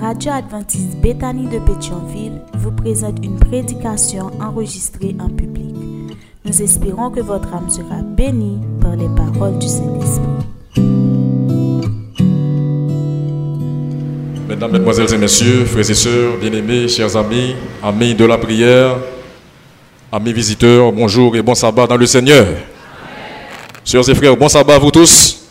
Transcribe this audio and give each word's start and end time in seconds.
radio 0.00 0.32
adventiste 0.32 0.96
Bethany 1.02 1.48
de 1.48 1.58
Pétionville 1.58 2.40
vous 2.54 2.70
présente 2.70 3.18
une 3.24 3.38
prédication 3.38 4.30
enregistrée 4.40 5.16
en 5.18 5.28
public. 5.28 5.74
Nous 6.44 6.62
espérons 6.62 7.10
que 7.10 7.20
votre 7.20 7.52
âme 7.52 7.68
sera 7.68 8.02
bénie 8.02 8.58
par 8.80 8.94
les 8.96 9.08
paroles 9.16 9.58
du 9.58 9.66
Saint-Esprit. 9.66 10.24
Mesdames, 14.48 14.72
Mesdemoiselles 14.72 15.14
et 15.14 15.18
Messieurs, 15.18 15.64
frères 15.64 15.90
et 15.90 15.94
sœurs, 15.94 16.36
bien-aimés, 16.38 16.88
chers 16.88 17.16
amis, 17.16 17.54
amis 17.82 18.14
de 18.14 18.24
la 18.24 18.38
prière, 18.38 18.96
amis 20.12 20.32
visiteurs, 20.32 20.92
bonjour 20.92 21.36
et 21.36 21.42
bon 21.42 21.54
sabbat 21.54 21.86
dans 21.86 21.96
le 21.96 22.06
Seigneur. 22.06 22.46
Sœurs 23.84 24.08
et 24.08 24.14
frères, 24.14 24.36
bon 24.36 24.48
sabbat 24.48 24.76
à 24.76 24.78
vous 24.78 24.90
tous. 24.90 25.48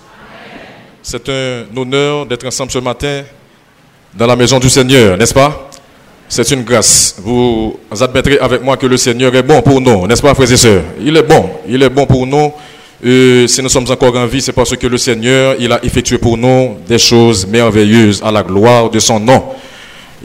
C'est 1.03 1.29
un 1.29 1.65
honneur 1.75 2.25
d'être 2.25 2.45
ensemble 2.45 2.71
ce 2.71 2.79
matin 2.79 3.23
dans 4.17 4.25
la 4.25 4.35
maison 4.35 4.59
du 4.59 4.69
Seigneur, 4.69 5.15
n'est-ce 5.15 5.33
pas? 5.33 5.69
C'est 6.27 6.49
une 6.51 6.63
grâce. 6.63 7.15
Vous 7.19 7.77
admettrez 8.01 8.39
avec 8.39 8.63
moi 8.63 8.75
que 8.75 8.87
le 8.87 8.97
Seigneur 8.97 9.33
est 9.35 9.43
bon 9.43 9.61
pour 9.61 9.79
nous, 9.79 10.07
n'est-ce 10.07 10.21
pas, 10.21 10.33
frères 10.33 10.51
et 10.51 10.57
sœurs? 10.57 10.81
Il 10.99 11.15
est 11.15 11.23
bon, 11.23 11.49
il 11.67 11.81
est 11.81 11.89
bon 11.89 12.05
pour 12.05 12.25
nous. 12.25 12.51
Et 13.03 13.45
si 13.47 13.61
nous 13.61 13.69
sommes 13.69 13.89
encore 13.89 14.15
en 14.17 14.25
vie, 14.25 14.41
c'est 14.41 14.51
parce 14.51 14.75
que 14.75 14.87
le 14.87 14.97
Seigneur, 14.97 15.55
il 15.59 15.71
a 15.71 15.79
effectué 15.85 16.17
pour 16.17 16.35
nous 16.35 16.77
des 16.87 16.97
choses 16.97 17.45
merveilleuses 17.45 18.21
à 18.25 18.31
la 18.31 18.41
gloire 18.41 18.89
de 18.89 18.99
son 18.99 19.19
nom. 19.19 19.43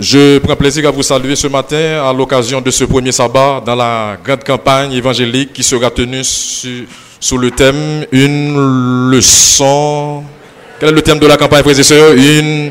Je 0.00 0.38
prends 0.38 0.56
plaisir 0.56 0.88
à 0.88 0.90
vous 0.90 1.02
saluer 1.02 1.36
ce 1.36 1.48
matin 1.48 2.02
à 2.02 2.14
l'occasion 2.14 2.62
de 2.62 2.70
ce 2.70 2.84
premier 2.84 3.12
sabbat 3.12 3.62
dans 3.64 3.74
la 3.74 4.16
grande 4.24 4.42
campagne 4.42 4.92
évangélique 4.94 5.52
qui 5.52 5.62
sera 5.62 5.90
tenue 5.90 6.24
sous 6.24 7.36
le 7.36 7.50
thème 7.50 8.06
Une 8.10 9.10
leçon. 9.10 10.22
Quel 10.80 10.88
est 10.88 10.92
le 10.92 11.02
thème 11.02 11.18
de 11.18 11.26
la 11.26 11.36
campagne, 11.36 11.62
frères 11.62 11.78
et 11.78 11.82
sœurs? 11.82 12.14
Une 12.14 12.70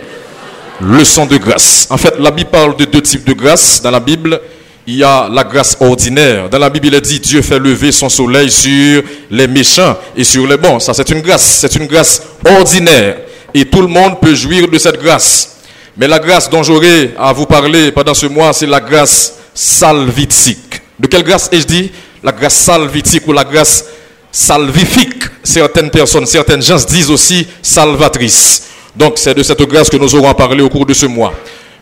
leçon 0.81 1.25
de 1.25 1.37
grâce. 1.37 1.87
En 1.89 1.97
fait, 1.97 2.15
la 2.19 2.31
Bible 2.31 2.49
parle 2.49 2.75
de 2.75 2.85
deux 2.85 3.01
types 3.01 3.25
de 3.25 3.33
grâce. 3.33 3.81
Dans 3.81 3.91
la 3.91 3.99
Bible, 3.99 4.39
il 4.87 4.95
y 4.95 5.03
a 5.03 5.29
la 5.31 5.43
grâce 5.43 5.77
ordinaire. 5.79 6.49
Dans 6.49 6.59
la 6.59 6.69
Bible, 6.69 6.87
il 6.87 6.95
est 6.95 7.01
dit 7.01 7.19
Dieu 7.19 7.41
fait 7.41 7.59
lever 7.59 7.91
son 7.91 8.09
soleil 8.09 8.49
sur 8.49 9.03
les 9.29 9.47
méchants 9.47 9.97
et 10.15 10.23
sur 10.23 10.47
les 10.47 10.57
bons. 10.57 10.79
Ça, 10.79 10.93
c'est 10.93 11.09
une 11.09 11.21
grâce. 11.21 11.59
C'est 11.59 11.75
une 11.75 11.85
grâce 11.85 12.21
ordinaire. 12.45 13.17
Et 13.53 13.65
tout 13.65 13.81
le 13.81 13.87
monde 13.87 14.19
peut 14.19 14.33
jouir 14.33 14.67
de 14.67 14.77
cette 14.77 15.01
grâce. 15.01 15.57
Mais 15.97 16.07
la 16.07 16.19
grâce 16.19 16.49
dont 16.49 16.63
j'aurai 16.63 17.13
à 17.19 17.33
vous 17.33 17.45
parler 17.45 17.91
pendant 17.91 18.13
ce 18.13 18.25
mois, 18.25 18.53
c'est 18.53 18.65
la 18.65 18.79
grâce 18.79 19.33
salvitique. 19.53 20.81
De 20.97 21.07
quelle 21.07 21.23
grâce 21.23 21.49
ai-je 21.51 21.67
dit? 21.67 21.91
La 22.23 22.31
grâce 22.31 22.55
salvitique 22.55 23.27
ou 23.27 23.33
la 23.33 23.43
grâce 23.43 23.85
salvifique. 24.31 25.23
Certaines 25.43 25.89
personnes, 25.89 26.25
certaines 26.25 26.61
gens 26.61 26.77
disent 26.87 27.09
aussi 27.11 27.45
salvatrice. 27.61 28.63
Donc 28.95 29.13
c'est 29.15 29.33
de 29.33 29.43
cette 29.43 29.61
grâce 29.63 29.89
que 29.89 29.97
nous 29.97 30.13
aurons 30.15 30.29
à 30.29 30.33
parler 30.33 30.61
au 30.61 30.69
cours 30.69 30.85
de 30.85 30.93
ce 30.93 31.05
mois. 31.05 31.33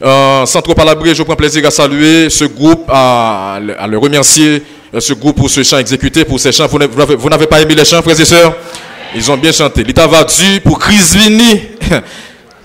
Euh, 0.02 0.46
sans 0.46 0.62
trop 0.62 0.74
palabrer, 0.74 1.14
je 1.14 1.24
prends 1.24 1.36
plaisir 1.36 1.66
à 1.68 1.72
saluer 1.72 2.30
ce 2.30 2.46
groupe, 2.46 2.86
à, 2.90 3.60
le 3.62 3.98
remercier, 3.98 4.64
euh, 4.94 5.00
ce 5.00 5.14
groupe 5.14 5.36
pour 5.36 5.50
ce 5.50 5.62
chant 5.64 5.78
exécuté, 5.78 6.24
pour 6.24 6.40
ces 6.40 6.52
chants. 6.52 6.68
Vous 6.68 7.30
n'avez 7.30 7.48
pas 7.48 7.62
aimé 7.62 7.76
les 7.76 7.84
chants, 7.84 8.02
frères 8.02 8.20
et 8.20 8.26
sœurs? 8.26 8.56
Ils 9.16 9.30
ont 9.30 9.38
bien 9.38 9.52
chanté. 9.52 9.84
Il 9.86 9.94
t'ava 9.94 10.24
dû 10.24 10.62
pour 10.62 10.80
Vini. 10.80 11.62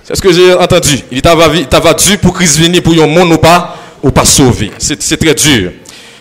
C'est 0.04 0.14
ce 0.14 0.20
que 0.20 0.32
j'ai 0.32 0.52
entendu. 0.52 1.00
Il 1.10 1.22
t'ava 1.22 1.94
dû 1.94 2.18
pour 2.18 2.36
Vini, 2.36 2.80
pour 2.80 2.92
un 3.02 3.06
monde 3.06 3.32
ou 3.32 3.38
pas, 3.38 3.76
ou 4.02 4.10
pas 4.10 4.24
sauvé. 4.24 4.70
C'est 4.78 5.16
très 5.16 5.34
dur. 5.34 5.72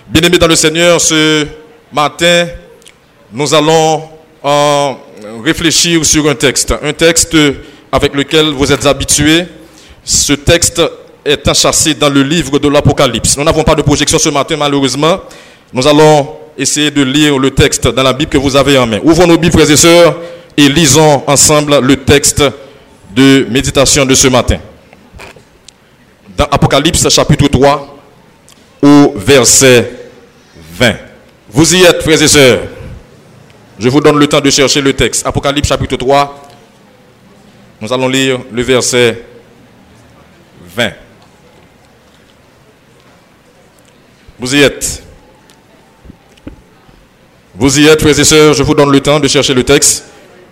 Bien-aimés 0.07 0.37
dans 0.37 0.47
le 0.47 0.55
Seigneur, 0.55 0.99
ce 0.99 1.45
matin, 1.91 2.47
nous 3.31 3.53
allons 3.53 4.03
euh, 4.45 4.93
réfléchir 5.43 6.03
sur 6.05 6.27
un 6.29 6.35
texte. 6.35 6.73
Un 6.81 6.93
texte 6.93 7.35
avec 7.93 8.15
lequel 8.15 8.47
vous 8.47 8.71
êtes 8.71 8.87
habitués. 8.87 9.45
Ce 10.03 10.33
texte 10.33 10.81
est 11.23 11.47
enchâssé 11.47 11.93
dans 11.93 12.09
le 12.09 12.23
livre 12.23 12.57
de 12.57 12.67
l'Apocalypse. 12.67 13.37
Nous 13.37 13.43
n'avons 13.43 13.63
pas 13.63 13.75
de 13.75 13.83
projection 13.83 14.17
ce 14.17 14.29
matin, 14.29 14.57
malheureusement. 14.57 15.19
Nous 15.71 15.87
allons 15.87 16.27
essayer 16.57 16.89
de 16.89 17.03
lire 17.03 17.37
le 17.37 17.51
texte 17.51 17.87
dans 17.87 18.01
la 18.01 18.11
Bible 18.11 18.31
que 18.31 18.37
vous 18.39 18.55
avez 18.55 18.79
en 18.79 18.87
main. 18.87 18.99
Ouvrons 19.03 19.27
nos 19.27 19.37
Bibles, 19.37 19.53
frères 19.53 19.69
et 19.69 19.77
sœurs, 19.77 20.15
et 20.57 20.67
lisons 20.69 21.21
ensemble 21.27 21.79
le 21.81 21.97
texte 21.97 22.43
de 23.15 23.45
méditation 23.51 24.07
de 24.07 24.15
ce 24.15 24.27
matin. 24.27 24.57
Dans 26.35 26.45
Apocalypse 26.45 27.07
chapitre 27.09 27.47
3, 27.47 27.95
au 28.81 29.13
verset 29.17 29.91
20. 30.79 30.95
Vous 31.51 31.75
y 31.75 31.83
êtes, 31.83 32.01
frères 32.01 32.21
et 32.23 32.27
sœurs. 32.27 32.59
Je 33.77 33.87
vous 33.87 34.01
donne 34.01 34.17
le 34.17 34.25
temps 34.25 34.41
de 34.41 34.49
chercher 34.49 34.81
le 34.81 34.93
texte. 34.93 35.27
Apocalypse 35.27 35.69
chapitre 35.69 35.95
3, 35.95 36.42
nous 37.83 37.91
allons 37.91 38.07
lire 38.07 38.39
le 38.49 38.61
verset 38.61 39.21
20. 40.73 40.91
Vous 44.39 44.55
y 44.55 44.61
êtes. 44.61 45.03
Vous 47.53 47.77
y 47.77 47.85
êtes, 47.85 47.99
frères 47.99 48.17
et 48.17 48.23
sœurs, 48.23 48.53
je 48.53 48.63
vous 48.63 48.73
donne 48.73 48.89
le 48.89 49.01
temps 49.01 49.19
de 49.19 49.27
chercher 49.27 49.53
le 49.53 49.65
texte. 49.65 50.05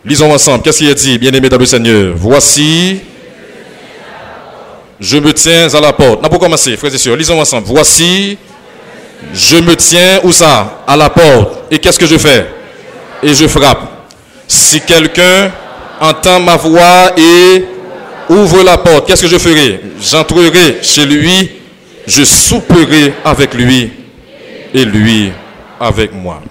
Lisons 0.04 0.34
ensemble. 0.34 0.62
Qu'est-ce 0.62 0.80
qu'il 0.80 0.90
a 0.90 0.94
dit, 0.94 1.18
bien-aimé 1.18 1.48
dans 1.48 1.66
Seigneur? 1.66 2.16
Voici, 2.18 3.00
je 5.00 5.18
me 5.18 5.34
tiens 5.34 5.74
à 5.74 5.80
la 5.80 5.94
porte. 5.94 6.22
Non, 6.22 6.28
pour 6.28 6.40
commencer, 6.40 6.76
frères 6.76 6.94
et 6.94 6.98
sœurs, 6.98 7.16
lisons 7.16 7.40
ensemble. 7.40 7.66
Voici, 7.66 8.38
je 9.34 9.56
me 9.56 9.74
tiens 9.78 10.20
où 10.24 10.34
ça? 10.34 10.84
À 10.86 10.98
la 10.98 11.10
porte. 11.10 11.72
Et 11.72 11.80
qu'est-ce 11.80 11.98
que 11.98 12.08
je 12.08 12.18
fais? 12.18 12.46
Et 13.24 13.34
je 13.34 13.48
frappe. 13.48 13.90
Si 14.50 14.82
quelqu'un 14.82 15.50
entend 16.02 16.40
ma 16.40 16.58
voix 16.58 17.12
et 17.16 17.64
ouvre 18.28 18.64
la 18.64 18.78
porte, 18.78 19.08
qu'est-ce 19.08 19.22
que 19.22 19.28
je 19.28 19.38
ferai? 19.38 19.80
J'entrerai 20.02 20.80
chez 20.82 21.06
lui, 21.06 21.52
je 22.08 22.24
souperai 22.24 23.14
avec 23.24 23.54
lui 23.54 23.92
et 24.74 24.84
lui 24.84 25.32
avec 25.80 26.12
moi. 26.14 26.42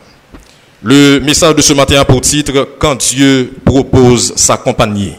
Le 0.82 1.18
message 1.18 1.56
de 1.56 1.62
ce 1.62 1.72
matin 1.72 2.00
a 2.00 2.04
pour 2.04 2.20
titre 2.20 2.68
Quand 2.78 2.94
Dieu 2.94 3.52
propose 3.64 4.32
sa 4.36 4.56
compagnie. 4.56 5.14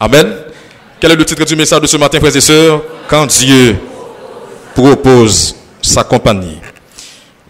Amen. 0.00 0.26
Quel 1.00 1.12
est 1.12 1.16
le 1.16 1.24
titre 1.24 1.44
du 1.44 1.56
message 1.56 1.80
de 1.80 1.86
ce 1.86 1.96
matin, 1.96 2.18
frères 2.18 2.34
et 2.34 2.40
sœurs 2.40 2.82
Quand 3.08 3.26
Dieu 3.26 3.76
propose 4.74 5.54
sa 5.82 6.02
compagnie. 6.02 6.58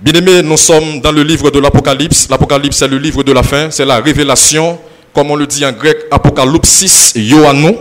Bien-aimés, 0.01 0.43
nous 0.43 0.57
sommes 0.57 1.01
dans 1.01 1.13
le 1.13 1.23
livre 1.23 1.51
de 1.51 1.59
l'Apocalypse. 1.61 2.29
L'Apocalypse, 2.29 2.79
c'est 2.79 2.89
le 2.89 2.99
livre 2.99 3.23
de 3.23 3.33
la 3.33 3.43
fin, 3.43 3.71
c'est 3.71 3.85
la 3.85 4.01
révélation 4.01 4.79
comme 5.15 5.31
on 5.31 5.37
le 5.37 5.47
dit 5.47 5.65
en 5.65 5.73
grec, 5.73 5.97
Apocalypsis 6.11 7.13
Ioannou, 7.15 7.79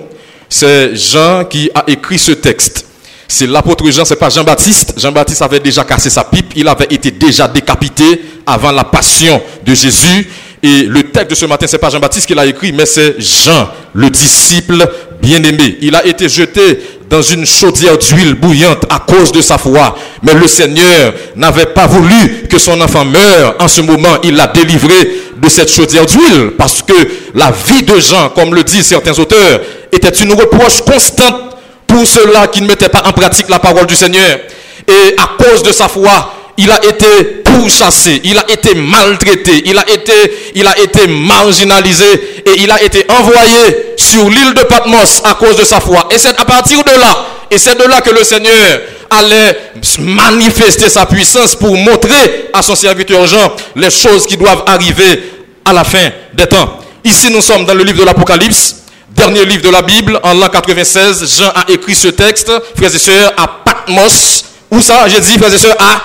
c'est 0.48 0.96
Jean 0.96 1.46
qui 1.46 1.70
a 1.74 1.84
écrit 1.88 2.20
ce 2.20 2.32
texte. 2.32 2.86
C'est 3.28 3.48
l'apôtre 3.48 3.90
Jean, 3.90 4.06
c'est 4.06 4.18
pas 4.18 4.30
Jean-Baptiste. 4.30 4.94
Jean-Baptiste 4.98 5.42
avait 5.42 5.60
déjà 5.60 5.84
cassé 5.84 6.12
sa 6.12 6.24
pipe, 6.24 6.54
il 6.56 6.68
avait 6.68 6.88
été 6.92 7.10
déjà 7.10 7.48
décapité 7.48 8.22
avant 8.46 8.72
la 8.72 8.84
passion 8.84 9.42
de 9.66 9.74
Jésus. 9.74 10.30
Et 10.62 10.84
le 10.84 11.04
texte 11.04 11.32
de 11.32 11.36
ce 11.36 11.46
matin, 11.46 11.66
c'est 11.68 11.80
pas 11.80 11.90
Jean-Baptiste 11.90 12.28
qui 12.28 12.36
l'a 12.36 12.46
écrit, 12.46 12.72
mais 12.72 12.86
c'est 12.86 13.20
Jean, 13.20 13.68
le 13.94 14.10
disciple 14.12 14.88
bien-aimé. 15.22 15.78
Il 15.82 15.96
a 15.96 16.06
été 16.06 16.30
jeté 16.30 16.80
dans 17.10 17.22
une 17.22 17.46
chaudière 17.46 17.98
d'huile 17.98 18.36
bouillante 18.36 18.86
à 18.90 19.00
cause 19.00 19.32
de 19.32 19.42
sa 19.42 19.58
foi. 19.58 19.98
Mais 20.22 20.34
le 20.34 20.48
Seigneur 20.48 21.14
n'avait 21.36 21.66
pas 21.66 21.88
voulu 21.88 22.48
que 22.50 22.58
son 22.58 22.80
enfant 22.80 23.06
meure. 23.06 23.56
En 23.60 23.68
ce 23.68 23.82
moment, 23.82 24.18
il 24.24 24.36
l'a 24.36 24.48
délivré 24.48 25.10
de 25.44 25.50
cette 25.50 25.70
chaudière 25.70 26.06
d'huile 26.06 26.52
parce 26.58 26.82
que 26.82 26.94
la 27.36 27.52
vie 27.52 27.84
de 27.84 28.00
Jean, 28.00 28.30
comme 28.30 28.56
le 28.56 28.64
disent 28.64 28.88
certains 28.88 29.18
auteurs, 29.20 29.60
était 29.92 30.10
une 30.10 30.34
reproche 30.34 30.82
constante 30.82 31.58
pour 31.86 32.08
ceux-là 32.08 32.48
qui 32.48 32.62
ne 32.62 32.68
mettaient 32.68 32.90
pas 32.90 33.04
en 33.06 33.12
pratique 33.12 33.50
la 33.50 33.60
parole 33.60 33.86
du 33.86 33.96
Seigneur. 33.96 34.40
Et 34.88 35.16
à 35.18 35.44
cause 35.44 35.62
de 35.62 35.72
sa 35.72 35.88
foi, 35.88 36.34
il 36.58 36.72
a 36.72 36.84
été 36.86 37.42
pourchassé, 37.44 38.22
il 38.24 38.38
a 38.38 38.50
été 38.50 38.76
maltraité, 38.76 39.64
il 39.66 39.78
a 39.78 39.86
été, 39.90 41.08
marginalisé 41.08 42.44
et 42.46 42.62
il 42.62 42.72
a 42.72 42.82
été 42.82 43.06
envoyé 43.10 43.96
sur 43.98 44.30
l'île 44.30 44.54
de 44.54 44.64
Patmos 44.64 45.22
à 45.26 45.34
cause 45.34 45.56
de 45.58 45.64
sa 45.64 45.80
foi. 45.80 46.08
Et 46.12 46.18
c'est 46.18 46.40
à 46.40 46.46
partir 46.46 46.84
de 46.84 46.92
là, 46.92 47.26
et 47.50 47.58
c'est 47.58 47.78
de 47.78 47.84
là 47.84 48.02
que 48.02 48.12
le 48.12 48.24
Seigneur 48.24 48.82
allait 49.10 49.58
manifester 50.00 50.90
sa 50.90 51.06
puissance 51.06 51.56
pour 51.56 51.76
montrer 51.76 52.50
à 52.54 52.62
son 52.62 52.76
serviteur 52.76 53.26
Jean 53.28 53.54
les 53.76 53.90
choses 53.90 54.26
qui 54.26 54.38
doivent 54.38 54.64
arriver 54.68 55.34
à 55.66 55.74
la 55.74 55.84
fin 55.84 56.10
des 56.34 56.48
temps. 56.48 56.80
Ici, 57.04 57.30
nous 57.32 57.42
sommes 57.42 57.66
dans 57.66 57.74
le 57.74 57.84
livre 57.84 58.00
de 58.00 58.06
l'Apocalypse, 58.06 58.84
dernier 59.10 59.46
livre 59.46 59.64
de 59.64 59.70
la 59.70 59.82
Bible, 59.82 60.20
en 60.24 60.34
l'an 60.34 60.50
96. 60.50 61.38
Jean 61.38 61.50
a 61.50 61.66
écrit 61.70 61.96
ce 61.96 62.10
texte, 62.10 62.52
frères 62.76 62.94
et 62.94 63.00
sœurs, 63.00 63.34
à 63.38 63.48
Patmos. 63.48 64.46
Où 64.72 64.82
ça? 64.82 65.08
J'ai 65.08 65.20
dit, 65.20 65.38
frères 65.38 65.54
et 65.54 65.58
sœurs, 65.58 65.78
à 65.80 66.02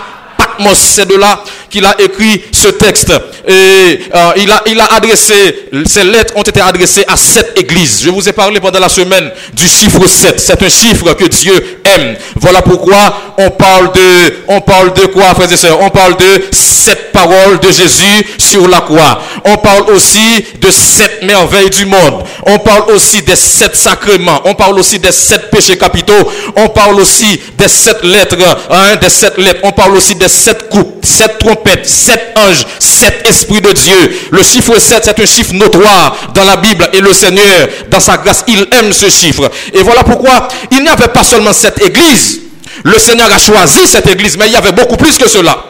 C'est 0.75 1.07
de 1.07 1.17
là 1.17 1.43
qu'il 1.71 1.85
a 1.85 1.95
écrit 2.01 2.43
ce 2.53 2.69
texte. 2.69 3.13
Et 3.47 3.53
euh, 4.15 4.33
il, 4.37 4.51
a, 4.51 4.63
il 4.67 4.81
a 4.81 4.87
adressé, 4.95 5.69
ces 5.87 6.05
lettres 6.05 6.35
ont 6.37 6.43
été 6.43 6.61
adressées 6.61 7.05
à 7.07 7.17
sept 7.17 7.53
églises. 7.57 8.03
Je 8.05 8.11
vous 8.11 8.29
ai 8.29 8.33
parlé 8.33 8.61
pendant 8.61 8.81
la 8.81 8.89
semaine 8.89 9.31
du 9.53 9.69
chiffre 9.69 10.07
7. 10.07 10.41
C'est 10.41 10.63
un 10.63 10.69
chiffre 10.69 11.13
que 11.15 11.25
Dieu 11.25 11.81
aime. 11.85 12.17
Voilà 12.37 12.63
pourquoi 12.63 13.35
on 13.39 13.51
parle 13.51 13.93
de, 13.93 14.35
on 14.49 14.61
parle 14.61 14.93
de 14.95 15.07
quoi, 15.07 15.35
frères 15.35 15.53
et 15.53 15.57
sœurs? 15.57 15.81
On 15.81 15.91
parle 15.91 16.17
de 16.17 16.45
sept 16.51 17.13
paroles 17.13 17.61
de 17.61 17.71
Jésus 17.71 18.27
sur 18.39 18.67
la 18.69 18.81
croix. 18.81 19.21
On 19.45 19.57
parle 19.59 19.91
aussi 19.91 20.45
de 20.61 20.71
sept 20.71 21.23
merveilles 21.23 21.71
du 21.71 21.87
monde. 21.87 22.25
On 22.47 22.59
parle 22.59 22.91
aussi 22.91 23.23
des 23.23 23.37
sept 23.37 23.77
sacrements. 23.77 24.41
On 24.45 24.55
parle 24.55 24.79
aussi 24.79 24.99
des 24.99 25.13
sept 25.13 25.51
péchés 25.51 25.77
capitaux. 25.77 26.31
On 26.57 26.69
parle 26.69 27.01
aussi 27.01 27.41
des 27.57 27.69
sept 27.69 28.03
lettres, 28.03 28.37
hein, 28.71 28.97
des 28.97 29.11
sept 29.11 29.37
lettres. 29.39 29.61
On 29.63 29.73
parle 29.73 29.97
aussi 29.97 30.15
des 30.15 30.29
sept 30.29 30.48
coupes, 30.55 31.05
sept 31.05 31.39
trompettes, 31.39 31.87
sept 31.87 32.35
anges, 32.37 32.67
sept 32.79 33.27
esprits 33.29 33.61
de 33.61 33.73
Dieu. 33.73 34.21
Le 34.31 34.43
chiffre 34.43 34.79
7, 34.79 35.05
c'est 35.05 35.21
un 35.21 35.27
chiffre 35.27 35.55
notoire 35.55 36.17
dans 36.35 36.45
la 36.45 36.57
Bible 36.57 36.89
et 36.93 37.01
le 37.01 37.13
Seigneur, 37.13 37.69
dans 37.91 38.01
sa 38.01 38.17
grâce, 38.17 38.45
il 38.47 38.67
aime 38.73 38.93
ce 38.93 39.09
chiffre. 39.09 39.51
Et 39.73 39.83
voilà 39.83 40.05
pourquoi 40.05 40.49
il 40.71 40.83
n'y 40.83 40.89
avait 40.89 41.09
pas 41.09 41.25
seulement 41.25 41.53
cette 41.53 41.81
église. 41.83 42.41
Le 42.85 42.99
Seigneur 42.99 43.33
a 43.33 43.39
choisi 43.39 43.87
cette 43.87 44.07
église, 44.07 44.37
mais 44.37 44.47
il 44.47 44.53
y 44.53 44.57
avait 44.57 44.73
beaucoup 44.73 44.97
plus 44.97 45.19
que 45.19 45.29
cela. 45.29 45.65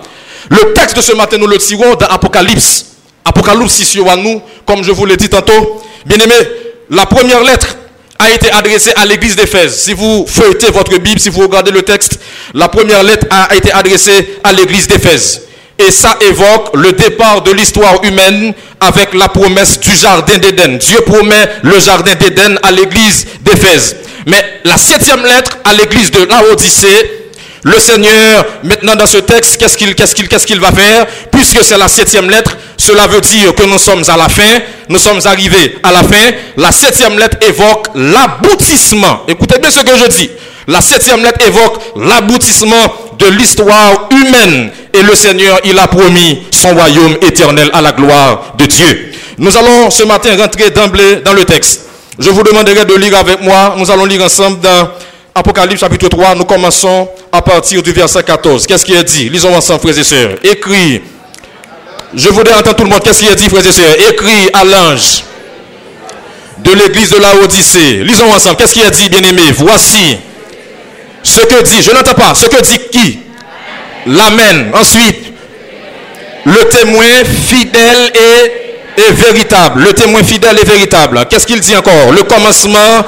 Le 0.51 0.73
texte 0.73 0.97
de 0.97 1.03
ce 1.03 1.13
matin, 1.13 1.39
nous 1.39 1.47
le 1.47 1.59
tirons 1.59 1.95
dans 1.95 2.07
Apocalypse. 2.07 2.87
Apocalypse 3.25 3.75
6 3.75 3.85
sur 3.85 4.17
nous, 4.17 4.43
comme 4.67 4.83
je 4.83 4.93
vous 4.93 5.07
l'ai 5.07 5.17
dit 5.17 5.29
tantôt. 5.29 5.83
Bien 6.07 6.19
aimé, 6.19 6.35
la 6.91 7.07
première 7.07 7.43
lettre 7.43 7.77
a 8.19 8.31
été 8.31 8.51
adressée 8.51 8.93
à 8.97 9.05
l'église 9.07 9.37
d'Éphèse. 9.37 9.81
Si 9.81 9.93
vous 9.93 10.27
feuilletez 10.27 10.71
votre 10.71 10.99
Bible, 10.99 11.21
si 11.21 11.29
vous 11.29 11.41
regardez 11.41 11.71
le 11.71 11.83
texte, 11.83 12.19
la 12.55 12.69
première 12.69 13.03
lettre 13.03 13.27
a 13.31 13.55
été 13.55 13.73
adressée 13.73 14.39
à 14.43 14.53
l'église 14.53 14.89
d'Éphèse. 14.89 15.43
Et 15.79 15.93
ça 15.93 16.19
évoque 16.21 16.75
le 16.75 16.93
départ 16.93 17.43
de 17.43 17.53
l'histoire 17.53 18.03
humaine 18.03 18.53
avec 18.81 19.15
la 19.15 19.29
promesse 19.29 19.79
du 19.79 19.95
jardin 19.95 20.39
d'Éden. 20.39 20.77
Dieu 20.79 21.01
promet 21.03 21.49
le 21.63 21.79
jardin 21.79 22.15
d'Éden 22.17 22.59
à 22.65 22.73
l'église 22.73 23.27
d'Éphèse. 23.43 23.97
Mais 24.27 24.61
la 24.65 24.77
septième 24.77 25.25
lettre 25.25 25.57
à 25.65 25.73
l'église 25.75 26.11
de 26.11 26.25
Laodicée, 26.25 27.28
le 27.65 27.79
Seigneur, 27.79 28.47
maintenant 28.63 28.95
dans 28.95 29.07
ce 29.07 29.19
texte, 29.19 29.59
qu'est-ce 29.59 30.47
qu'il 30.47 30.61
va 30.61 30.73
faire? 30.73 31.07
Puisque 31.33 31.63
c'est 31.65 31.77
la 31.77 31.89
septième 31.89 32.31
lettre, 32.31 32.57
cela 32.77 33.07
veut 33.07 33.21
dire 33.21 33.55
que 33.55 33.65
nous 33.65 33.79
sommes 33.79 34.05
à 34.09 34.17
la 34.17 34.29
fin, 34.29 34.61
nous 34.89 34.99
sommes 34.99 35.21
arrivés 35.25 35.79
à 35.83 35.91
la 35.91 36.03
fin. 36.03 36.31
La 36.57 36.71
septième 36.71 37.19
lettre 37.19 37.37
évoque 37.41 37.89
l'aboutissement. 37.95 39.25
Écoutez 39.27 39.59
bien 39.59 39.71
ce 39.71 39.81
que 39.81 39.97
je 39.97 40.09
dis. 40.09 40.31
La 40.69 40.81
septième 40.81 41.23
lettre 41.23 41.45
évoque 41.47 41.81
l'aboutissement 41.97 43.17
de 43.19 43.27
l'histoire 43.27 44.09
humaine. 44.13 44.71
Et 44.93 45.03
le 45.03 45.15
Seigneur, 45.15 45.59
il 45.65 45.79
a 45.79 45.89
promis 45.89 46.45
son 46.53 46.75
royaume 46.75 47.17
éternel 47.23 47.71
à 47.73 47.81
la 47.81 47.93
gloire 47.93 48.55
de 48.57 48.67
Dieu. 48.67 49.13
Nous 49.39 49.57
allons 49.57 49.91
ce 49.91 50.05
matin 50.05 50.37
rentrer 50.37 50.71
d'emblée 50.71 51.17
dans 51.25 51.33
le 51.33 51.45
texte. 51.45 51.87
Je 52.19 52.31
vous 52.31 52.43
demanderai 52.43 52.85
de 52.85 52.95
lire 52.95 53.17
avec 53.17 53.41
moi. 53.43 53.75
Nous 53.77 53.91
allons 53.91 54.05
lire 54.05 54.23
ensemble 54.23 54.61
dans 54.61 54.91
Apocalypse 55.39 55.81
chapitre 55.81 56.09
3. 56.09 56.35
Nous 56.35 56.45
commençons 56.45 57.09
à 57.31 57.41
partir 57.41 57.81
du 57.81 57.93
verset 57.93 58.25
14. 58.25 58.67
Qu'est-ce 58.67 58.85
qui 58.85 58.93
est 58.95 59.05
dit? 59.05 59.29
Lisons 59.29 59.55
ensemble, 59.55 59.81
frères 59.81 59.99
et 59.99 60.03
sœurs. 60.03 60.31
Écrit. 60.43 61.01
Je 62.13 62.29
voudrais 62.31 62.55
entendre 62.55 62.75
tout 62.75 62.83
le 62.83 62.91
monde. 62.91 63.03
Qu'est-ce 63.05 63.21
qui 63.21 63.29
est 63.29 63.37
dit, 63.37 63.49
frères 63.49 63.65
et 63.65 63.71
sœurs? 63.73 63.95
Écrit 64.11 64.51
à 64.53 64.65
l'ange 64.65 65.23
de 66.59 66.73
l'église 66.73 67.11
de 67.11 67.19
la 67.19 67.37
Odyssée. 67.37 68.03
Lisons 68.03 68.33
ensemble. 68.35 68.57
Qu'est-ce 68.57 68.75
qui 68.75 68.81
est 68.81 68.91
dit, 68.91 69.09
bien-aimé? 69.09 69.43
Voici 69.55 70.19
ce 71.23 71.41
que 71.43 71.63
dit, 71.63 71.83
je 71.83 71.93
n'entends 71.93 72.15
pas, 72.15 72.35
ce 72.35 72.47
que 72.47 72.61
dit 72.61 72.79
qui? 72.91 73.21
L'Amen. 74.07 74.73
Ensuite, 74.75 75.35
le 76.47 76.69
témoin 76.69 77.25
fidèle 77.47 78.11
et, 78.15 79.03
et, 79.03 79.13
véritable. 79.13 79.83
Le 79.85 79.93
témoin 79.93 80.25
fidèle 80.25 80.59
et 80.59 80.65
véritable. 80.65 81.25
Qu'est-ce 81.31 81.47
qu'il 81.47 81.61
dit 81.61 81.77
encore? 81.77 82.11
Le 82.13 82.25
commencement 82.25 83.05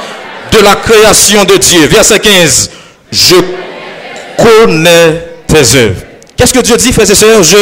de 0.52 0.62
la 0.62 0.76
création 0.76 1.44
de 1.44 1.56
Dieu. 1.56 1.86
Verset 1.86 2.20
15. 2.20 2.70
Je 3.12 3.36
connais 4.36 5.24
tes 5.46 5.76
œuvres. 5.76 6.02
Qu'est-ce 6.36 6.54
que 6.54 6.60
Dieu 6.60 6.76
dit, 6.76 6.92
frères 6.92 7.10
et 7.10 7.14
sœurs? 7.14 7.42
Je 7.42 7.56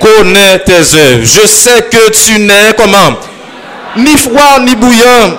connais 0.00 0.58
tes 0.60 0.72
œuvres. 0.72 1.24
Je 1.24 1.46
sais 1.46 1.82
que 1.90 2.10
tu 2.10 2.40
n'es 2.40 2.74
comment? 2.76 3.16
Ni 3.96 4.16
froid 4.16 4.60
ni 4.60 4.74
bouillant. 4.74 5.38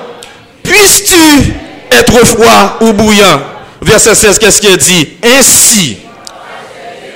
Puisses-tu 0.63 1.53
être 1.91 2.25
froid 2.25 2.77
ou 2.81 2.93
bouillant? 2.93 3.41
Verset 3.81 4.15
16, 4.15 4.39
qu'est-ce 4.39 4.61
qu'il 4.61 4.77
dit? 4.77 5.09
Ainsi, 5.37 5.97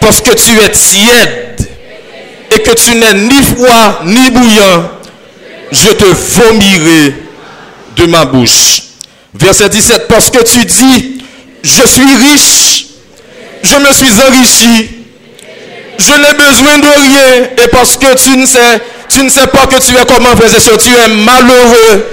parce 0.02 0.20
que 0.20 0.32
tu 0.32 0.52
es 0.60 0.70
tiède 0.70 1.70
et 2.52 2.60
que 2.60 2.72
tu 2.72 2.96
n'es 2.96 3.14
ni 3.14 3.42
froid 3.44 4.02
ni 4.04 4.30
bouillant, 4.32 4.92
je 5.72 5.90
te 5.90 6.06
vomirai 6.06 7.16
de 7.96 8.06
ma 8.06 8.26
bouche. 8.26 8.87
Verset 9.40 9.70
17, 9.70 10.08
parce 10.08 10.30
que 10.30 10.44
tu 10.44 10.66
dis, 10.66 11.22
je 11.64 11.88
suis 11.88 12.16
riche, 12.32 12.86
je 13.64 13.76
me 13.78 13.94
suis 13.94 14.12
enrichi, 14.28 14.90
je 15.98 16.12
n'ai 16.14 16.34
besoin 16.34 16.78
de 16.80 16.88
rien, 16.88 17.50
et 17.64 17.68
parce 17.70 17.98
que 17.98 18.16
tu 18.16 18.38
ne 18.38 18.46
sais, 18.46 19.48
pas 19.48 19.68
que 19.68 19.80
tu 19.80 19.94
es 19.96 20.06
comment, 20.08 20.36
frère 20.36 20.54
et 20.54 20.78
tu 20.78 20.90
es 20.90 21.08
malheureux, 21.24 22.06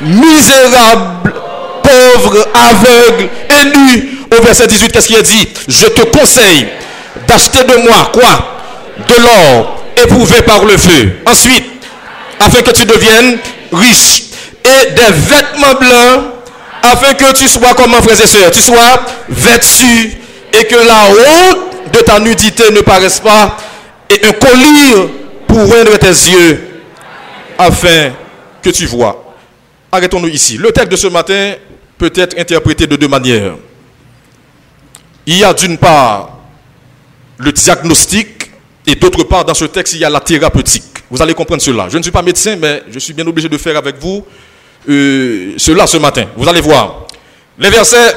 misérable, 0.00 1.32
pauvre, 1.82 2.48
aveugle 2.54 3.28
et 3.50 3.64
nu. 3.78 4.18
Au 4.36 4.42
verset 4.42 4.66
18, 4.66 4.92
qu'est-ce 4.92 5.08
qu'il 5.08 5.22
dit? 5.22 5.48
Je 5.68 5.86
te 5.86 6.02
conseille 6.16 6.66
d'acheter 7.28 7.62
de 7.64 7.76
moi 7.86 8.10
quoi? 8.12 8.58
De 9.08 9.14
l'or 9.22 9.84
éprouvé 10.02 10.42
par 10.42 10.64
le 10.64 10.76
feu. 10.76 11.20
Ensuite, 11.26 11.64
afin 12.40 12.62
que 12.62 12.70
tu 12.70 12.84
deviennes 12.84 13.38
riche. 13.72 14.22
Et 14.64 14.92
des 14.92 15.12
vêtements 15.12 15.78
blancs, 15.78 16.24
afin 16.92 17.14
que 17.14 17.32
tu 17.32 17.48
sois 17.48 17.74
comme 17.74 17.92
frères 17.92 18.20
et 18.20 18.26
sœurs, 18.26 18.50
tu 18.50 18.60
sois 18.60 19.00
vêtu 19.28 20.12
et 20.52 20.64
que 20.64 20.76
la 20.76 21.08
honte 21.08 21.92
de 21.92 21.98
ta 22.00 22.18
nudité 22.20 22.70
ne 22.70 22.80
paraisse 22.80 23.20
pas. 23.20 23.56
Et 24.10 24.26
un 24.26 24.32
collier 24.32 25.10
pour 25.46 25.58
rendre 25.58 25.96
tes 25.98 26.08
yeux, 26.08 26.82
afin 27.58 28.12
que 28.62 28.70
tu 28.70 28.86
vois. 28.86 29.34
Arrêtons-nous 29.90 30.28
ici. 30.28 30.56
Le 30.56 30.72
texte 30.72 30.90
de 30.90 30.96
ce 30.96 31.06
matin 31.06 31.54
peut 31.96 32.12
être 32.14 32.38
interprété 32.38 32.86
de 32.86 32.96
deux 32.96 33.08
manières. 33.08 33.54
Il 35.26 35.38
y 35.38 35.44
a 35.44 35.54
d'une 35.54 35.78
part 35.78 36.38
le 37.38 37.50
diagnostic 37.52 38.50
et 38.86 38.94
d'autre 38.94 39.24
part 39.24 39.44
dans 39.44 39.54
ce 39.54 39.64
texte 39.64 39.94
il 39.94 40.00
y 40.00 40.04
a 40.04 40.10
la 40.10 40.20
thérapeutique. 40.20 40.84
Vous 41.10 41.22
allez 41.22 41.34
comprendre 41.34 41.62
cela. 41.62 41.88
Je 41.88 41.96
ne 41.96 42.02
suis 42.02 42.12
pas 42.12 42.22
médecin 42.22 42.56
mais 42.56 42.82
je 42.90 42.98
suis 42.98 43.14
bien 43.14 43.26
obligé 43.26 43.48
de 43.48 43.56
faire 43.56 43.76
avec 43.76 43.96
vous 43.98 44.24
euh, 44.88 45.54
cela 45.56 45.86
ce 45.86 45.96
matin. 45.96 46.26
Vous 46.36 46.48
allez 46.48 46.60
voir. 46.60 47.06
Le 47.58 47.68
verset 47.68 48.14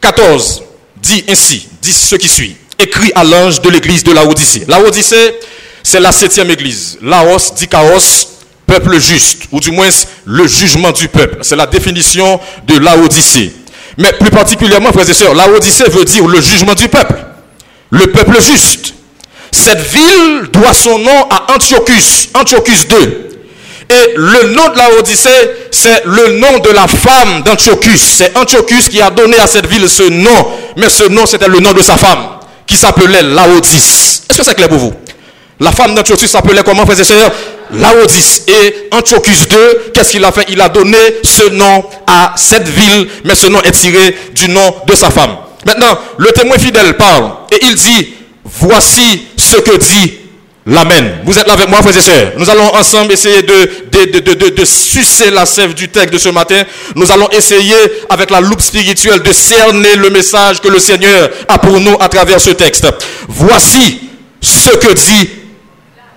14 0.00 0.62
dit 0.96 1.24
ainsi, 1.28 1.68
dit 1.80 1.92
ce 1.92 2.16
qui 2.16 2.28
suit. 2.28 2.56
Écrit 2.78 3.12
à 3.14 3.24
l'ange 3.24 3.60
de 3.60 3.70
l'église 3.70 4.02
de 4.02 4.12
la 4.12 4.26
Odyssée. 4.26 4.64
La 4.66 4.80
Odyssée, 4.80 5.34
c'est 5.82 6.00
la 6.00 6.12
septième 6.12 6.50
église. 6.50 6.98
Laos 7.02 7.54
dit 7.54 7.68
chaos, 7.68 8.28
peuple 8.66 8.98
juste, 8.98 9.44
ou 9.52 9.60
du 9.60 9.70
moins 9.70 9.88
le 10.24 10.46
jugement 10.46 10.90
du 10.90 11.08
peuple. 11.08 11.38
C'est 11.42 11.56
la 11.56 11.66
définition 11.66 12.40
de 12.66 12.78
la 12.78 12.96
Odyssée. 12.98 13.52
Mais 13.96 14.12
plus 14.12 14.30
particulièrement, 14.30 14.92
frères 14.92 15.08
et 15.08 15.14
sœurs, 15.14 15.34
la 15.34 15.48
Odyssée 15.48 15.88
veut 15.88 16.04
dire 16.04 16.26
le 16.26 16.40
jugement 16.40 16.74
du 16.74 16.88
peuple. 16.88 17.14
Le 17.90 18.06
peuple 18.08 18.42
juste. 18.42 18.94
Cette 19.52 19.80
ville 19.80 20.48
doit 20.52 20.74
son 20.74 20.98
nom 20.98 21.28
à 21.30 21.54
Antiochus, 21.54 22.30
Antiochus 22.34 22.88
II. 22.90 23.08
Et 23.94 24.14
le 24.16 24.54
nom 24.54 24.68
de 24.70 24.76
la 24.78 24.90
Odyssée, 24.98 25.28
c'est 25.70 26.04
le 26.04 26.38
nom 26.38 26.58
de 26.58 26.70
la 26.70 26.88
femme 26.88 27.42
d'Antiochus. 27.44 27.98
C'est 27.98 28.36
Antiochus 28.36 28.88
qui 28.90 29.00
a 29.00 29.10
donné 29.10 29.38
à 29.38 29.46
cette 29.46 29.66
ville 29.66 29.88
ce 29.88 30.04
nom. 30.04 30.46
Mais 30.76 30.88
ce 30.88 31.04
nom, 31.04 31.26
c'était 31.26 31.48
le 31.48 31.60
nom 31.60 31.72
de 31.72 31.82
sa 31.82 31.96
femme, 31.96 32.26
qui 32.66 32.76
s'appelait 32.76 33.22
Laodice. 33.22 34.22
Est-ce 34.28 34.38
que 34.38 34.44
c'est 34.44 34.54
clair 34.54 34.68
pour 34.68 34.78
vous? 34.78 34.94
La 35.60 35.70
femme 35.70 35.94
d'Antiochus 35.94 36.28
s'appelait 36.28 36.62
comment, 36.64 36.84
frères 36.84 36.98
et 36.98 37.04
sœurs 37.04 37.30
Laodice. 37.72 38.42
Et 38.48 38.88
Antiochus 38.90 39.46
II, 39.50 39.58
qu'est-ce 39.92 40.10
qu'il 40.10 40.24
a 40.24 40.32
fait? 40.32 40.46
Il 40.48 40.60
a 40.60 40.68
donné 40.68 40.98
ce 41.22 41.50
nom 41.50 41.84
à 42.06 42.32
cette 42.36 42.68
ville, 42.68 43.08
mais 43.24 43.36
ce 43.36 43.46
nom 43.46 43.60
est 43.62 43.72
tiré 43.72 44.16
du 44.34 44.48
nom 44.48 44.74
de 44.86 44.94
sa 44.94 45.10
femme. 45.10 45.36
Maintenant, 45.64 45.98
le 46.18 46.32
témoin 46.32 46.58
fidèle 46.58 46.96
parle 46.96 47.30
et 47.52 47.58
il 47.62 47.74
dit, 47.74 48.14
voici 48.44 49.28
ce 49.36 49.56
que 49.56 49.76
dit 49.76 50.18
l'Amen. 50.66 51.20
Vous 51.24 51.38
êtes 51.38 51.46
là 51.46 51.54
avec 51.54 51.68
moi, 51.68 51.82
frères 51.82 51.96
et 51.96 52.00
sœurs. 52.00 52.32
Nous 52.36 52.48
allons 52.48 52.74
ensemble 52.74 53.12
essayer 53.12 53.42
de, 53.42 54.64
sucer 54.64 55.30
la 55.30 55.46
sève 55.46 55.74
du 55.74 55.88
texte 55.88 56.12
de 56.12 56.18
ce 56.18 56.28
matin. 56.30 56.62
Nous 56.94 57.10
allons 57.12 57.28
essayer, 57.30 57.76
avec 58.08 58.30
la 58.30 58.40
loupe 58.40 58.62
spirituelle, 58.62 59.20
de 59.20 59.32
cerner 59.32 59.96
le 59.96 60.10
message 60.10 60.60
que 60.60 60.68
le 60.68 60.78
Seigneur 60.78 61.30
a 61.48 61.58
pour 61.58 61.78
nous 61.80 61.96
à 62.00 62.08
travers 62.08 62.40
ce 62.40 62.50
texte. 62.50 62.86
Voici 63.28 64.00
ce 64.40 64.70
que 64.70 64.92
dit 64.92 65.30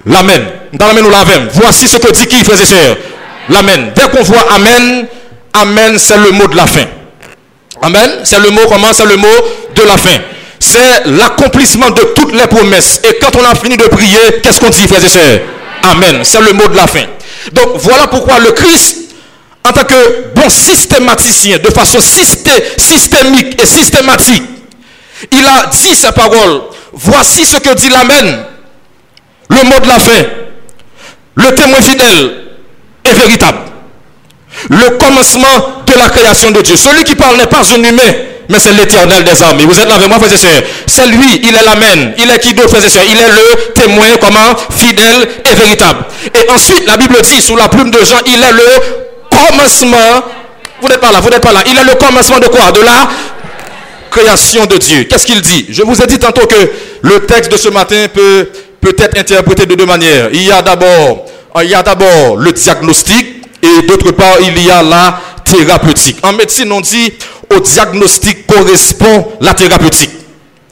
l'Amen. 0.05 0.45
Dans 0.73 0.87
l'Amen 0.87 1.05
ou 1.05 1.09
l'Aven. 1.09 1.49
Voici 1.53 1.87
ce 1.87 1.97
que 1.97 2.11
dit 2.11 2.27
qui, 2.27 2.43
frères 2.43 2.61
et 2.61 2.65
sœurs? 2.65 2.97
L'Amen. 3.49 3.91
Dès 3.95 4.09
qu'on 4.09 4.23
voit 4.23 4.45
Amen, 4.51 5.07
Amen, 5.53 5.97
c'est 5.97 6.17
le 6.17 6.31
mot 6.31 6.47
de 6.47 6.55
la 6.55 6.67
fin. 6.67 6.85
Amen. 7.81 8.21
C'est 8.23 8.39
le 8.39 8.49
mot 8.49 8.61
comment? 8.67 8.93
C'est 8.93 9.05
le 9.05 9.17
mot 9.17 9.27
de 9.75 9.81
la 9.83 9.97
fin. 9.97 10.17
C'est 10.59 11.05
l'accomplissement 11.05 11.89
de 11.91 12.01
toutes 12.15 12.33
les 12.33 12.47
promesses. 12.47 13.01
Et 13.03 13.17
quand 13.21 13.35
on 13.35 13.43
a 13.45 13.55
fini 13.55 13.77
de 13.77 13.83
prier, 13.83 14.41
qu'est-ce 14.41 14.59
qu'on 14.59 14.69
dit, 14.69 14.87
frères 14.87 15.03
et 15.03 15.09
sœurs? 15.09 15.41
Amen. 15.83 16.21
C'est 16.23 16.41
le 16.41 16.53
mot 16.53 16.67
de 16.67 16.75
la 16.75 16.87
fin. 16.87 17.05
Donc 17.53 17.77
voilà 17.77 18.07
pourquoi 18.07 18.39
le 18.39 18.51
Christ, 18.51 18.97
en 19.63 19.71
tant 19.71 19.83
que 19.83 20.33
bon 20.35 20.49
systématicien, 20.49 21.59
de 21.59 21.69
façon 21.69 21.99
systémique 21.99 23.61
et 23.61 23.65
systématique, 23.65 24.43
il 25.31 25.45
a 25.45 25.67
dit 25.67 25.95
sa 25.95 26.11
parole. 26.11 26.61
Voici 26.93 27.45
ce 27.45 27.57
que 27.57 27.73
dit 27.75 27.89
l'Amen, 27.89 28.45
le 29.49 29.63
mot 29.63 29.79
de 29.79 29.87
la 29.87 29.99
fin, 29.99 30.23
le 31.35 31.55
témoin 31.55 31.81
fidèle 31.81 32.45
et 33.05 33.13
véritable, 33.13 33.59
le 34.69 34.97
commencement 34.97 35.83
de 35.85 35.93
la 35.93 36.09
création 36.09 36.51
de 36.51 36.61
Dieu. 36.61 36.75
Celui 36.75 37.03
qui 37.03 37.15
parle 37.15 37.37
n'est 37.37 37.47
pas 37.47 37.61
un 37.71 37.83
humain, 37.83 38.13
mais 38.49 38.59
c'est 38.59 38.73
l'éternel 38.73 39.23
des 39.23 39.43
armées. 39.43 39.65
Vous 39.65 39.79
êtes 39.79 39.87
là 39.87 39.95
avec 39.95 40.07
moi, 40.07 40.17
frères 40.19 40.33
et 40.33 40.37
sœurs. 40.37 40.63
C'est 40.85 41.07
lui, 41.07 41.41
il 41.43 41.55
est 41.55 41.63
l'Amen. 41.63 42.13
Il 42.17 42.29
est 42.29 42.39
qui 42.39 42.53
d'autre, 42.53 42.69
frères 42.69 42.85
et 42.85 42.89
sœurs? 42.89 43.03
Il 43.09 43.17
est 43.17 43.29
le 43.29 43.73
témoin, 43.73 44.07
comment 44.21 44.55
Fidèle 44.69 45.27
et 45.45 45.55
véritable. 45.55 46.05
Et 46.33 46.49
ensuite, 46.51 46.85
la 46.87 46.97
Bible 46.97 47.21
dit, 47.21 47.41
sous 47.41 47.55
la 47.55 47.67
plume 47.69 47.91
de 47.91 47.99
Jean, 47.99 48.19
il 48.25 48.41
est 48.41 48.51
le 48.51 48.67
commencement. 49.29 50.23
Vous 50.81 50.87
n'êtes 50.87 50.99
pas 51.01 51.11
là, 51.11 51.19
vous 51.19 51.29
n'êtes 51.29 51.41
pas 51.41 51.53
là. 51.53 51.63
Il 51.65 51.77
est 51.77 51.83
le 51.83 51.95
commencement 51.95 52.39
de 52.39 52.47
quoi? 52.47 52.71
De 52.71 52.81
la 52.81 53.09
création 54.09 54.65
de 54.65 54.77
Dieu. 54.77 55.03
Qu'est-ce 55.03 55.25
qu'il 55.25 55.41
dit? 55.41 55.65
Je 55.69 55.83
vous 55.83 56.01
ai 56.01 56.07
dit 56.07 56.19
tantôt 56.19 56.47
que 56.47 56.71
le 57.01 57.25
texte 57.25 57.51
de 57.51 57.57
ce 57.57 57.69
matin 57.69 58.07
peut 58.13 58.49
peut 58.79 58.95
être 58.97 59.17
interprété 59.17 59.65
de 59.65 59.75
deux 59.75 59.85
manières. 59.85 60.29
Il 60.31 60.43
y 60.43 60.51
a 60.51 60.61
d'abord 60.61 61.25
il 61.61 61.69
y 61.69 61.75
a 61.75 61.81
d'abord 61.81 62.37
le 62.37 62.51
diagnostic 62.51 63.43
et 63.61 63.87
d'autre 63.87 64.11
part 64.11 64.37
il 64.41 64.63
y 64.63 64.69
a 64.69 64.83
la 64.83 65.19
thérapeutique. 65.43 66.17
En 66.23 66.33
médecine, 66.33 66.71
on 66.71 66.81
dit 66.81 67.13
au 67.55 67.59
diagnostic 67.59 68.45
correspond 68.47 69.31
la 69.41 69.53
thérapeutique. 69.53 70.11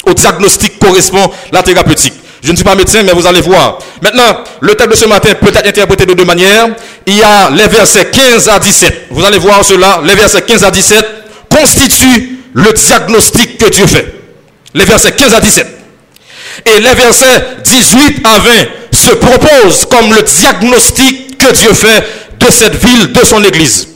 Au 0.05 0.13
diagnostic 0.13 0.77
correspond 0.79 1.31
la 1.51 1.63
thérapeutique. 1.63 2.13
Je 2.43 2.51
ne 2.51 2.55
suis 2.55 2.63
pas 2.63 2.75
médecin, 2.75 3.01
mais 3.03 3.13
vous 3.13 3.25
allez 3.25 3.41
voir. 3.41 3.79
Maintenant, 4.01 4.43
le 4.59 4.75
texte 4.75 4.91
de 4.91 4.95
ce 4.95 5.05
matin 5.05 5.33
peut 5.33 5.47
être 5.47 5.65
interprété 5.65 6.05
de 6.05 6.13
deux 6.13 6.25
manières. 6.25 6.67
Il 7.07 7.17
y 7.17 7.23
a 7.23 7.49
les 7.49 7.67
versets 7.67 8.05
15 8.11 8.49
à 8.49 8.59
17. 8.59 9.07
Vous 9.09 9.25
allez 9.25 9.39
voir 9.39 9.65
cela. 9.65 10.01
Les 10.05 10.13
versets 10.13 10.43
15 10.43 10.63
à 10.63 10.69
17 10.69 11.05
constituent 11.49 12.39
le 12.53 12.71
diagnostic 12.71 13.57
que 13.57 13.69
Dieu 13.69 13.87
fait. 13.87 14.13
Les 14.75 14.85
versets 14.85 15.13
15 15.13 15.33
à 15.33 15.39
17. 15.39 15.67
Et 16.67 16.79
les 16.79 16.93
versets 16.93 17.47
18 17.63 18.21
à 18.25 18.37
20 18.39 18.51
se 18.91 19.09
proposent 19.15 19.85
comme 19.85 20.13
le 20.13 20.21
diagnostic 20.21 21.37
que 21.39 21.51
Dieu 21.51 21.73
fait 21.73 22.05
de 22.39 22.51
cette 22.51 22.75
ville, 22.75 23.11
de 23.11 23.25
son 23.25 23.43
église. 23.43 23.87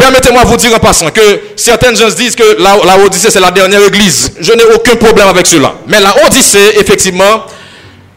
Permettez-moi 0.00 0.44
de 0.44 0.48
vous 0.48 0.56
dire 0.56 0.74
en 0.74 0.78
passant 0.78 1.10
que 1.10 1.20
certaines 1.56 1.94
gens 1.94 2.08
disent 2.08 2.34
que 2.34 2.56
la, 2.58 2.76
la 2.86 3.04
Odyssée 3.04 3.30
c'est 3.30 3.38
la 3.40 3.50
dernière 3.50 3.84
église. 3.84 4.32
Je 4.40 4.52
n'ai 4.52 4.64
aucun 4.74 4.96
problème 4.96 5.28
avec 5.28 5.46
cela. 5.46 5.74
Mais 5.86 6.00
la 6.00 6.24
Odyssée, 6.24 6.72
effectivement, 6.76 7.44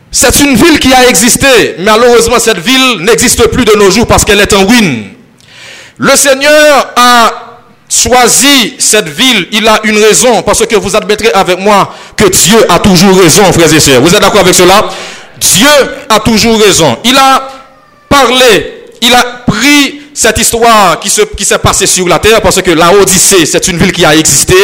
c'est 0.10 0.40
une 0.40 0.56
ville 0.56 0.80
qui 0.80 0.94
a 0.94 1.10
existé. 1.10 1.76
Malheureusement, 1.80 2.40
cette 2.40 2.60
ville 2.60 3.00
n'existe 3.02 3.48
plus 3.48 3.66
de 3.66 3.74
nos 3.74 3.92
jours 3.92 4.08
parce 4.08 4.24
qu'elle 4.24 4.40
est 4.40 4.54
en 4.54 4.66
ruine. 4.66 5.10
Le 5.98 6.16
Seigneur 6.16 6.94
a 6.96 7.60
choisi 7.90 8.76
cette 8.80 9.10
ville. 9.10 9.50
Il 9.52 9.68
a 9.68 9.82
une 9.84 10.02
raison 10.02 10.42
parce 10.42 10.66
que 10.66 10.76
vous 10.78 10.96
admettrez 10.96 11.32
avec 11.34 11.60
moi 11.60 11.94
que 12.16 12.30
Dieu 12.30 12.66
a 12.70 12.80
toujours 12.80 13.20
raison, 13.20 13.44
frères 13.52 13.74
et 13.74 13.80
sœurs. 13.82 14.02
Vous 14.02 14.14
êtes 14.16 14.22
d'accord 14.22 14.40
avec 14.42 14.56
cela? 14.56 14.86
Dieu 15.38 15.68
a 16.08 16.20
toujours 16.22 16.58
raison. 16.62 16.98
Il 17.04 17.18
a 17.18 17.50
parlé, 18.08 18.86
il 19.02 19.14
a 19.14 19.24
pris 19.46 20.03
cette 20.14 20.38
histoire 20.38 21.00
qui 21.00 21.10
s'est 21.10 21.28
qui 21.36 21.46
passée 21.62 21.88
sur 21.88 22.08
la 22.08 22.20
terre, 22.20 22.42
parce 22.42 22.62
que 22.62 22.72
la 22.72 22.94
Odyssée, 22.94 23.46
c'est 23.46 23.68
une 23.68 23.78
ville 23.78 23.92
qui 23.92 24.06
a 24.06 24.16
existé, 24.16 24.56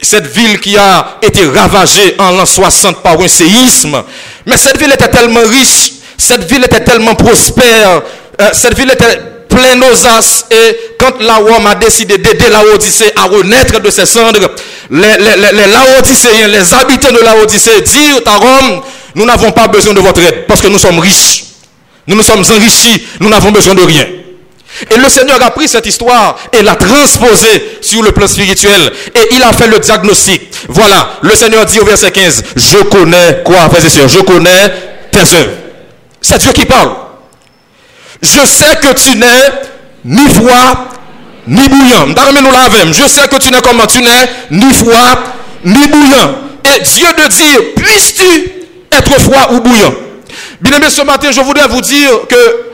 cette 0.00 0.26
ville 0.26 0.58
qui 0.60 0.76
a 0.76 1.18
été 1.22 1.46
ravagée 1.46 2.16
en 2.18 2.32
l'an 2.32 2.46
60 2.46 3.02
par 3.02 3.20
un 3.20 3.28
séisme, 3.28 4.02
mais 4.46 4.56
cette 4.56 4.78
ville 4.78 4.92
était 4.92 5.08
tellement 5.08 5.40
riche, 5.48 5.92
cette 6.18 6.50
ville 6.50 6.64
était 6.64 6.82
tellement 6.82 7.14
prospère, 7.14 8.02
euh, 8.40 8.50
cette 8.52 8.76
ville 8.76 8.90
était 8.90 9.20
pleine 9.48 9.82
aux 9.84 10.54
et 10.54 10.78
quand 10.98 11.20
la 11.20 11.36
Rome 11.36 11.66
a 11.66 11.74
décidé 11.74 12.16
d'aider 12.18 12.48
la 12.50 12.64
Odyssée 12.74 13.12
à 13.16 13.24
renaître 13.24 13.80
de 13.80 13.90
ses 13.90 14.06
cendres, 14.06 14.50
les, 14.90 15.00
les, 15.00 15.36
les, 15.36 15.52
les 15.52 16.48
les 16.48 16.74
habitants 16.74 17.12
de 17.12 17.20
la 17.22 17.36
Odyssée 17.36 17.82
dirent 17.82 18.22
à 18.26 18.36
Rome, 18.36 18.82
nous 19.14 19.26
n'avons 19.26 19.52
pas 19.52 19.68
besoin 19.68 19.92
de 19.92 20.00
votre 20.00 20.20
aide 20.20 20.46
parce 20.48 20.60
que 20.62 20.68
nous 20.68 20.78
sommes 20.78 20.98
riches. 20.98 21.44
Nous 22.06 22.16
nous 22.16 22.22
sommes 22.22 22.44
enrichis, 22.52 23.06
nous 23.20 23.28
n'avons 23.28 23.52
besoin 23.52 23.74
de 23.74 23.82
rien. 23.82 24.06
Et 24.90 24.96
le 24.96 25.08
Seigneur 25.08 25.42
a 25.42 25.50
pris 25.50 25.68
cette 25.68 25.86
histoire 25.86 26.36
et 26.52 26.62
l'a 26.62 26.76
transposée 26.76 27.78
sur 27.80 28.02
le 28.02 28.12
plan 28.12 28.26
spirituel. 28.26 28.92
Et 29.14 29.34
il 29.34 29.42
a 29.42 29.52
fait 29.52 29.66
le 29.66 29.78
diagnostic. 29.78 30.42
Voilà, 30.68 31.18
le 31.22 31.34
Seigneur 31.34 31.64
dit 31.66 31.80
au 31.80 31.84
verset 31.84 32.10
15, 32.10 32.44
je 32.56 32.78
connais 32.84 33.42
quoi, 33.44 33.68
frères 33.68 33.84
et 33.84 33.90
sœurs, 33.90 34.08
je 34.08 34.20
connais 34.20 34.72
tes 35.10 35.20
œuvres. 35.20 35.52
C'est 36.20 36.38
Dieu 36.38 36.52
qui 36.52 36.64
parle. 36.64 36.90
Je 38.22 38.46
sais 38.46 38.76
que 38.80 38.92
tu 38.94 39.16
n'es 39.16 39.26
ni 40.04 40.26
froid, 40.28 40.88
ni 41.46 41.68
bouillant. 41.68 42.06
Je 42.92 43.08
sais 43.08 43.28
que 43.28 43.36
tu 43.36 43.50
n'es 43.50 43.60
comment? 43.60 43.86
Tu 43.86 44.00
n'es 44.00 44.28
ni 44.50 44.72
froid, 44.72 45.18
ni 45.64 45.86
bouillant. 45.88 46.34
Et 46.64 46.80
Dieu 46.82 47.08
de 47.18 47.28
dire, 47.28 47.60
puisses-tu 47.76 48.52
être 48.92 49.20
froid 49.20 49.48
ou 49.52 49.60
bouillant 49.60 49.94
Bien 50.60 50.76
aimé, 50.76 50.86
ce 50.88 51.02
matin, 51.02 51.30
je 51.32 51.40
voudrais 51.40 51.66
vous 51.66 51.80
dire 51.80 52.10
que 52.28 52.71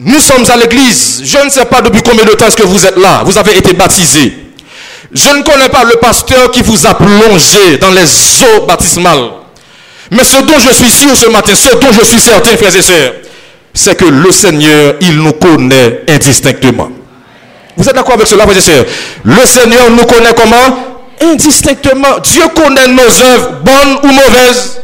nous 0.00 0.20
sommes 0.20 0.44
à 0.50 0.56
l'église. 0.56 1.22
Je 1.24 1.38
ne 1.44 1.50
sais 1.50 1.64
pas 1.64 1.80
depuis 1.82 2.02
combien 2.02 2.24
de 2.24 2.30
temps 2.30 2.46
est-ce 2.46 2.56
que 2.56 2.62
vous 2.66 2.84
êtes 2.86 2.96
là. 2.96 3.22
Vous 3.24 3.36
avez 3.36 3.56
été 3.56 3.72
baptisé. 3.72 4.32
Je 5.12 5.28
ne 5.30 5.42
connais 5.42 5.68
pas 5.68 5.84
le 5.84 5.96
pasteur 5.96 6.50
qui 6.50 6.62
vous 6.62 6.86
a 6.86 6.94
plongé 6.94 7.78
dans 7.80 7.90
les 7.90 8.04
eaux 8.04 8.66
baptismales. 8.66 9.30
Mais 10.10 10.24
ce 10.24 10.40
dont 10.42 10.58
je 10.58 10.72
suis 10.72 10.90
sûr 10.90 11.16
ce 11.16 11.28
matin, 11.28 11.52
ce 11.54 11.74
dont 11.76 11.92
je 11.92 12.04
suis 12.04 12.20
certain, 12.20 12.56
frères 12.56 12.74
et 12.74 12.82
sœurs, 12.82 13.12
c'est 13.74 13.96
que 13.96 14.04
le 14.04 14.30
Seigneur, 14.32 14.94
il 15.00 15.16
nous 15.16 15.32
connaît 15.32 16.02
indistinctement. 16.08 16.90
Vous 17.76 17.88
êtes 17.88 17.94
d'accord 17.94 18.14
avec 18.14 18.26
cela, 18.26 18.44
frères 18.44 18.56
et 18.56 18.60
sœurs? 18.60 18.84
Le 19.24 19.46
Seigneur 19.46 19.90
nous 19.90 20.04
connaît 20.04 20.34
comment? 20.34 20.96
Indistinctement. 21.20 22.18
Dieu 22.22 22.44
connaît 22.54 22.88
nos 22.88 23.02
œuvres, 23.02 23.50
bonnes 23.64 23.98
ou 24.04 24.08
mauvaises. 24.08 24.80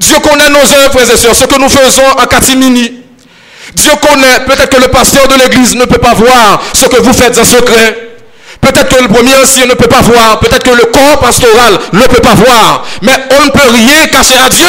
Dieu 0.00 0.16
connaît 0.20 0.48
nos 0.48 0.58
œuvres, 0.58 0.92
frères 0.92 1.10
et 1.10 1.16
sœurs, 1.16 1.34
ce 1.34 1.44
que 1.44 1.60
nous 1.60 1.68
faisons 1.68 2.02
en 2.18 2.26
catimini. 2.26 3.03
Dieu 3.74 3.92
connaît, 4.00 4.44
peut-être 4.46 4.76
que 4.76 4.80
le 4.80 4.88
pasteur 4.88 5.26
de 5.28 5.34
l'église 5.34 5.74
ne 5.74 5.84
peut 5.84 5.98
pas 5.98 6.14
voir 6.14 6.60
ce 6.72 6.86
que 6.86 7.00
vous 7.00 7.12
faites 7.12 7.38
en 7.38 7.44
secret. 7.44 8.10
Peut-être 8.60 8.96
que 8.96 9.02
le 9.02 9.08
premier 9.08 9.34
ancien 9.36 9.66
ne 9.66 9.74
peut 9.74 9.88
pas 9.88 10.00
voir. 10.00 10.40
Peut-être 10.40 10.62
que 10.62 10.74
le 10.74 10.86
corps 10.86 11.20
pastoral 11.20 11.78
ne 11.92 12.06
peut 12.06 12.22
pas 12.22 12.34
voir. 12.34 12.86
Mais 13.02 13.12
on 13.38 13.46
ne 13.46 13.50
peut 13.50 13.68
rien 13.70 14.06
cacher 14.06 14.36
à 14.38 14.48
Dieu 14.48 14.66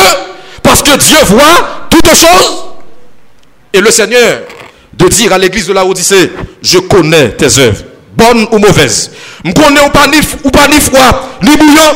parce 0.62 0.82
que 0.82 0.98
Dieu 0.98 1.18
voit 1.28 1.88
toutes 1.90 2.10
choses. 2.10 2.66
Et 3.74 3.80
le 3.80 3.92
Seigneur 3.92 4.42
de 4.94 5.08
dire 5.08 5.34
à 5.34 5.38
l'église 5.38 5.68
de 5.68 5.74
la 5.74 5.86
Odyssée, 5.86 6.32
je 6.62 6.80
connais 6.80 7.30
tes 7.32 7.60
œuvres, 7.60 7.84
bonnes 8.16 8.48
ou 8.52 8.58
mauvaises. 8.58 9.12
Je 9.44 9.52
connais 9.52 9.82
ou 9.86 9.90
pas 9.90 10.08
ni, 10.08 10.18
ou 10.44 10.50
ni 10.70 10.80
froid, 10.80 11.30
ni 11.42 11.56
bouillant. 11.58 11.96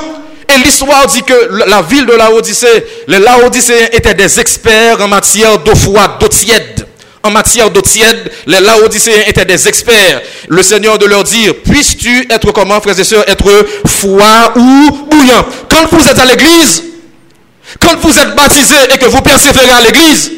Et 0.53 0.57
l'histoire 0.57 1.05
dit 1.07 1.23
que 1.23 1.49
la 1.67 1.81
ville 1.81 2.05
de 2.05 2.13
la 2.13 2.31
Odyssée, 2.31 2.85
les 3.07 3.19
Laodicéens 3.19 3.87
étaient 3.91 4.15
des 4.15 4.39
experts 4.39 4.99
en 5.01 5.07
matière 5.07 5.59
d'eau 5.59 5.75
froide, 5.75 6.11
d'eau 6.19 6.27
tiède. 6.27 6.87
En 7.21 7.31
matière 7.31 7.69
d'eau 7.69 7.81
tiède, 7.81 8.31
les 8.47 8.61
Laodicéens 8.61 9.23
étaient 9.27 9.45
des 9.45 9.67
experts. 9.67 10.21
Le 10.47 10.63
Seigneur 10.63 10.97
de 10.97 11.05
leur 11.05 11.23
dire, 11.23 11.53
puisses-tu 11.63 12.27
être 12.29 12.51
comment, 12.53 12.79
frères 12.79 12.97
et 12.97 13.03
sœurs, 13.03 13.27
être 13.27 13.65
froid 13.85 14.53
ou 14.55 14.91
bouillant? 15.09 15.45
Quand 15.69 15.85
vous 15.91 16.07
êtes 16.07 16.17
à 16.17 16.25
l'église, 16.25 16.83
quand 17.81 17.99
vous 17.99 18.17
êtes 18.17 18.33
baptisé 18.35 18.75
et 18.93 18.97
que 18.97 19.05
vous 19.05 19.21
persévérez 19.21 19.69
à 19.69 19.81
l'église, 19.81 20.31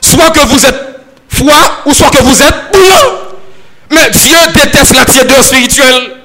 soit 0.00 0.30
que 0.30 0.46
vous 0.46 0.64
êtes 0.64 0.80
froid 1.28 1.82
ou 1.84 1.92
soit 1.92 2.10
que 2.10 2.22
vous 2.22 2.42
êtes 2.42 2.72
bouillant. 2.72 3.12
Mais 3.90 4.10
Dieu 4.10 4.36
déteste 4.54 4.94
la 4.94 5.04
tiédeur 5.04 5.44
spirituelle. 5.44 6.15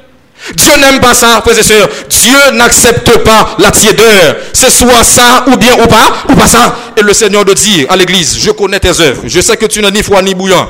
Dieu 0.56 0.72
n'aime 0.78 1.00
pas 1.00 1.14
ça, 1.14 1.42
frères 1.42 1.58
et 1.58 1.64
sœurs. 1.64 1.90
Dieu 2.10 2.52
n'accepte 2.54 3.18
pas 3.20 3.56
la 3.60 3.72
tiédeur. 3.72 4.38
C'est 4.54 4.72
soit 4.72 5.04
ça 5.04 5.46
ou 5.48 5.56
bien 5.56 5.74
ou 5.84 5.88
pas, 5.88 6.24
ou 6.30 6.36
pas 6.36 6.48
ça. 6.48 6.76
Et 6.98 7.02
le 7.02 7.14
Seigneur 7.14 7.46
de 7.46 7.54
dire 7.54 7.88
à 7.90 7.96
l'église, 7.96 8.38
je 8.40 8.52
connais 8.52 8.80
tes 8.80 9.00
œuvres. 9.00 9.24
Je 9.26 9.40
sais 9.40 9.56
que 9.56 9.66
tu 9.66 9.82
n'es 9.82 9.92
ni 9.92 10.04
froid 10.04 10.22
ni 10.22 10.34
bouillant. 10.34 10.70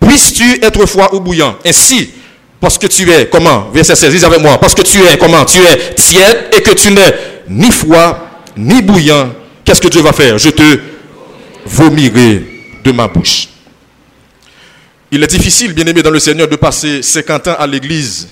Puisses-tu 0.00 0.64
être 0.64 0.86
froid 0.86 1.10
ou 1.12 1.20
bouillant? 1.20 1.56
Ainsi, 1.66 2.10
parce 2.60 2.78
que 2.78 2.86
tu 2.86 3.10
es, 3.10 3.26
comment? 3.26 3.68
Verset 3.72 3.96
16, 3.96 4.14
dis 4.14 4.24
avec 4.24 4.40
moi. 4.40 4.58
Parce 4.58 4.74
que 4.74 4.82
tu 4.82 4.98
es, 5.02 5.18
comment? 5.18 5.44
Tu 5.44 5.58
es 5.58 5.94
tiède 5.94 6.48
et 6.56 6.62
que 6.62 6.70
tu 6.70 6.92
n'es 6.92 7.14
ni 7.48 7.70
froid 7.70 8.28
ni 8.56 8.80
bouillant. 8.80 9.30
Qu'est-ce 9.64 9.80
que 9.80 9.88
Dieu 9.88 10.02
va 10.02 10.12
faire? 10.12 10.38
Je 10.38 10.50
te 10.50 10.78
vomirai 11.66 12.42
de 12.84 12.92
ma 12.92 13.08
bouche. 13.08 13.48
Il 15.10 15.22
est 15.22 15.26
difficile, 15.26 15.72
bien 15.72 15.86
aimé 15.86 16.02
dans 16.02 16.10
le 16.10 16.20
Seigneur, 16.20 16.46
de 16.46 16.56
passer 16.56 17.02
50 17.02 17.48
ans 17.48 17.56
à 17.58 17.66
l'église 17.66 18.28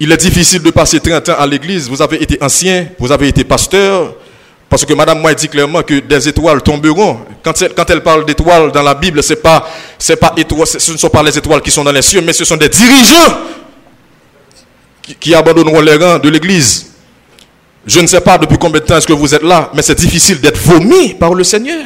il 0.00 0.10
est 0.10 0.16
difficile 0.16 0.62
de 0.62 0.70
passer 0.70 0.98
30 0.98 1.28
ans 1.28 1.34
à 1.38 1.46
l'église. 1.46 1.88
Vous 1.88 2.00
avez 2.00 2.22
été 2.22 2.38
ancien, 2.42 2.88
vous 2.98 3.12
avez 3.12 3.28
été 3.28 3.44
pasteur. 3.44 4.14
Parce 4.70 4.84
que 4.84 4.94
Madame 4.94 5.20
Moi 5.20 5.34
dit 5.34 5.48
clairement 5.48 5.82
que 5.82 6.00
des 6.00 6.28
étoiles 6.28 6.62
tomberont. 6.62 7.20
Quand 7.42 7.90
elle, 7.90 8.02
parle 8.02 8.24
d'étoiles 8.24 8.72
dans 8.72 8.82
la 8.82 8.94
Bible, 8.94 9.22
c'est 9.22 9.42
pas, 9.42 9.68
c'est 9.98 10.16
pas 10.16 10.32
étoiles, 10.36 10.66
ce 10.66 10.92
ne 10.92 10.96
sont 10.96 11.10
pas 11.10 11.22
les 11.22 11.36
étoiles 11.36 11.60
qui 11.60 11.70
sont 11.70 11.84
dans 11.84 11.92
les 11.92 12.02
cieux, 12.02 12.22
mais 12.22 12.32
ce 12.32 12.44
sont 12.44 12.56
des 12.56 12.68
dirigeants 12.68 13.38
qui 15.18 15.34
abandonneront 15.34 15.80
les 15.80 15.96
rangs 15.96 16.18
de 16.18 16.28
l'Église. 16.28 16.86
Je 17.84 18.00
ne 18.00 18.06
sais 18.06 18.20
pas 18.20 18.38
depuis 18.38 18.56
combien 18.56 18.80
de 18.80 18.86
temps 18.86 18.96
est-ce 18.96 19.06
que 19.06 19.12
vous 19.12 19.34
êtes 19.34 19.42
là, 19.42 19.70
mais 19.74 19.82
c'est 19.82 19.98
difficile 19.98 20.40
d'être 20.40 20.60
vomi 20.60 21.14
par 21.14 21.34
le 21.34 21.44
Seigneur. 21.44 21.84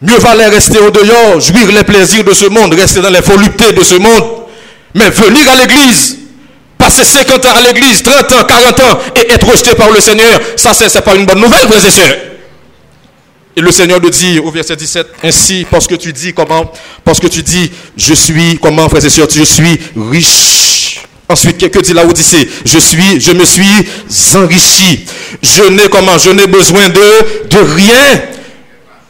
Mieux 0.00 0.18
valait 0.18 0.48
rester 0.48 0.78
au 0.78 0.90
dehors, 0.90 1.38
jouir 1.40 1.70
les 1.70 1.84
plaisirs 1.84 2.24
de 2.24 2.32
ce 2.32 2.46
monde, 2.46 2.72
rester 2.74 3.00
dans 3.02 3.10
les 3.10 3.20
voluptés 3.20 3.72
de 3.72 3.82
ce 3.82 3.96
monde, 3.96 4.46
mais 4.94 5.10
venir 5.10 5.48
à 5.50 5.56
l'église, 5.56 6.16
passer 6.78 7.04
50 7.04 7.44
ans 7.44 7.56
à 7.56 7.62
l'église, 7.62 8.02
30 8.02 8.32
ans, 8.32 8.44
40 8.44 8.80
ans, 8.80 8.98
et 9.16 9.32
être 9.32 9.46
rejeté 9.46 9.74
par 9.74 9.90
le 9.90 10.00
Seigneur, 10.00 10.40
ça 10.56 10.72
c'est 10.74 11.00
pas 11.02 11.14
une 11.14 11.26
bonne 11.26 11.40
nouvelle, 11.40 11.66
frères 11.68 11.84
et 11.84 11.90
sœurs. 11.90 12.16
Et 13.56 13.62
le 13.62 13.70
Seigneur 13.70 14.00
nous 14.02 14.10
dit 14.10 14.38
au 14.38 14.50
verset 14.50 14.76
17, 14.76 15.06
ainsi, 15.22 15.66
parce 15.70 15.86
que 15.86 15.94
tu 15.94 16.12
dis 16.12 16.34
comment 16.34 16.70
Parce 17.02 17.18
que 17.18 17.26
tu 17.26 17.42
dis, 17.42 17.70
je 17.96 18.12
suis, 18.12 18.58
comment, 18.60 18.86
frères 18.88 19.04
et 19.04 19.08
sœurs, 19.08 19.28
je 19.34 19.44
suis 19.44 19.78
riche. 19.96 21.00
Ensuite, 21.28 21.70
que 21.70 21.78
dit 21.80 21.92
la 21.92 22.04
Odyssée 22.06 22.48
Je 22.64 22.78
suis, 22.78 23.20
je 23.20 23.32
me 23.32 23.44
suis 23.44 23.88
enrichi. 24.36 25.06
Je 25.42 25.64
n'ai 25.70 25.88
comment? 25.88 26.18
Je 26.18 26.30
n'ai 26.30 26.46
besoin 26.46 26.88
de, 26.88 27.48
de 27.48 27.58
rien. 27.58 28.22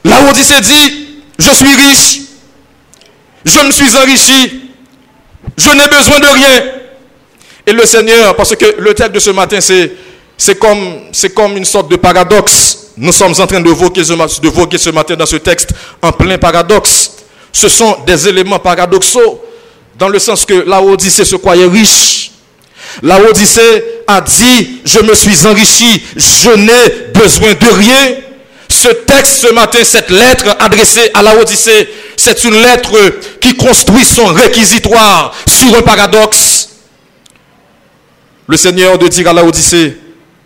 La 0.05 0.23
Odyssée 0.31 0.61
dit, 0.61 1.09
je 1.39 1.51
suis 1.51 1.75
riche. 1.75 2.21
Je 3.45 3.59
me 3.59 3.71
suis 3.71 3.97
enrichi. 3.97 4.71
Je 5.59 5.71
n'ai 5.71 5.89
besoin 5.89 6.21
de 6.21 6.27
rien. 6.27 6.63
Et 7.69 7.73
le 7.73 7.85
Seigneur, 7.85 8.37
parce 8.37 8.55
que 8.55 8.77
le 8.79 8.95
texte 8.95 9.13
de 9.13 9.19
ce 9.19 9.31
matin, 9.31 9.59
c'est, 9.61 10.55
comme, 10.59 11.11
comme 11.35 11.57
une 11.57 11.65
sorte 11.65 11.91
de 11.91 11.97
paradoxe. 11.97 12.93
Nous 12.97 13.13
sommes 13.13 13.35
en 13.39 13.47
train 13.47 13.61
de 13.61 13.71
voguer, 13.71 14.03
de 14.03 14.49
voguer 14.49 14.79
ce 14.79 14.91
matin 14.91 15.17
dans 15.17 15.27
ce 15.27 15.37
texte 15.37 15.71
en 16.01 16.13
plein 16.13 16.39
paradoxe. 16.39 17.11
Ce 17.53 17.69
sont 17.69 17.97
des 18.07 18.29
éléments 18.29 18.61
paradoxaux, 18.61 19.43
dans 19.99 20.09
le 20.09 20.19
sens 20.21 20.45
que 20.45 20.55
la 20.67 20.81
Odyssée 20.81 21.25
se 21.25 21.35
croyait 21.37 21.67
riche. 21.67 22.31
La 23.03 23.21
Odyssée 23.21 23.85
a 24.07 24.21
dit, 24.21 24.81
je 24.85 25.01
me 25.01 25.15
suis 25.15 25.47
enrichi, 25.47 26.05
je 26.17 26.51
n'ai 26.51 27.11
besoin 27.15 27.53
de 27.53 27.67
rien. 27.67 28.17
Ce 28.69 28.89
texte 28.89 29.47
ce 29.47 29.53
matin, 29.53 29.79
cette 29.83 30.11
lettre 30.11 30.57
adressée 30.61 31.11
à 31.15 31.23
la 31.23 31.37
Odyssée, 31.37 31.89
c'est 32.17 32.45
une 32.45 32.55
lettre 32.63 32.93
qui 33.41 33.57
construit 33.57 34.05
son 34.05 34.27
réquisitoire 34.27 35.35
sur 35.47 35.77
un 35.77 35.83
paradoxe. 35.83 36.46
Le 38.49 38.57
Seigneur 38.57 38.99
de 38.99 39.09
dire 39.09 39.29
à 39.29 39.33
la 39.33 39.45
Odyssée, 39.45 39.97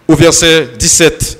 au 0.09 0.14
verset 0.14 0.71
17, 0.78 1.38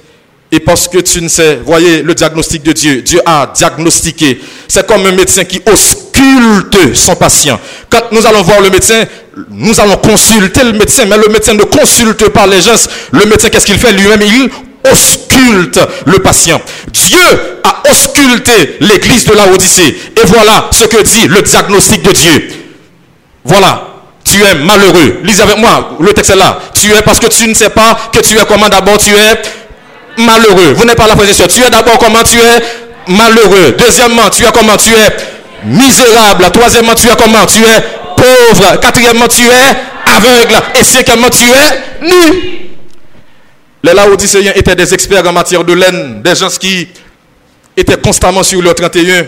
et 0.53 0.61
parce 0.61 0.89
que 0.89 0.99
tu 0.99 1.23
ne 1.23 1.29
sais, 1.29 1.61
voyez 1.65 2.03
le 2.03 2.15
diagnostic 2.15 2.63
de 2.63 2.73
Dieu. 2.73 3.03
Dieu 3.03 3.21
a 3.25 3.53
diagnostiqué. 3.55 4.41
C'est 4.67 4.87
comme 4.87 5.07
un 5.07 5.13
médecin 5.13 5.45
qui 5.45 5.63
ausculte 5.65 6.95
son 6.95 7.15
patient. 7.15 7.59
Quand 7.89 8.11
nous 8.11 8.27
allons 8.27 8.43
voir 8.43 8.61
le 8.61 8.71
médecin, 8.71 9.05
nous 9.49 9.81
allons 9.81 9.97
consulter 9.97 10.65
le 10.65 10.73
médecin, 10.73 11.05
mais 11.07 11.17
le 11.17 11.29
médecin 11.29 11.55
ne 11.55 11.63
consulte 11.63 12.29
pas 12.31 12.47
les 12.49 12.61
gens. 12.61 12.89
Le 13.13 13.27
médecin, 13.27 13.49
qu'est-ce 13.49 13.67
qu'il 13.67 13.79
fait 13.79 13.93
lui-même? 13.93 14.23
Il 14.23 14.51
ausculte 14.91 15.79
le 16.07 16.19
patient. 16.19 16.61
Dieu 16.93 17.19
a 17.63 17.83
ausculté 17.89 18.77
l'église 18.81 19.25
de 19.27 19.35
la 19.35 19.53
Odyssée. 19.53 19.97
Et 20.17 20.27
voilà 20.27 20.69
ce 20.73 20.85
que 20.85 21.01
dit 21.03 21.29
le 21.29 21.43
diagnostic 21.43 22.03
de 22.03 22.11
Dieu. 22.11 22.49
Voilà. 23.45 23.90
Tu 24.31 24.45
es 24.45 24.55
malheureux. 24.55 25.21
Lisez 25.25 25.43
avec 25.43 25.57
moi, 25.57 25.97
le 25.99 26.13
texte 26.13 26.31
est 26.31 26.37
là. 26.37 26.61
Tu 26.73 26.93
es 26.93 27.03
parce 27.03 27.19
que 27.19 27.27
tu 27.27 27.49
ne 27.49 27.55
sais 27.55 27.71
pas 27.71 27.99
que 28.13 28.21
tu 28.21 28.39
es 28.39 28.45
comment 28.47 28.69
d'abord 28.69 28.99
tu 28.99 29.11
es 29.11 30.23
malheureux. 30.23 30.73
Vous 30.77 30.85
n'êtes 30.85 30.97
pas 30.97 31.09
la 31.09 31.17
position. 31.17 31.47
Tu 31.49 31.63
es 31.63 31.71
d'abord 31.71 31.99
comment 31.99 32.23
tu 32.23 32.37
es 32.37 33.13
malheureux. 33.13 33.75
Deuxièmement, 33.77 34.31
tu 34.31 34.45
es 34.45 34.53
comment 34.53 34.77
tu 34.77 34.91
es 34.91 35.67
misérable. 35.67 36.45
Troisièmement, 36.53 36.95
tu 36.95 37.09
es 37.09 37.17
comment 37.17 37.45
tu 37.45 37.59
es 37.59 37.83
pauvre. 38.17 38.79
Quatrièmement, 38.81 39.27
tu 39.27 39.43
es 39.43 40.17
aveugle. 40.17 40.63
Et 40.79 40.85
cinquièmement, 40.85 41.31
tu 41.31 41.45
es 41.45 42.07
nu. 42.07 42.71
Les 43.83 43.95
Laodicéens 43.95 44.53
étaient 44.55 44.77
des 44.77 44.95
experts 44.95 45.27
en 45.27 45.33
matière 45.33 45.65
de 45.65 45.73
laine, 45.73 46.23
des 46.23 46.37
gens 46.37 46.49
qui 46.49 46.87
étaient 47.77 47.99
constamment 47.99 48.43
sur 48.43 48.61
le 48.63 48.75
31, 48.75 49.25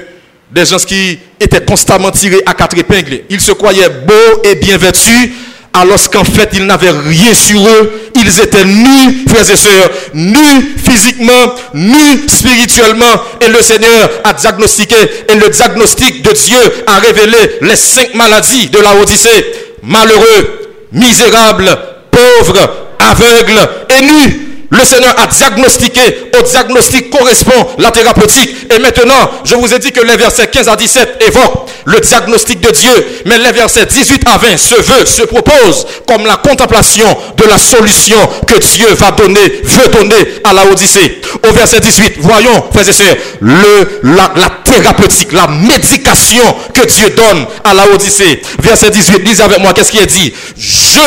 des 0.53 0.67
gens 0.67 0.77
qui 0.77 1.19
étaient 1.41 1.65
constamment 1.65 2.11
tirés 2.11 2.43
à 2.47 2.55
quatre 2.55 2.79
épingles. 2.79 3.23
Ils 3.31 3.41
se 3.41 3.53
croyaient 3.53 3.89
beaux 3.89 4.43
et 4.45 4.55
bien 4.57 4.77
vêtus, 4.77 5.33
alors 5.73 6.11
qu'en 6.11 6.25
fait, 6.25 6.51
ils 6.53 6.67
n'avaient 6.67 6.91
rien 6.91 7.33
sur 7.33 7.67
eux. 7.67 8.11
Ils 8.15 8.41
étaient 8.41 8.65
nus, 8.65 9.25
frères 9.27 9.51
et 9.51 9.57
sœurs, 9.57 9.91
nus 10.13 10.77
physiquement, 10.77 11.55
nus 11.73 12.29
spirituellement. 12.29 13.23
Et 13.41 13.49
le 13.49 13.63
Seigneur 13.63 14.11
a 14.25 14.35
diagnostiqué, 14.35 14.97
et 15.29 15.35
le 15.35 15.49
diagnostic 15.49 16.23
de 16.23 16.33
Dieu 16.33 16.59
a 16.87 16.99
révélé 16.99 17.39
les 17.63 17.77
cinq 17.77 18.15
maladies 18.15 18.69
de 18.69 18.79
la 18.79 18.95
Odyssée. 18.97 19.47
Malheureux, 19.83 20.71
misérable, 20.93 21.77
pauvre, 22.11 22.89
aveugle 22.99 23.69
et 23.89 24.03
nu. 24.03 24.52
Le 24.73 24.85
Seigneur 24.87 25.15
a 25.19 25.27
diagnostiqué, 25.27 26.31
au 26.39 26.43
diagnostic 26.43 27.11
correspond 27.11 27.69
la 27.79 27.91
thérapeutique. 27.91 28.73
Et 28.75 28.79
maintenant, 28.79 29.31
je 29.45 29.55
vous 29.55 29.73
ai 29.75 29.79
dit 29.79 29.93
que 29.93 30.01
les 30.01 30.17
versets 30.17 30.47
15 30.47 30.67
à 30.69 30.77
17 30.77 31.23
évoquent 31.29 31.69
le 31.85 32.01
diagnostic 32.01 32.59
de 32.61 32.71
Dieu. 32.71 33.07
Mais 33.27 33.37
les 33.37 33.53
versets 33.53 33.85
18 33.85 34.23
à 34.27 34.39
20 34.39 34.57
se 34.57 34.75
veut, 34.77 35.05
se 35.05 35.23
propose 35.25 35.87
comme 36.07 36.25
la 36.25 36.37
contemplation 36.37 37.07
de 37.37 37.45
la 37.45 37.59
solution 37.59 38.17
que 38.49 38.59
Dieu 38.59 38.87
va 38.95 39.11
donner, 39.11 39.61
veut 39.63 39.89
donner 39.89 40.41
à 40.43 40.55
la 40.55 40.65
Odyssée. 40.65 41.21
Au 41.47 41.53
verset 41.53 41.81
18, 41.81 42.15
voyons, 42.21 42.65
frères 42.73 42.89
et 42.89 42.93
sœurs, 42.95 43.17
le, 43.41 44.01
la, 44.05 44.33
la 44.37 44.51
thérapeutique, 44.65 45.33
la 45.33 45.49
médication 45.49 46.45
que 46.73 46.87
Dieu 46.87 47.11
donne 47.11 47.45
à 47.63 47.75
la 47.75 47.89
Odyssée. 47.91 48.41
Verset 48.63 48.89
18, 48.89 49.19
lisez 49.19 49.43
avec 49.43 49.59
moi, 49.59 49.75
qu'est-ce 49.75 49.91
qui 49.91 49.99
est 49.99 50.07
dit? 50.07 50.33
Je 50.57 51.01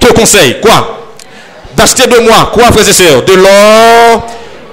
te 0.00 0.10
conseille, 0.14 0.60
quoi? 0.62 1.01
D'acheter 1.82 2.06
de 2.06 2.18
moi, 2.20 2.50
quoi 2.52 2.70
frères 2.72 2.88
et 2.88 2.92
sœurs? 2.92 3.24
De 3.24 3.34
l'or, 3.34 4.26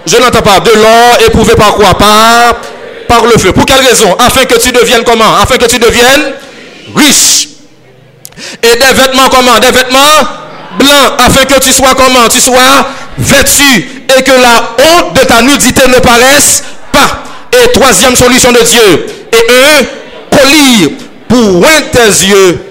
je 0.06 0.18
n'entends 0.18 0.42
pas, 0.42 0.60
de 0.60 0.72
l'or 0.72 1.18
éprouvé 1.26 1.56
par 1.56 1.74
quoi? 1.74 1.94
Par, 1.96 2.56
par 3.08 3.26
le 3.26 3.38
feu. 3.38 3.52
Pour 3.52 3.66
quelle 3.66 3.86
raison? 3.86 4.16
Afin 4.20 4.46
que 4.46 4.58
tu 4.60 4.72
deviennes 4.72 5.04
comment? 5.04 5.36
Afin 5.42 5.58
que 5.58 5.66
tu 5.66 5.80
deviennes 5.80 6.34
riche. 6.96 7.48
Et 8.64 8.76
des 8.76 8.94
vêtements 8.94 9.30
comment? 9.30 9.58
Des 9.60 9.72
vêtements 9.72 10.00
blancs, 10.78 11.14
afin 11.20 11.46
que 11.46 11.60
tu 11.60 11.72
sois 11.74 11.96
comment? 11.96 12.28
Tu 12.30 12.40
sois 12.40 12.86
vêtu. 13.18 14.04
Et 14.18 14.24
que 14.24 14.32
la 14.32 14.76
honte 14.84 15.14
de 15.20 15.26
ta 15.26 15.42
nudité 15.42 15.88
ne 15.88 16.00
paraisse 16.00 16.64
pas. 16.92 17.24
Et 17.52 17.72
troisième 17.72 18.16
solution 18.16 18.52
de 18.52 18.60
Dieu, 18.60 19.08
et 19.34 19.52
un 19.52 20.38
collier 20.38 20.98
pour 21.28 21.66
tes 21.92 22.26
yeux 22.26 22.69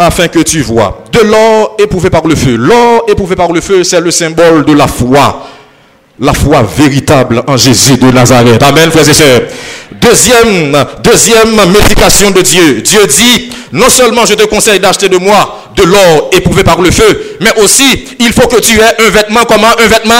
afin 0.00 0.28
que 0.28 0.40
tu 0.40 0.62
vois. 0.62 1.04
De 1.12 1.20
l'or 1.20 1.76
éprouvé 1.78 2.10
par 2.10 2.26
le 2.26 2.34
feu. 2.34 2.56
L'or 2.56 3.04
éprouvé 3.08 3.36
par 3.36 3.52
le 3.52 3.60
feu, 3.60 3.84
c'est 3.84 4.00
le 4.00 4.10
symbole 4.10 4.64
de 4.64 4.72
la 4.72 4.86
foi. 4.86 5.46
La 6.18 6.34
foi 6.34 6.62
véritable 6.76 7.42
en 7.46 7.56
Jésus 7.56 7.96
de 7.96 8.10
Nazareth. 8.10 8.62
Amen, 8.62 8.90
frères 8.90 9.08
et 9.08 9.14
sœurs. 9.14 9.42
Deuxième, 10.00 10.84
deuxième 11.02 11.54
médication 11.72 12.30
de 12.30 12.40
Dieu. 12.42 12.82
Dieu 12.82 13.06
dit, 13.06 13.50
non 13.72 13.88
seulement 13.88 14.26
je 14.26 14.34
te 14.34 14.44
conseille 14.44 14.80
d'acheter 14.80 15.08
de 15.08 15.16
moi 15.16 15.70
de 15.76 15.82
l'or 15.84 16.30
éprouvé 16.32 16.62
par 16.62 16.80
le 16.80 16.90
feu, 16.90 17.36
mais 17.40 17.52
aussi, 17.62 18.04
il 18.18 18.32
faut 18.32 18.48
que 18.48 18.60
tu 18.60 18.78
aies 18.78 19.06
un 19.06 19.10
vêtement 19.10 19.44
comment 19.46 19.68
Un 19.78 19.86
vêtement 19.86 20.14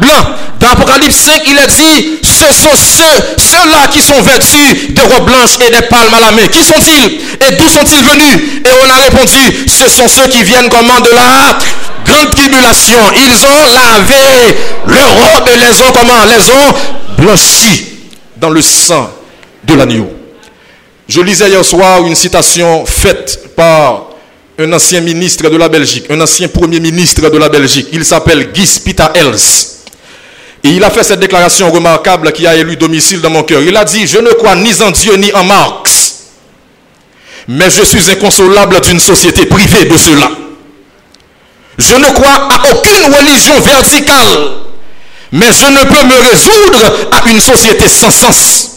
blanc. 0.00 0.34
Dans 0.60 0.68
Apocalypse 0.68 1.16
5, 1.16 1.42
il 1.46 1.58
est 1.58 1.66
dit, 1.66 2.18
ce 2.38 2.52
sont 2.52 2.76
ceux, 2.76 3.34
ceux-là 3.38 3.88
qui 3.90 4.00
sont 4.00 4.20
vêtus 4.22 4.92
de 4.92 5.00
robes 5.00 5.26
blanches 5.26 5.58
et 5.66 5.70
des 5.70 5.82
palmes 5.88 6.14
à 6.14 6.20
la 6.20 6.32
main. 6.32 6.46
Qui 6.48 6.62
sont-ils? 6.64 7.20
Et 7.46 7.56
d'où 7.56 7.68
sont-ils 7.68 8.04
venus? 8.04 8.62
Et 8.64 8.70
on 8.84 8.90
a 8.90 8.96
répondu, 9.04 9.66
ce 9.66 9.88
sont 9.88 10.08
ceux 10.08 10.28
qui 10.28 10.42
viennent 10.44 10.68
comment 10.68 11.00
de 11.00 11.10
la 11.10 11.58
grande 12.04 12.30
tribulation. 12.30 12.98
Ils 13.16 13.44
ont 13.44 13.66
lavé 13.74 14.56
leurs 14.86 15.14
robes 15.14 15.48
et 15.52 15.56
les 15.56 15.80
ont 15.80 15.92
comment? 15.92 16.24
Les 16.26 16.50
ont 16.50 17.22
blanchis 17.22 17.86
dans 18.36 18.50
le 18.50 18.62
sang 18.62 19.10
de 19.64 19.74
l'agneau. 19.74 20.10
Je 21.08 21.20
lisais 21.20 21.48
hier 21.48 21.64
soir 21.64 22.06
une 22.06 22.14
citation 22.14 22.84
faite 22.86 23.54
par 23.56 24.04
un 24.58 24.72
ancien 24.72 25.00
ministre 25.00 25.48
de 25.48 25.56
la 25.56 25.68
Belgique, 25.68 26.04
un 26.10 26.20
ancien 26.20 26.48
premier 26.48 26.80
ministre 26.80 27.28
de 27.28 27.38
la 27.38 27.48
Belgique. 27.48 27.88
Il 27.92 28.04
s'appelle 28.04 28.52
Guy 28.52 28.66
Spita 28.66 29.12
Els. 29.14 29.77
Et 30.64 30.70
il 30.70 30.82
a 30.82 30.90
fait 30.90 31.04
cette 31.04 31.20
déclaration 31.20 31.70
remarquable 31.70 32.32
qui 32.32 32.46
a 32.46 32.54
élu 32.56 32.76
domicile 32.76 33.20
dans 33.20 33.30
mon 33.30 33.42
cœur. 33.44 33.62
Il 33.62 33.76
a 33.76 33.84
dit, 33.84 34.06
je 34.06 34.18
ne 34.18 34.30
crois 34.30 34.56
ni 34.56 34.72
en 34.82 34.90
Dieu 34.90 35.14
ni 35.14 35.32
en 35.32 35.44
Marx, 35.44 36.14
mais 37.46 37.70
je 37.70 37.82
suis 37.84 38.10
inconsolable 38.10 38.80
d'une 38.80 38.98
société 38.98 39.46
privée 39.46 39.84
de 39.84 39.96
cela. 39.96 40.30
Je 41.78 41.94
ne 41.94 42.06
crois 42.12 42.48
à 42.50 42.72
aucune 42.72 43.14
religion 43.14 43.60
verticale, 43.60 44.50
mais 45.30 45.52
je 45.52 45.66
ne 45.66 45.84
peux 45.84 46.04
me 46.04 46.28
résoudre 46.30 47.08
à 47.12 47.28
une 47.30 47.40
société 47.40 47.88
sans 47.88 48.10
sens. 48.10 48.70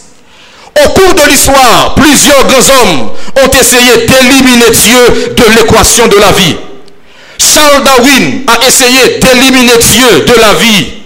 Au 0.86 0.90
cours 0.90 1.16
de 1.16 1.30
l'histoire, 1.30 1.96
plusieurs 1.96 2.46
grands 2.46 2.70
hommes 2.70 3.10
ont 3.44 3.60
essayé 3.60 4.06
d'éliminer 4.06 4.70
Dieu 4.70 5.34
de 5.36 5.44
l'équation 5.60 6.08
de 6.08 6.16
la 6.18 6.32
vie. 6.32 6.56
Charles 7.40 7.84
Darwin 7.84 8.44
a 8.48 8.68
essayé 8.68 9.18
d'éliminer 9.20 9.78
Dieu 9.80 10.26
de 10.26 10.40
la 10.40 10.54
vie. 10.54 11.01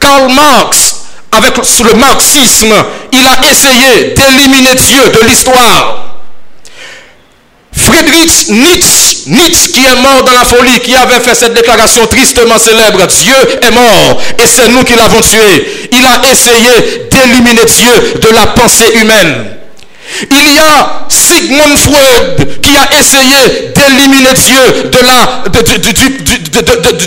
Karl 0.00 0.32
Marx, 0.32 0.96
avec 1.32 1.56
le 1.56 1.94
marxisme, 1.94 2.74
il 3.12 3.26
a 3.26 3.50
essayé 3.50 4.14
d'éliminer 4.14 4.74
Dieu 4.74 5.02
de 5.20 5.26
l'histoire. 5.26 6.06
Friedrich 7.76 8.48
Nietzsche, 8.48 9.18
Nietzsche 9.26 9.70
qui 9.70 9.84
est 9.84 10.00
mort 10.00 10.24
dans 10.24 10.32
la 10.32 10.44
folie, 10.44 10.80
qui 10.80 10.96
avait 10.96 11.20
fait 11.20 11.34
cette 11.34 11.52
déclaration 11.52 12.06
tristement 12.06 12.58
célèbre, 12.58 13.06
Dieu 13.06 13.34
est 13.62 13.70
mort 13.70 14.22
et 14.38 14.46
c'est 14.46 14.68
nous 14.68 14.82
qui 14.82 14.94
l'avons 14.94 15.20
tué. 15.20 15.88
Il 15.92 16.04
a 16.04 16.30
essayé 16.30 17.06
d'éliminer 17.10 17.64
Dieu 17.66 18.20
de 18.20 18.34
la 18.34 18.46
pensée 18.46 18.92
humaine. 19.00 19.56
Il 20.30 20.54
y 20.54 20.58
a 20.58 21.06
Sigmund 21.08 21.76
Freud 21.78 22.60
qui 22.62 22.76
a 22.76 22.98
essayé 22.98 23.72
d'éliminer 23.74 24.32
Dieu 24.32 24.90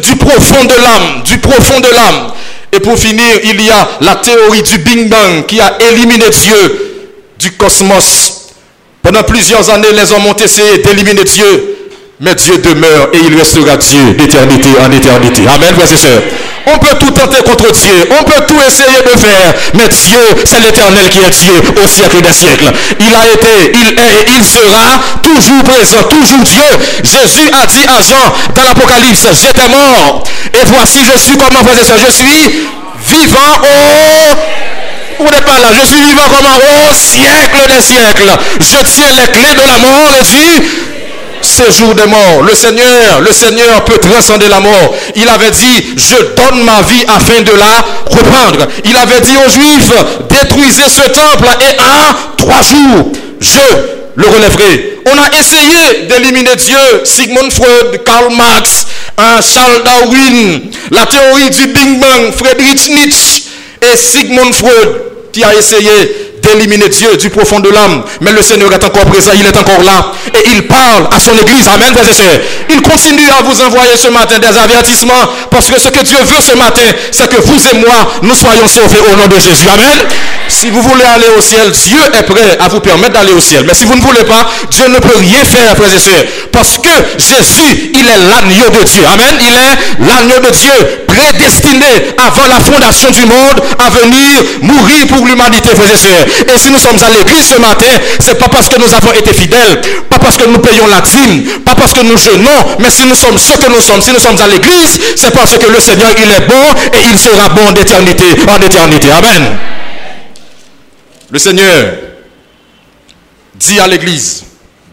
du, 0.02 0.16
profond 0.18 0.66
de 0.66 0.76
l'âme, 0.76 1.24
du 1.24 1.38
profond 1.40 1.80
de 1.80 1.90
l'âme. 1.90 2.32
Et 2.72 2.80
pour 2.80 2.98
finir, 2.98 3.26
il 3.44 3.62
y 3.62 3.70
a 3.70 3.90
la 4.02 4.16
théorie 4.18 4.62
du 4.62 4.78
Big 4.80 5.10
Bang 5.10 5.46
qui 5.48 5.60
a 5.60 5.78
éliminé 5.92 6.26
Dieu 6.30 7.06
du 7.40 7.52
cosmos. 7.54 8.50
Pendant 9.02 9.24
plusieurs 9.24 9.70
années, 9.70 9.92
les 9.94 10.12
hommes 10.12 10.28
ont 10.28 10.36
essayé 10.36 10.80
d'éliminer 10.80 11.24
Dieu. 11.24 11.76
Mais 12.22 12.36
Dieu 12.36 12.58
demeure 12.58 13.10
et 13.14 13.18
il 13.26 13.38
restera 13.38 13.78
Dieu 13.78 14.14
d'éternité 14.18 14.70
en 14.86 14.92
éternité. 14.92 15.44
Amen, 15.48 15.74
frères 15.74 15.92
et 15.92 15.98
sœurs. 15.98 16.22
On 16.74 16.78
peut 16.78 16.96
tout 17.00 17.12
tenter 17.12 17.42
contre 17.44 17.72
Dieu. 17.72 18.10
On 18.20 18.24
peut 18.24 18.46
tout 18.48 18.60
essayer 18.68 19.02
de 19.02 19.18
faire. 19.18 19.54
Mais 19.74 19.88
Dieu, 19.88 20.20
c'est 20.46 20.60
l'éternel 20.60 21.10
qui 21.10 21.20
est 21.20 21.30
Dieu 21.30 21.54
au 21.84 21.88
siècle 21.88 22.22
des 22.22 22.34
siècles. 22.34 22.72
Il 23.00 23.16
a 23.16 23.28
été, 23.34 23.74
il 23.74 24.00
est 24.00 24.20
et 24.30 24.38
il 24.38 24.46
sera 24.46 25.00
toujours 25.24 25.64
présent, 25.64 26.04
toujours 26.04 26.44
Dieu. 26.44 26.70
Jésus 27.04 27.50
a 27.52 27.66
dit 27.66 27.86
à 27.88 28.02
Jean 28.02 28.54
dans 28.56 28.64
l'Apocalypse, 28.64 29.26
j'étais 29.34 29.68
mort. 29.70 30.24
Et 30.54 30.66
voici, 30.66 31.00
je 31.12 31.18
suis 31.18 31.38
comment, 31.38 31.64
frères 31.64 31.96
et 31.96 32.06
je 32.06 32.12
suis 32.12 32.70
vivant 33.08 33.62
au 33.64 34.70
vous 35.20 35.30
n'êtes 35.30 35.46
pas 35.46 35.60
là. 35.60 35.68
Je 35.78 35.86
suis 35.86 36.02
vivant 36.02 36.24
comment 36.34 36.56
Au 36.56 36.94
siècle 36.94 37.68
des 37.68 37.82
siècles. 37.82 38.32
Je 38.62 38.78
tiens 38.86 39.12
les 39.18 39.28
clés 39.32 39.54
de 39.54 39.68
la 39.68 39.78
mort 39.78 40.16
et 40.18 40.24
du 40.24 40.89
séjour 41.50 41.96
des 41.96 42.06
morts. 42.06 42.44
Le 42.48 42.54
Seigneur, 42.54 43.22
le 43.22 43.34
Seigneur 43.34 43.84
peut 43.86 43.98
transcender 43.98 44.48
la 44.48 44.60
mort. 44.60 44.96
Il 45.16 45.28
avait 45.28 45.52
dit, 45.52 45.98
je 45.98 46.16
donne 46.36 46.64
ma 46.64 46.82
vie 46.84 47.04
afin 47.08 47.42
de 47.42 47.52
la 47.52 47.86
reprendre. 48.06 48.68
Il 48.86 48.96
avait 48.96 49.22
dit 49.22 49.36
aux 49.46 49.50
Juifs, 49.50 49.92
détruisez 50.30 50.90
ce 50.90 51.10
temple 51.10 51.48
et 51.62 51.80
en 51.82 52.36
trois 52.38 52.62
jours, 52.62 53.12
je 53.40 53.60
le 54.16 54.28
relèverai. 54.28 55.00
On 55.06 55.18
a 55.18 55.40
essayé 55.40 56.08
d'éliminer 56.08 56.56
Dieu. 56.56 57.02
Sigmund 57.04 57.52
Freud, 57.52 58.04
Karl 58.06 58.34
Marx, 58.36 58.86
Charles 59.18 59.84
Darwin, 59.84 60.62
la 60.92 61.06
théorie 61.06 61.50
du 61.50 61.68
Big 61.68 62.00
Bang, 62.00 62.32
Friedrich 62.38 62.90
Nietzsche 62.90 63.44
et 63.82 63.98
Sigmund 63.98 64.54
Freud 64.54 65.10
qui 65.32 65.44
a 65.44 65.54
essayé 65.56 66.29
d'éliminer 66.56 66.90
Dieu 66.90 67.16
du 67.18 67.30
profond 67.30 67.60
de 67.60 67.70
l'âme. 67.70 68.04
Mais 68.22 68.32
le 68.32 68.42
Seigneur 68.42 68.72
est 68.74 68.84
encore 68.84 69.06
présent, 69.06 69.32
il 69.36 69.46
est 69.46 69.58
encore 69.58 69.84
là. 69.84 70.12
Et 70.34 70.50
il 70.56 70.68
parle 70.68 71.08
à 71.12 71.20
son 71.20 71.38
Église. 71.38 71.68
Amen, 71.68 71.94
frères 71.94 72.10
et 72.10 72.14
sœurs. 72.14 72.40
Il 72.70 72.82
continue 72.82 73.30
à 73.30 73.42
vous 73.44 73.62
envoyer 73.62 73.98
ce 73.98 74.10
matin 74.10 74.40
des 74.40 74.58
avertissements. 74.58 75.14
Parce 75.50 75.70
que 75.70 75.80
ce 75.80 75.90
que 75.90 76.04
Dieu 76.04 76.18
veut 76.18 76.42
ce 76.42 76.56
matin, 76.56 76.82
c'est 77.12 77.30
que 77.30 77.42
vous 77.42 77.68
et 77.68 77.78
moi, 77.80 78.12
nous 78.24 78.36
soyons 78.36 78.68
sauvés 78.68 79.00
au 79.12 79.16
nom 79.16 79.28
de 79.28 79.40
Jésus. 79.40 79.68
Amen. 79.70 80.00
Si 80.48 80.70
vous 80.70 80.82
voulez 80.82 81.04
aller 81.04 81.30
au 81.38 81.42
ciel, 81.42 81.72
Dieu 81.72 82.00
est 82.18 82.24
prêt 82.24 82.58
à 82.60 82.68
vous 82.68 82.80
permettre 82.80 83.14
d'aller 83.14 83.34
au 83.34 83.40
ciel. 83.40 83.64
Mais 83.68 83.74
si 83.74 83.86
vous 83.86 83.96
ne 83.96 84.02
voulez 84.02 84.24
pas, 84.24 84.50
Dieu 84.72 84.88
ne 84.88 85.00
peut 85.00 85.18
rien 85.18 85.44
faire, 85.46 85.76
frères 85.76 85.96
et 85.96 86.00
sœurs. 86.00 86.26
Parce 86.52 86.78
que 86.78 86.90
Jésus, 87.18 87.92
il 87.94 88.08
est 88.08 88.30
l'agneau 88.30 88.70
de 88.70 88.84
Dieu. 88.84 89.04
Amen. 89.14 89.36
Il 89.42 89.56
est 89.56 90.08
l'agneau 90.08 90.40
de 90.40 90.52
Dieu, 90.52 91.06
prédestiné 91.20 92.16
avant 92.18 92.48
la 92.48 92.60
fondation 92.60 93.12
du 93.12 93.26
monde 93.26 93.60
à 93.78 93.90
venir 93.90 94.44
mourir 94.62 95.08
pour 95.08 95.26
l'humanité, 95.26 95.70
frères 95.76 95.94
et 95.94 95.98
sœurs. 95.98 96.26
Et 96.54 96.58
si 96.58 96.72
nous 96.72 96.80
sommes 96.80 97.00
à 97.04 97.10
l'église 97.10 97.48
ce 97.48 97.60
matin, 97.60 97.92
c'est 98.20 98.38
pas 98.38 98.48
parce 98.48 98.70
que 98.70 98.80
nous 98.80 98.94
avons 98.94 99.12
été 99.14 99.34
fidèles, 99.34 99.82
pas 100.10 100.20
parce 100.20 100.38
que 100.38 100.48
nous 100.48 100.60
payons 100.60 100.88
la 100.88 101.02
dîme, 101.02 101.62
pas 101.66 101.76
parce 101.76 101.94
que 101.94 102.02
nous 102.02 102.18
jeûnons, 102.18 102.78
mais 102.80 102.90
si 102.90 103.06
nous 103.06 103.16
sommes 103.16 103.38
ce 103.38 103.54
que 103.54 103.70
nous 103.70 103.82
sommes, 103.82 104.02
si 104.02 104.12
nous 104.12 104.20
sommes 104.20 104.40
à 104.40 104.48
l'église, 104.48 105.00
c'est 105.16 105.34
parce 105.34 105.58
que 105.58 105.66
le 105.70 105.80
Seigneur, 105.80 106.12
il 106.18 106.32
est 106.32 106.48
bon 106.48 106.66
et 106.94 107.02
il 107.12 107.18
sera 107.20 107.50
bon 107.50 107.72
d'éternité 107.72 108.26
en 108.48 108.62
éternité. 108.62 109.08
Amen. 109.12 109.58
Le 111.32 111.40
Seigneur 111.40 111.94
dit 113.56 113.80
à 113.80 113.88
l'église, 113.88 114.44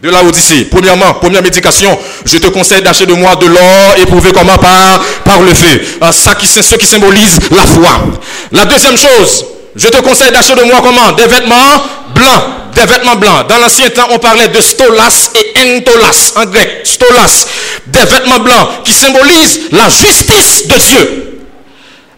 de 0.01 0.09
la 0.09 0.23
Odyssée. 0.23 0.65
Premièrement, 0.69 1.13
première 1.15 1.41
médication, 1.41 1.97
je 2.25 2.37
te 2.37 2.47
conseille 2.47 2.81
d'acheter 2.81 3.05
de 3.05 3.13
moi 3.13 3.35
de 3.35 3.47
l'or 3.47 3.95
éprouvé 3.97 4.31
comment 4.31 4.57
par, 4.57 5.41
le 5.41 5.53
feu. 5.53 5.81
Euh, 6.03 6.11
ça 6.11 6.35
qui, 6.35 6.47
ce 6.47 6.75
qui 6.75 6.85
symbolise 6.85 7.37
la 7.51 7.63
foi. 7.63 7.89
La 8.51 8.65
deuxième 8.65 8.97
chose, 8.97 9.45
je 9.75 9.87
te 9.87 9.97
conseille 9.97 10.31
d'acheter 10.31 10.55
de 10.55 10.63
moi 10.63 10.81
comment 10.83 11.11
Des 11.13 11.25
vêtements 11.25 11.83
blancs. 12.13 12.43
Des 12.75 12.85
vêtements 12.85 13.15
blancs. 13.15 13.47
Dans 13.47 13.57
l'ancien 13.57 13.89
temps, 13.89 14.07
on 14.11 14.19
parlait 14.19 14.49
de 14.49 14.61
stolas 14.61 15.31
et 15.35 15.77
entolas 15.77 16.33
en 16.35 16.45
grec. 16.45 16.81
Stolas. 16.83 17.47
Des 17.87 18.05
vêtements 18.05 18.39
blancs 18.39 18.83
qui 18.83 18.93
symbolisent 18.93 19.61
la 19.71 19.89
justice 19.89 20.67
de 20.67 20.75
Dieu. 20.75 21.39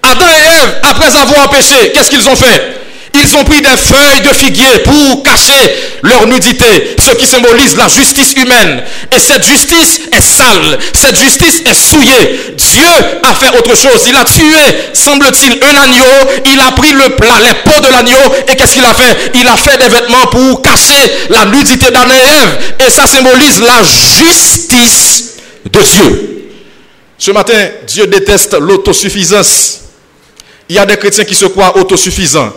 Adam 0.03 0.25
et 0.25 0.63
Ève, 0.63 0.75
après 0.83 1.15
avoir 1.15 1.49
péché, 1.49 1.91
qu'est-ce 1.93 2.09
qu'ils 2.09 2.27
ont 2.27 2.35
fait? 2.35 2.79
Ils 3.21 3.35
ont 3.35 3.43
pris 3.43 3.61
des 3.61 3.69
feuilles 3.69 4.21
de 4.21 4.33
figuier 4.33 4.79
pour 4.83 5.23
cacher 5.23 5.75
leur 6.03 6.27
nudité, 6.27 6.95
ce 6.99 7.11
qui 7.11 7.27
symbolise 7.27 7.75
la 7.77 7.87
justice 7.87 8.33
humaine. 8.33 8.83
Et 9.15 9.19
cette 9.19 9.45
justice 9.45 10.01
est 10.11 10.21
sale, 10.21 10.79
cette 10.93 11.17
justice 11.17 11.61
est 11.65 11.73
souillée. 11.73 12.55
Dieu 12.55 12.89
a 13.23 13.33
fait 13.33 13.57
autre 13.57 13.75
chose. 13.75 14.05
Il 14.07 14.15
a 14.15 14.23
tué, 14.23 14.93
semble-t-il, 14.93 15.59
un 15.63 15.81
agneau. 15.81 16.41
Il 16.45 16.59
a 16.59 16.71
pris 16.71 16.91
le 16.91 17.15
plat, 17.15 17.39
les 17.43 17.53
peaux 17.71 17.81
de 17.81 17.91
l'agneau. 17.91 18.33
Et 18.47 18.55
qu'est-ce 18.55 18.73
qu'il 18.73 18.85
a 18.85 18.93
fait? 18.93 19.31
Il 19.35 19.47
a 19.47 19.57
fait 19.57 19.77
des 19.77 19.89
vêtements 19.89 20.27
pour 20.31 20.61
cacher 20.61 21.11
la 21.29 21.45
nudité 21.45 21.91
d'Adam 21.91 22.13
et. 22.13 22.85
Et 22.85 22.89
ça 22.89 23.07
symbolise 23.07 23.61
la 23.61 23.83
justice 23.83 25.35
de 25.71 25.79
Dieu. 25.81 26.51
Ce 27.17 27.31
matin, 27.31 27.67
Dieu 27.85 28.07
déteste 28.07 28.53
l'autosuffisance. 28.59 29.79
Il 30.69 30.75
y 30.75 30.79
a 30.79 30.85
des 30.85 30.97
chrétiens 30.97 31.25
qui 31.25 31.35
se 31.35 31.45
croient 31.45 31.77
autosuffisants. 31.77 32.53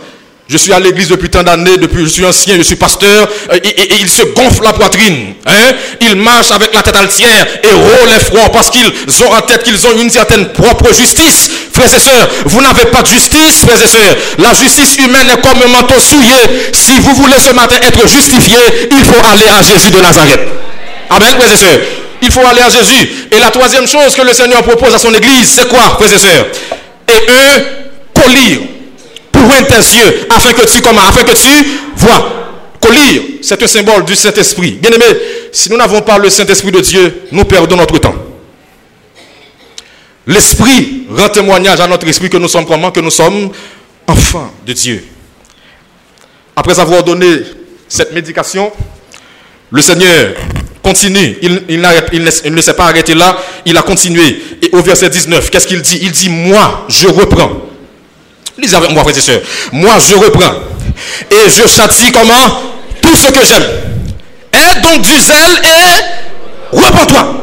Je 0.49 0.57
suis 0.57 0.73
à 0.73 0.79
l'église 0.79 1.07
depuis 1.07 1.29
tant 1.29 1.41
d'années, 1.41 1.77
depuis 1.77 2.03
je 2.03 2.09
suis 2.09 2.25
ancien, 2.25 2.57
je 2.57 2.63
suis 2.63 2.75
pasteur, 2.75 3.29
et, 3.53 4.01
il 4.01 4.09
se 4.09 4.23
gonfle 4.23 4.63
la 4.63 4.73
poitrine. 4.73 5.35
Hein? 5.45 5.73
Il 6.01 6.15
marche 6.17 6.51
avec 6.51 6.73
la 6.73 6.81
tête 6.81 6.97
altière 6.97 7.47
et 7.63 7.73
roule 7.73 8.09
les 8.09 8.19
froids 8.19 8.51
parce 8.51 8.69
qu'ils 8.69 8.83
ont 9.23 9.33
en 9.33 9.41
tête 9.41 9.63
qu'ils 9.63 9.87
ont 9.87 9.97
une 10.01 10.09
certaine 10.09 10.49
propre 10.49 10.93
justice. 10.93 11.49
Frères 11.71 11.93
et 11.95 11.99
sœurs, 11.99 12.29
vous 12.45 12.61
n'avez 12.61 12.85
pas 12.85 13.01
de 13.01 13.07
justice, 13.07 13.61
frères 13.65 13.81
et 13.81 13.87
sœurs. 13.87 14.15
La 14.37 14.53
justice 14.53 14.97
humaine 14.97 15.27
est 15.31 15.41
comme 15.41 15.61
un 15.63 15.69
manteau 15.69 15.99
souillé. 15.99 16.71
Si 16.73 16.99
vous 16.99 17.15
voulez 17.15 17.39
ce 17.39 17.53
matin 17.53 17.77
être 17.81 18.07
justifié, 18.07 18.57
il 18.91 19.03
faut 19.05 19.25
aller 19.25 19.47
à 19.47 19.63
Jésus 19.63 19.91
de 19.91 20.01
Nazareth. 20.01 20.41
Amen, 21.09 21.35
frères 21.39 21.53
et 21.53 21.57
sœurs. 21.57 21.79
Il 22.21 22.31
faut 22.31 22.45
aller 22.45 22.61
à 22.61 22.69
Jésus. 22.69 23.09
Et 23.31 23.39
la 23.39 23.49
troisième 23.49 23.87
chose 23.87 24.13
que 24.13 24.21
le 24.21 24.33
Seigneur 24.33 24.61
propose 24.63 24.93
à 24.93 24.99
son 24.99 25.13
église, 25.13 25.47
c'est 25.55 25.69
quoi, 25.69 25.97
frères 25.97 26.13
et 26.13 26.19
sœurs? 26.19 26.45
Et 27.07 27.31
eux, 27.31 27.83
collier 29.47 29.65
tes 29.67 29.75
yeux 29.75 30.27
afin 30.29 30.53
que 30.53 30.65
tu 30.65 30.81
comment 30.81 31.01
Afin 31.01 31.23
que 31.23 31.35
tu 31.35 31.67
vois. 31.95 32.43
Collir, 32.81 33.21
c'est 33.41 33.61
un 33.63 33.67
symbole 33.67 34.03
du 34.03 34.15
Saint-Esprit. 34.15 34.71
Bien 34.71 34.91
aimé, 34.91 35.05
si 35.51 35.69
nous 35.69 35.77
n'avons 35.77 36.01
pas 36.01 36.17
le 36.17 36.29
Saint-Esprit 36.29 36.71
de 36.71 36.81
Dieu, 36.81 37.21
nous 37.31 37.45
perdons 37.45 37.77
notre 37.77 37.97
temps. 37.97 38.15
L'Esprit 40.27 41.03
rend 41.09 41.29
témoignage 41.29 41.79
à 41.79 41.87
notre 41.87 42.07
esprit 42.07 42.29
que 42.29 42.37
nous 42.37 42.47
sommes 42.47 42.65
comment 42.65 42.91
Que 42.91 43.01
nous 43.01 43.09
sommes 43.09 43.51
enfants 44.07 44.51
de 44.65 44.73
Dieu. 44.73 45.03
Après 46.55 46.79
avoir 46.79 47.03
donné 47.03 47.41
cette 47.87 48.13
médication, 48.13 48.71
le 49.69 49.81
Seigneur 49.81 50.35
continue. 50.81 51.37
Il, 51.41 51.63
il, 51.69 52.29
il 52.43 52.53
ne 52.53 52.61
s'est 52.61 52.73
pas 52.73 52.85
arrêté 52.85 53.15
là. 53.15 53.37
Il 53.65 53.77
a 53.77 53.81
continué. 53.81 54.41
Et 54.61 54.69
au 54.73 54.81
verset 54.81 55.09
19, 55.09 55.49
qu'est-ce 55.49 55.67
qu'il 55.67 55.81
dit? 55.81 55.99
Il 56.01 56.11
dit, 56.11 56.29
moi, 56.29 56.85
je 56.89 57.07
reprends. 57.07 57.72
Lisez 58.57 58.75
avec 58.75 58.91
moi, 58.91 59.03
et. 59.03 59.41
Moi, 59.71 59.93
je 59.99 60.15
reprends. 60.15 60.53
Et 61.31 61.49
je 61.49 61.67
châtie 61.67 62.11
comment? 62.11 62.61
Tout 63.01 63.15
ce 63.15 63.31
que 63.31 63.45
j'aime. 63.45 63.63
Aie 64.53 64.81
donc 64.81 65.01
du 65.01 65.19
zèle 65.19 65.61
et 65.63 66.75
repens-toi. 66.75 67.35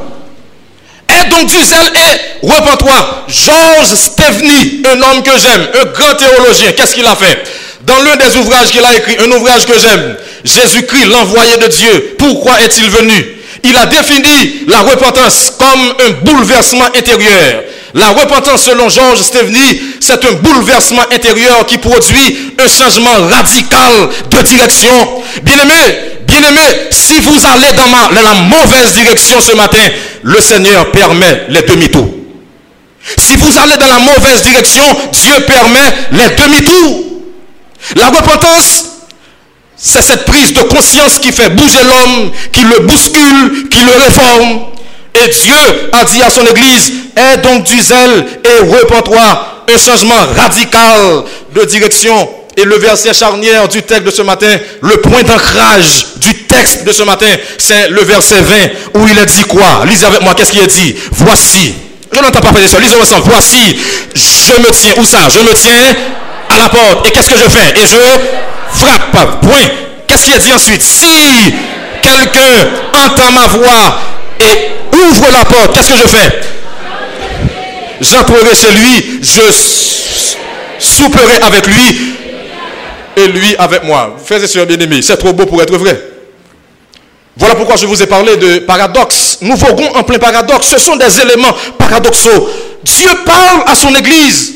Aie 1.09 1.29
donc 1.29 1.47
du 1.47 1.65
zèle 1.65 1.93
et 1.95 2.47
repens-toi. 2.47 3.25
Georges 3.29 3.95
Steveny, 3.97 4.83
un 4.87 5.03
homme 5.03 5.23
que 5.23 5.33
j'aime, 5.39 5.67
un 5.83 5.87
grand 5.87 6.15
théologien, 6.15 6.73
qu'est-ce 6.73 6.95
qu'il 6.95 7.07
a 7.07 7.17
fait? 7.17 7.43
Dans 7.83 7.99
l'un 8.03 8.17
des 8.17 8.37
ouvrages 8.37 8.69
qu'il 8.69 8.85
a 8.85 8.95
écrit, 8.95 9.17
un 9.19 9.31
ouvrage 9.33 9.67
que 9.67 9.79
j'aime, 9.79 10.17
Jésus-Christ, 10.45 11.07
l'envoyé 11.07 11.57
de 11.57 11.67
Dieu, 11.67 12.15
pourquoi 12.19 12.61
est-il 12.61 12.89
venu? 12.89 13.40
Il 13.65 13.77
a 13.77 13.87
défini 13.87 14.65
la 14.69 14.81
repentance 14.81 15.53
comme 15.59 15.95
un 16.07 16.11
bouleversement 16.25 16.87
intérieur 16.97 17.63
la 17.95 18.11
repentance, 18.11 18.63
selon 18.63 18.89
Georges 18.89 19.23
Steveny, 19.23 19.81
c'est 20.01 20.25
un 20.25 20.33
bouleversement 20.35 21.03
intérieur 21.13 21.67
qui 21.67 21.79
produit 21.79 22.53
un 22.59 22.69
changement 22.69 23.11
radical 23.31 24.09
de 24.31 24.43
direction. 24.43 25.23
Bien-aimé, 25.43 25.75
bien-aimé, 26.27 26.61
si 26.91 27.19
vous 27.21 27.41
allez 27.47 27.73
dans, 27.77 28.23
la 28.23 28.35
mauvaise 28.35 28.95
direction 28.95 29.41
ce 29.41 29.57
matin, 29.57 29.83
le 30.23 30.41
Seigneur 30.41 30.91
permet 30.93 31.47
les 31.49 31.63
demi-tours. 31.63 32.15
Si 33.19 33.35
vous 33.37 33.59
allez 33.59 33.77
dans 33.77 33.89
la 33.89 33.99
mauvaise 33.99 34.43
direction, 34.43 34.85
Dieu 35.13 35.35
permet 35.47 35.93
les 36.13 36.37
demi-tours. 36.37 37.05
La 37.97 38.07
repentance, 38.07 38.85
C'est 39.83 40.03
cette 40.03 40.27
prise 40.27 40.53
de 40.53 40.61
conscience 40.63 41.19
qui 41.19 41.33
fait 41.33 41.49
bouger 41.49 41.83
l'homme, 41.83 42.31
qui 42.53 42.61
le 42.63 42.81
bouscule, 42.81 43.69
qui 43.71 43.83
le 43.83 43.93
réforme. 43.93 44.61
Et 45.15 45.29
Dieu 45.29 45.55
a 45.93 46.05
dit 46.05 46.23
à 46.23 46.31
son 46.31 46.45
Église, 46.47 46.93
aie 47.17 47.39
donc 47.39 47.65
du 47.65 47.81
zèle 47.81 48.27
et 48.45 48.63
repens-toi. 48.65 49.47
Un 49.73 49.79
changement 49.79 50.15
radical 50.37 51.25
de 51.55 51.65
direction. 51.65 52.29
Et 52.57 52.65
le 52.65 52.77
verset 52.77 53.15
charnière 53.15 53.69
du 53.69 53.83
texte 53.83 54.05
de 54.05 54.11
ce 54.11 54.23
matin, 54.23 54.55
le 54.83 54.97
point 54.99 55.23
d'ancrage 55.23 56.07
du 56.17 56.35
texte 56.45 56.85
de 56.85 56.93
ce 56.93 57.03
matin, 57.05 57.29
c'est 57.57 57.89
le 57.89 58.03
verset 58.03 58.43
20 58.95 59.01
où 59.01 59.07
il 59.09 59.19
a 59.19 59.25
dit 59.25 59.45
quoi? 59.45 59.85
Lisez 59.87 60.05
avec 60.05 60.21
moi, 60.21 60.35
qu'est-ce 60.35 60.51
qu'il 60.51 60.61
a 60.61 60.67
dit? 60.67 60.95
Voici. 61.13 61.75
Je 62.13 62.19
n'entends 62.21 62.41
pas 62.41 62.53
faire 62.53 62.69
ça. 62.69 62.79
Lisez 62.81 62.97
ensemble. 63.01 63.23
Voici, 63.27 63.79
je 64.15 64.61
me 64.61 64.71
tiens. 64.73 64.93
Où 64.99 65.05
ça? 65.05 65.29
Je 65.33 65.39
me 65.39 65.55
tiens 65.55 65.95
à 66.51 66.59
la 66.59 66.69
porte. 66.69 67.07
Et 67.07 67.11
qu'est-ce 67.11 67.31
que 67.31 67.39
je 67.39 67.49
fais? 67.49 67.81
Et 67.81 67.87
je 67.87 68.79
frappe. 68.79 69.41
Point. 69.43 69.69
Qu'est-ce 70.07 70.25
qu'il 70.25 70.35
a 70.35 70.39
dit 70.39 70.53
ensuite? 70.53 70.83
Si 70.83 71.55
quelqu'un 72.03 72.69
entend 72.93 73.31
ma 73.33 73.47
voix 73.47 73.99
et 74.41 74.71
ouvre 74.97 75.27
la 75.33 75.45
porte, 75.45 75.75
qu'est-ce 75.75 75.91
que 75.91 75.97
je 75.97 76.09
fais? 76.09 76.41
J'entrerai 78.01 78.55
chez 78.55 78.73
lui, 78.73 79.21
je 79.23 79.43
souperai 80.79 81.37
avec 81.43 81.67
lui 81.67 82.15
et 83.17 83.29
lui 83.29 83.55
avec 83.59 83.85
moi. 83.85 84.17
Frères 84.25 84.43
et 84.43 84.47
sœurs 84.47 84.67
bien-aimés, 84.67 85.03
c'est 85.03 85.19
trop 85.19 85.33
beau 85.35 85.45
pour 85.45 85.61
être 85.63 85.77
vrai. 85.77 86.01
Voilà 87.37 87.55
pourquoi 87.55 87.77
je 87.77 87.87
vous 87.87 88.03
ai 88.03 88.07
parlé 88.07 88.37
de 88.37 88.61
paradoxe. 88.61 89.39
Nous 89.43 89.57
voguons 89.57 89.95
en 89.95 90.03
plein 90.03 90.19
paradoxe. 90.19 90.69
Ce 90.69 90.79
sont 90.79 90.97
des 90.97 91.21
éléments 91.21 91.55
paradoxaux. 91.79 92.51
Dieu 92.83 93.11
parle 93.25 93.63
à 93.67 93.75
son 93.75 93.95
Église. 93.95 94.55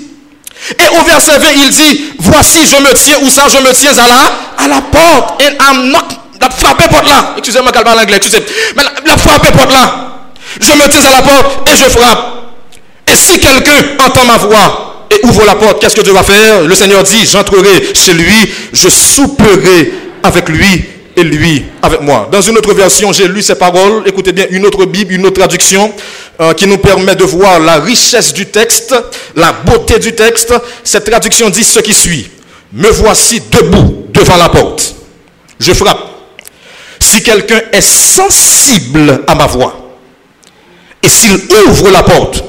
Et 0.71 0.99
au 0.99 1.03
verset 1.05 1.39
20, 1.39 1.47
il 1.57 1.71
dit, 1.71 2.05
voici, 2.19 2.61
je 2.67 2.77
me 2.77 2.93
tiens, 2.95 3.17
où 3.23 3.29
ça, 3.29 3.45
je 3.53 3.59
me 3.59 3.73
tiens 3.73 3.93
à 3.93 4.09
la, 4.09 4.65
à 4.65 4.69
la 4.69 4.81
porte. 4.81 5.43
Et 5.43 5.47
I'm 5.61 5.91
not, 5.91 5.99
la 6.41 6.49
porte 6.49 7.09
là. 7.09 7.35
Excusez-moi, 7.37 7.73
je 7.75 7.83
parle 7.83 7.99
anglais, 7.99 8.17
excusez. 8.17 8.45
Mais 8.77 8.83
la, 8.83 8.93
la 9.07 9.17
frappe 9.17 9.51
porte 9.53 9.73
là. 9.73 10.11
Je 10.61 10.73
me 10.73 10.89
tiens 10.89 11.05
à 11.05 11.11
la 11.11 11.23
porte 11.23 11.69
et 11.69 11.77
je 11.77 11.89
frappe. 11.89 12.35
Et 13.07 13.17
si 13.17 13.39
quelqu'un 13.39 14.05
entend 14.05 14.25
ma 14.25 14.39
voix 14.39 15.07
et 15.11 15.27
ouvre 15.27 15.45
la 15.45 15.55
porte, 15.55 15.81
qu'est-ce 15.81 15.97
que 15.97 16.01
Dieu 16.01 16.13
va 16.13 16.23
faire? 16.23 16.63
Le 16.63 16.75
Seigneur 16.75 17.03
dit, 17.03 17.27
j'entrerai 17.31 17.93
chez 17.95 18.15
lui, 18.15 18.53
je 18.73 18.89
souperai 18.89 19.93
avec 20.23 20.49
lui 20.49 20.94
et 21.17 21.23
lui 21.23 21.65
avec 21.83 22.01
moi. 22.01 22.29
Dans 22.31 22.41
une 22.41 22.57
autre 22.59 22.73
version, 22.75 23.13
j'ai 23.13 23.29
lu 23.29 23.43
ces 23.43 23.55
paroles. 23.55 24.03
Écoutez 24.07 24.33
bien, 24.33 24.47
une 24.51 24.67
autre 24.67 24.85
Bible, 24.85 25.13
une 25.13 25.27
autre 25.27 25.41
traduction 25.41 25.93
euh, 26.41 26.53
qui 26.55 26.67
nous 26.67 26.79
permet 26.79 27.15
de 27.15 27.25
voir 27.25 27.61
la 27.61 27.79
richesse 27.79 28.33
du 28.33 28.47
texte, 28.47 28.95
la 29.37 29.53
beauté 29.53 29.99
du 29.99 30.15
texte. 30.15 30.55
Cette 30.83 31.09
traduction 31.09 31.51
dit 31.51 31.65
ce 31.65 31.81
qui 31.81 31.95
suit. 31.95 32.29
Me 32.73 32.89
voici 32.89 33.41
debout 33.51 34.07
devant 34.13 34.37
la 34.37 34.49
porte. 34.49 34.95
Je 35.61 35.73
frappe. 35.73 36.11
Si 36.99 37.23
quelqu'un 37.23 37.61
est 37.73 37.81
sensible 37.81 39.23
à 39.27 39.35
ma 39.35 39.47
voix, 39.47 39.85
et 41.03 41.09
s'il 41.09 41.39
ouvre 41.69 41.91
la 41.91 42.03
porte, 42.03 42.43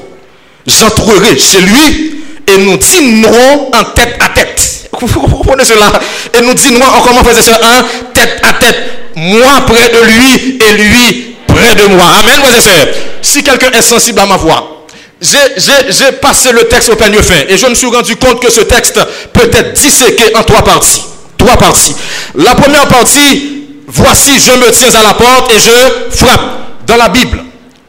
j'entrerai 0.66 1.38
chez 1.38 1.60
lui 1.60 2.22
et 2.48 2.58
nous 2.58 2.76
dînerons 2.76 3.70
en 3.72 3.84
tête 3.94 4.16
à 4.20 4.30
tête. 4.30 4.75
Vous 5.00 5.20
comprenez 5.20 5.64
cela? 5.64 5.92
Et 6.34 6.40
nous 6.40 6.54
dînerons 6.54 6.84
en 6.84 7.00
comment 7.00 7.24
faisait 7.24 7.42
ça 7.42 7.58
Un 7.62 7.82
tête 8.12 8.40
à 8.42 8.52
tête. 8.54 8.76
Moi 9.16 9.60
près 9.66 9.88
de 9.88 10.02
lui 10.04 10.58
et 10.60 10.72
lui 10.74 11.36
près 11.46 11.74
de 11.74 11.86
moi. 11.94 12.06
Amen, 12.18 12.40
frères 12.42 12.56
et 12.56 12.60
sœurs. 12.60 12.94
Si 13.22 13.42
quelqu'un 13.42 13.70
est 13.72 13.82
sensible 13.82 14.20
à 14.20 14.26
ma 14.26 14.36
voix, 14.36 14.86
j'ai 15.20 16.12
passé 16.20 16.52
le 16.52 16.64
texte 16.68 16.90
au 16.90 16.96
peigne 16.96 17.20
fin 17.22 17.42
et 17.48 17.56
je 17.56 17.66
me 17.66 17.74
suis 17.74 17.86
rendu 17.86 18.16
compte 18.16 18.40
que 18.40 18.50
ce 18.50 18.60
texte 18.60 18.98
peut 19.32 19.50
être 19.52 19.72
disséqué 19.72 20.34
en 20.36 20.42
trois 20.42 20.62
parties. 20.62 21.02
Trois 21.38 21.56
parties. 21.56 21.94
La 22.34 22.54
première 22.54 22.88
partie, 22.88 23.64
voici, 23.86 24.32
je 24.38 24.52
me 24.52 24.70
tiens 24.70 24.94
à 24.94 25.02
la 25.02 25.14
porte 25.14 25.52
et 25.52 25.58
je 25.58 26.16
frappe. 26.16 26.40
Dans 26.86 26.96
la 26.96 27.08
Bible, 27.08 27.42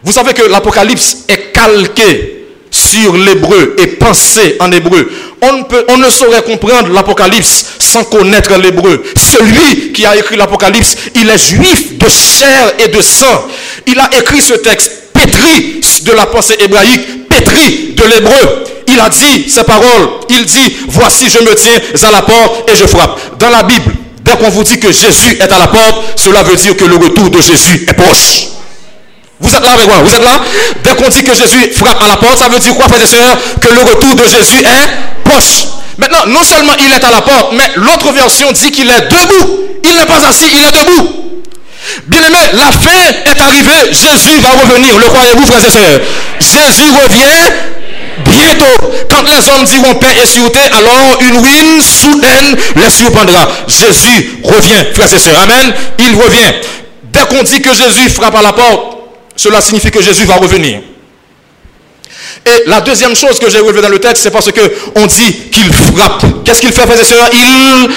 vous 0.04 0.12
savez 0.12 0.34
que 0.34 0.42
l'Apocalypse 0.44 1.26
est 1.28 1.52
calqué 1.52 2.37
sur 2.72 3.16
l'hébreu 3.16 3.76
et 3.80 3.88
pensé 3.88 4.58
en 4.60 4.72
hébreu. 4.72 5.10
On 5.42 5.54
ne, 5.54 5.64
peut, 5.64 5.86
on 5.90 5.98
ne 5.98 6.10
saurait 6.10 6.44
comprendre 6.44 6.90
l'Apocalypse 6.92 7.66
sans 7.80 8.04
connaître 8.04 8.56
l'hébreu. 8.58 9.04
Celui 9.16 9.92
qui 9.94 10.06
a 10.06 10.16
écrit 10.16 10.36
l'Apocalypse, 10.36 10.96
il 11.16 11.30
est 11.30 11.38
juif 11.38 11.98
de 11.98 12.10
chair 12.10 12.74
et 12.80 12.88
de 12.88 13.02
sang. 13.02 13.48
Il 13.86 14.00
a 14.00 14.10
écrit 14.20 14.42
ce 14.42 14.54
texte 14.54 14.92
pétri 15.14 15.82
de 16.04 16.12
la 16.12 16.26
pensée 16.26 16.56
hébraïque, 16.60 17.28
pétri 17.30 17.94
de 17.96 18.04
l'hébreu. 18.04 18.64
Il 18.88 19.00
a 19.00 19.10
dit 19.10 19.50
ces 19.50 19.64
paroles. 19.64 20.10
Il 20.30 20.46
dit, 20.46 20.78
voici 20.88 21.26
je 21.30 21.44
me 21.44 21.54
tiens 21.56 22.08
à 22.08 22.12
la 22.12 22.22
porte 22.22 22.70
et 22.70 22.76
je 22.76 22.86
frappe. 22.86 23.20
Dans 23.40 23.50
la 23.50 23.64
Bible, 23.64 23.92
dès 24.24 24.34
qu'on 24.34 24.50
vous 24.50 24.64
dit 24.64 24.80
que 24.80 24.92
Jésus 24.92 25.38
est 25.40 25.52
à 25.52 25.60
la 25.60 25.68
porte, 25.68 26.20
cela 26.20 26.44
veut 26.44 26.56
dire 26.56 26.76
que 26.76 26.86
le 26.86 26.96
retour 26.96 27.30
de 27.30 27.42
Jésus 27.42 27.86
est 27.88 27.94
proche. 27.94 28.57
Vous 29.40 29.54
êtes 29.54 29.64
là 29.64 29.74
avec 29.74 29.88
moi 29.88 29.98
Vous 30.04 30.14
êtes 30.14 30.24
là? 30.24 30.42
Dès 30.84 30.96
qu'on 30.96 31.10
dit 31.10 31.24
que 31.24 31.36
Jésus 31.36 31.72
frappe 31.76 32.02
à 32.02 32.08
la 32.08 32.18
porte, 32.18 32.40
ça 32.40 32.50
veut 32.50 32.60
dire 32.60 32.76
quoi, 32.76 32.88
frères 32.88 33.04
et 33.04 33.08
sœurs 33.08 33.38
Que 33.62 33.74
le 33.74 33.82
retour 33.82 34.16
de 34.16 34.24
Jésus 34.28 34.60
est 34.60 35.30
proche. 35.30 35.68
Maintenant, 35.98 36.26
non 36.28 36.44
seulement 36.44 36.74
il 36.80 36.92
est 36.94 37.04
à 37.04 37.12
la 37.12 37.22
porte, 37.22 37.54
mais 37.54 37.70
l'autre 37.76 38.12
version 38.14 38.52
dit 38.52 38.72
qu'il 38.72 38.90
est 38.90 39.02
debout. 39.10 39.68
Il 39.84 39.96
n'est 39.96 40.06
pas 40.06 40.28
assis, 40.28 40.46
il 40.54 40.64
est 40.64 40.72
debout. 40.72 41.10
Bien 42.08 42.22
aimé, 42.22 42.38
la 42.54 42.72
fin 42.72 43.10
est 43.26 43.42
arrivée. 43.42 43.92
Jésus 43.92 44.40
va 44.42 44.50
revenir. 44.50 44.98
Le 44.98 45.06
croyez-vous, 45.06 45.46
frères 45.46 45.66
et 45.66 45.72
sœurs 45.72 46.00
Jésus 46.40 46.90
revient 47.04 47.54
bientôt. 48.26 48.88
Quand 49.10 49.24
les 49.24 49.50
hommes 49.50 49.66
diront 49.66 49.96
paix 49.96 50.16
et 50.22 50.28
sûreté, 50.28 50.60
alors 50.72 51.18
une 51.22 51.38
ruine 51.38 51.82
soudaine 51.82 52.58
les 52.76 52.90
surprendra. 52.90 53.48
Jésus 53.68 54.40
revient, 54.44 54.94
frères 54.94 55.14
et 55.14 55.20
sœurs. 55.20 55.40
Amen. 55.42 55.74
Il 56.00 56.16
revient. 56.16 56.54
Dès 57.12 57.26
qu'on 57.26 57.44
dit 57.44 57.62
que 57.62 57.74
Jésus 57.74 58.10
frappe 58.10 58.36
à 58.36 58.42
la 58.42 58.54
porte, 58.54 58.97
cela 59.38 59.62
signifie 59.62 59.92
que 59.92 60.02
Jésus 60.02 60.26
va 60.26 60.36
revenir. 60.36 60.82
Et 62.46 62.64
la 62.68 62.82
deuxième 62.82 63.16
chose 63.16 63.40
que 63.40 63.50
j'ai 63.50 63.60
relevée 63.60 63.82
dans 63.82 63.90
le 63.90 64.00
texte, 64.00 64.24
c'est 64.24 64.32
parce 64.32 64.50
qu'on 64.52 65.06
dit 65.06 65.34
qu'il 65.52 65.72
frappe. 65.74 66.24
Qu'est-ce 66.44 66.62
qu'il 66.62 66.72
fait, 66.72 66.82
frères 66.82 67.00
et 67.00 67.04
sœurs? 67.04 67.30
Il, 67.34 67.90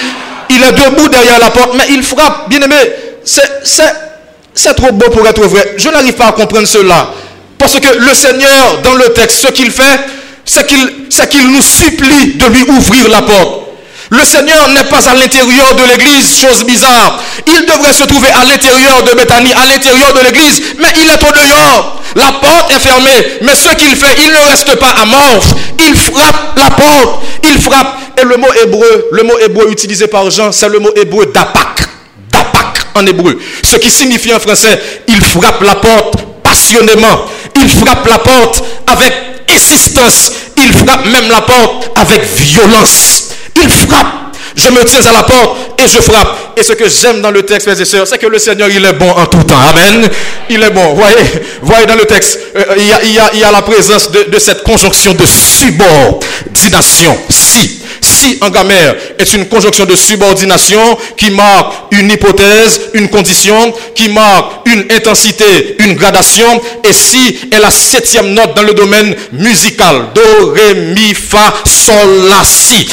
il 0.50 0.62
est 0.62 0.72
debout 0.72 1.08
derrière 1.08 1.38
la 1.38 1.50
porte, 1.50 1.74
mais 1.76 1.84
il 1.90 2.02
frappe. 2.02 2.48
Bien 2.48 2.60
aimé, 2.60 2.76
c'est 3.24 4.74
trop 4.74 4.92
beau 4.92 5.08
pour 5.10 5.26
être 5.26 5.42
vrai. 5.42 5.74
Je 5.76 5.88
n'arrive 5.88 6.14
pas 6.14 6.26
à 6.26 6.32
comprendre 6.32 6.66
cela. 6.66 7.12
Parce 7.58 7.78
que 7.78 7.98
le 7.98 8.14
Seigneur, 8.14 8.80
dans 8.82 8.94
le 8.94 9.12
texte, 9.12 9.46
ce 9.46 9.48
qu'il 9.48 9.70
fait, 9.70 10.00
c'est 10.44 10.66
qu'il 10.66 11.50
nous 11.50 11.62
supplie 11.62 12.34
de 12.34 12.46
lui 12.46 12.62
ouvrir 12.62 13.08
la 13.08 13.22
porte. 13.22 13.69
Le 14.10 14.24
Seigneur 14.24 14.68
n'est 14.68 14.84
pas 14.84 15.08
à 15.08 15.14
l'intérieur 15.14 15.74
de 15.76 15.84
l'église, 15.84 16.40
chose 16.40 16.64
bizarre. 16.64 17.22
Il 17.46 17.64
devrait 17.64 17.92
se 17.92 18.02
trouver 18.04 18.28
à 18.30 18.44
l'intérieur 18.44 19.04
de 19.04 19.12
Bethanie, 19.16 19.52
à 19.52 19.66
l'intérieur 19.66 20.12
de 20.12 20.20
l'église, 20.24 20.62
mais 20.78 20.88
il 20.96 21.08
est 21.08 21.22
au 21.22 21.32
dehors. 21.32 22.02
La 22.16 22.32
porte 22.32 22.72
est 22.72 22.80
fermée, 22.80 23.38
mais 23.42 23.54
ce 23.54 23.72
qu'il 23.76 23.94
fait, 23.94 24.16
il 24.18 24.32
ne 24.32 24.50
reste 24.50 24.74
pas 24.80 24.90
amorphe. 25.00 25.54
Il 25.78 25.94
frappe 25.94 26.58
la 26.58 26.70
porte, 26.70 27.22
il 27.44 27.62
frappe. 27.62 27.98
Et 28.20 28.24
le 28.24 28.36
mot 28.36 28.52
hébreu, 28.62 29.06
le 29.12 29.22
mot 29.22 29.38
hébreu 29.38 29.70
utilisé 29.70 30.08
par 30.08 30.28
Jean, 30.30 30.50
c'est 30.50 30.68
le 30.68 30.80
mot 30.80 30.90
hébreu 30.96 31.26
d'apak. 31.26 31.88
D'apak 32.32 32.86
en 32.96 33.06
hébreu. 33.06 33.38
Ce 33.62 33.76
qui 33.76 33.90
signifie 33.90 34.34
en 34.34 34.40
français, 34.40 34.80
il 35.06 35.22
frappe 35.24 35.62
la 35.62 35.76
porte 35.76 36.14
passionnément. 36.42 37.26
Il 37.54 37.68
frappe 37.68 38.06
la 38.08 38.18
porte 38.18 38.64
avec 38.88 39.14
insistance. 39.48 40.32
Il 40.56 40.72
frappe 40.72 41.06
même 41.06 41.28
la 41.30 41.42
porte 41.42 41.90
avec 41.96 42.22
violence. 42.24 43.28
Il 43.62 43.70
frappe. 43.70 44.30
Je 44.56 44.68
me 44.70 44.84
tiens 44.84 45.00
à 45.06 45.12
la 45.12 45.22
porte 45.22 45.80
et 45.82 45.88
je 45.88 46.00
frappe. 46.00 46.54
Et 46.56 46.62
ce 46.62 46.72
que 46.72 46.88
j'aime 46.88 47.20
dans 47.20 47.30
le 47.30 47.42
texte, 47.42 47.66
frères 47.68 47.80
et 47.80 47.84
sœurs, 47.84 48.06
c'est 48.06 48.18
que 48.18 48.26
le 48.26 48.38
Seigneur, 48.38 48.68
il 48.68 48.84
est 48.84 48.92
bon 48.92 49.10
en 49.10 49.26
tout 49.26 49.42
temps. 49.44 49.58
Amen. 49.70 50.08
Il 50.48 50.62
est 50.62 50.70
bon. 50.70 50.94
Voyez, 50.94 51.16
voyez 51.62 51.86
dans 51.86 51.94
le 51.94 52.04
texte, 52.04 52.38
euh, 52.56 52.64
il, 52.76 53.12
y 53.12 53.44
a, 53.44 53.52
la 53.52 53.62
présence 53.62 54.10
de, 54.10 54.24
de 54.24 54.38
cette 54.38 54.62
conjonction 54.62 55.14
de 55.14 55.24
subordination. 55.24 57.18
Si. 57.28 57.80
Si 58.02 58.38
en 58.40 58.50
grammaire 58.50 58.96
est 59.18 59.32
une 59.34 59.46
conjonction 59.46 59.84
de 59.84 59.94
subordination 59.94 60.98
qui 61.16 61.30
marque 61.30 61.74
une 61.92 62.10
hypothèse, 62.10 62.80
une 62.94 63.08
condition, 63.08 63.72
qui 63.94 64.08
marque 64.08 64.66
une 64.66 64.86
intensité, 64.90 65.76
une 65.80 65.94
gradation, 65.94 66.60
et 66.82 66.92
si 66.92 67.38
est 67.52 67.60
la 67.60 67.70
septième 67.70 68.32
note 68.32 68.54
dans 68.56 68.62
le 68.62 68.72
domaine 68.74 69.14
musical, 69.32 70.06
do, 70.14 70.52
ré, 70.52 70.74
mi, 70.74 71.14
fa, 71.14 71.54
sol, 71.64 72.28
la, 72.28 72.42
si. 72.44 72.88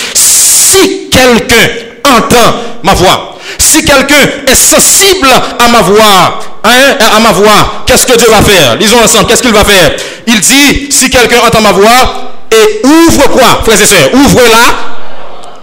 Si 0.68 1.10
quelqu'un 1.10 1.68
entend 2.04 2.56
ma 2.84 2.94
voix, 2.94 3.38
si 3.58 3.86
quelqu'un 3.86 4.22
est 4.48 4.56
sensible 4.56 5.30
à 5.60 5.68
ma 5.70 5.82
voix, 5.82 6.40
hein, 6.64 6.98
à 7.16 7.20
ma 7.20 7.32
voix, 7.32 7.84
qu'est-ce 7.86 8.06
que 8.06 8.18
Dieu 8.18 8.28
va 8.30 8.42
faire? 8.42 8.76
Lisons 8.76 9.00
ensemble, 9.04 9.28
qu'est-ce 9.28 9.42
qu'il 9.42 9.54
va 9.54 9.64
faire? 9.64 9.96
Il 10.26 10.40
dit, 10.40 10.92
si 10.92 11.10
quelqu'un 11.10 11.40
entend 11.46 11.62
ma 11.62 11.72
voix, 11.72 12.34
et 12.52 12.82
ouvre 12.86 13.30
quoi, 13.30 13.62
frères 13.64 13.82
et 13.82 13.86
sœurs? 13.86 14.14
Ouvre-la 14.14 14.74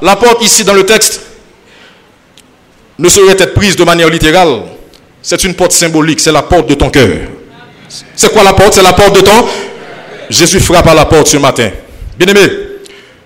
la 0.02 0.16
porte 0.16 0.42
ici 0.44 0.64
dans 0.64 0.74
le 0.74 0.84
texte 0.84 1.20
ne 2.98 3.08
saurait 3.08 3.32
être 3.32 3.54
prise 3.54 3.74
de 3.74 3.84
manière 3.84 4.08
littérale. 4.08 4.62
C'est 5.22 5.42
une 5.44 5.54
porte 5.54 5.72
symbolique, 5.72 6.20
c'est 6.20 6.32
la 6.32 6.42
porte 6.42 6.68
de 6.68 6.74
ton 6.74 6.90
cœur. 6.90 7.08
C'est 8.14 8.32
quoi 8.32 8.42
la 8.42 8.52
porte? 8.52 8.74
C'est 8.74 8.82
la 8.82 8.92
porte 8.92 9.16
de 9.16 9.20
ton? 9.20 9.46
Jésus 10.28 10.60
frappe 10.60 10.86
à 10.86 10.94
la 10.94 11.06
porte 11.06 11.26
ce 11.26 11.36
matin. 11.38 11.70
Bien 12.18 12.28
aimé, 12.28 12.50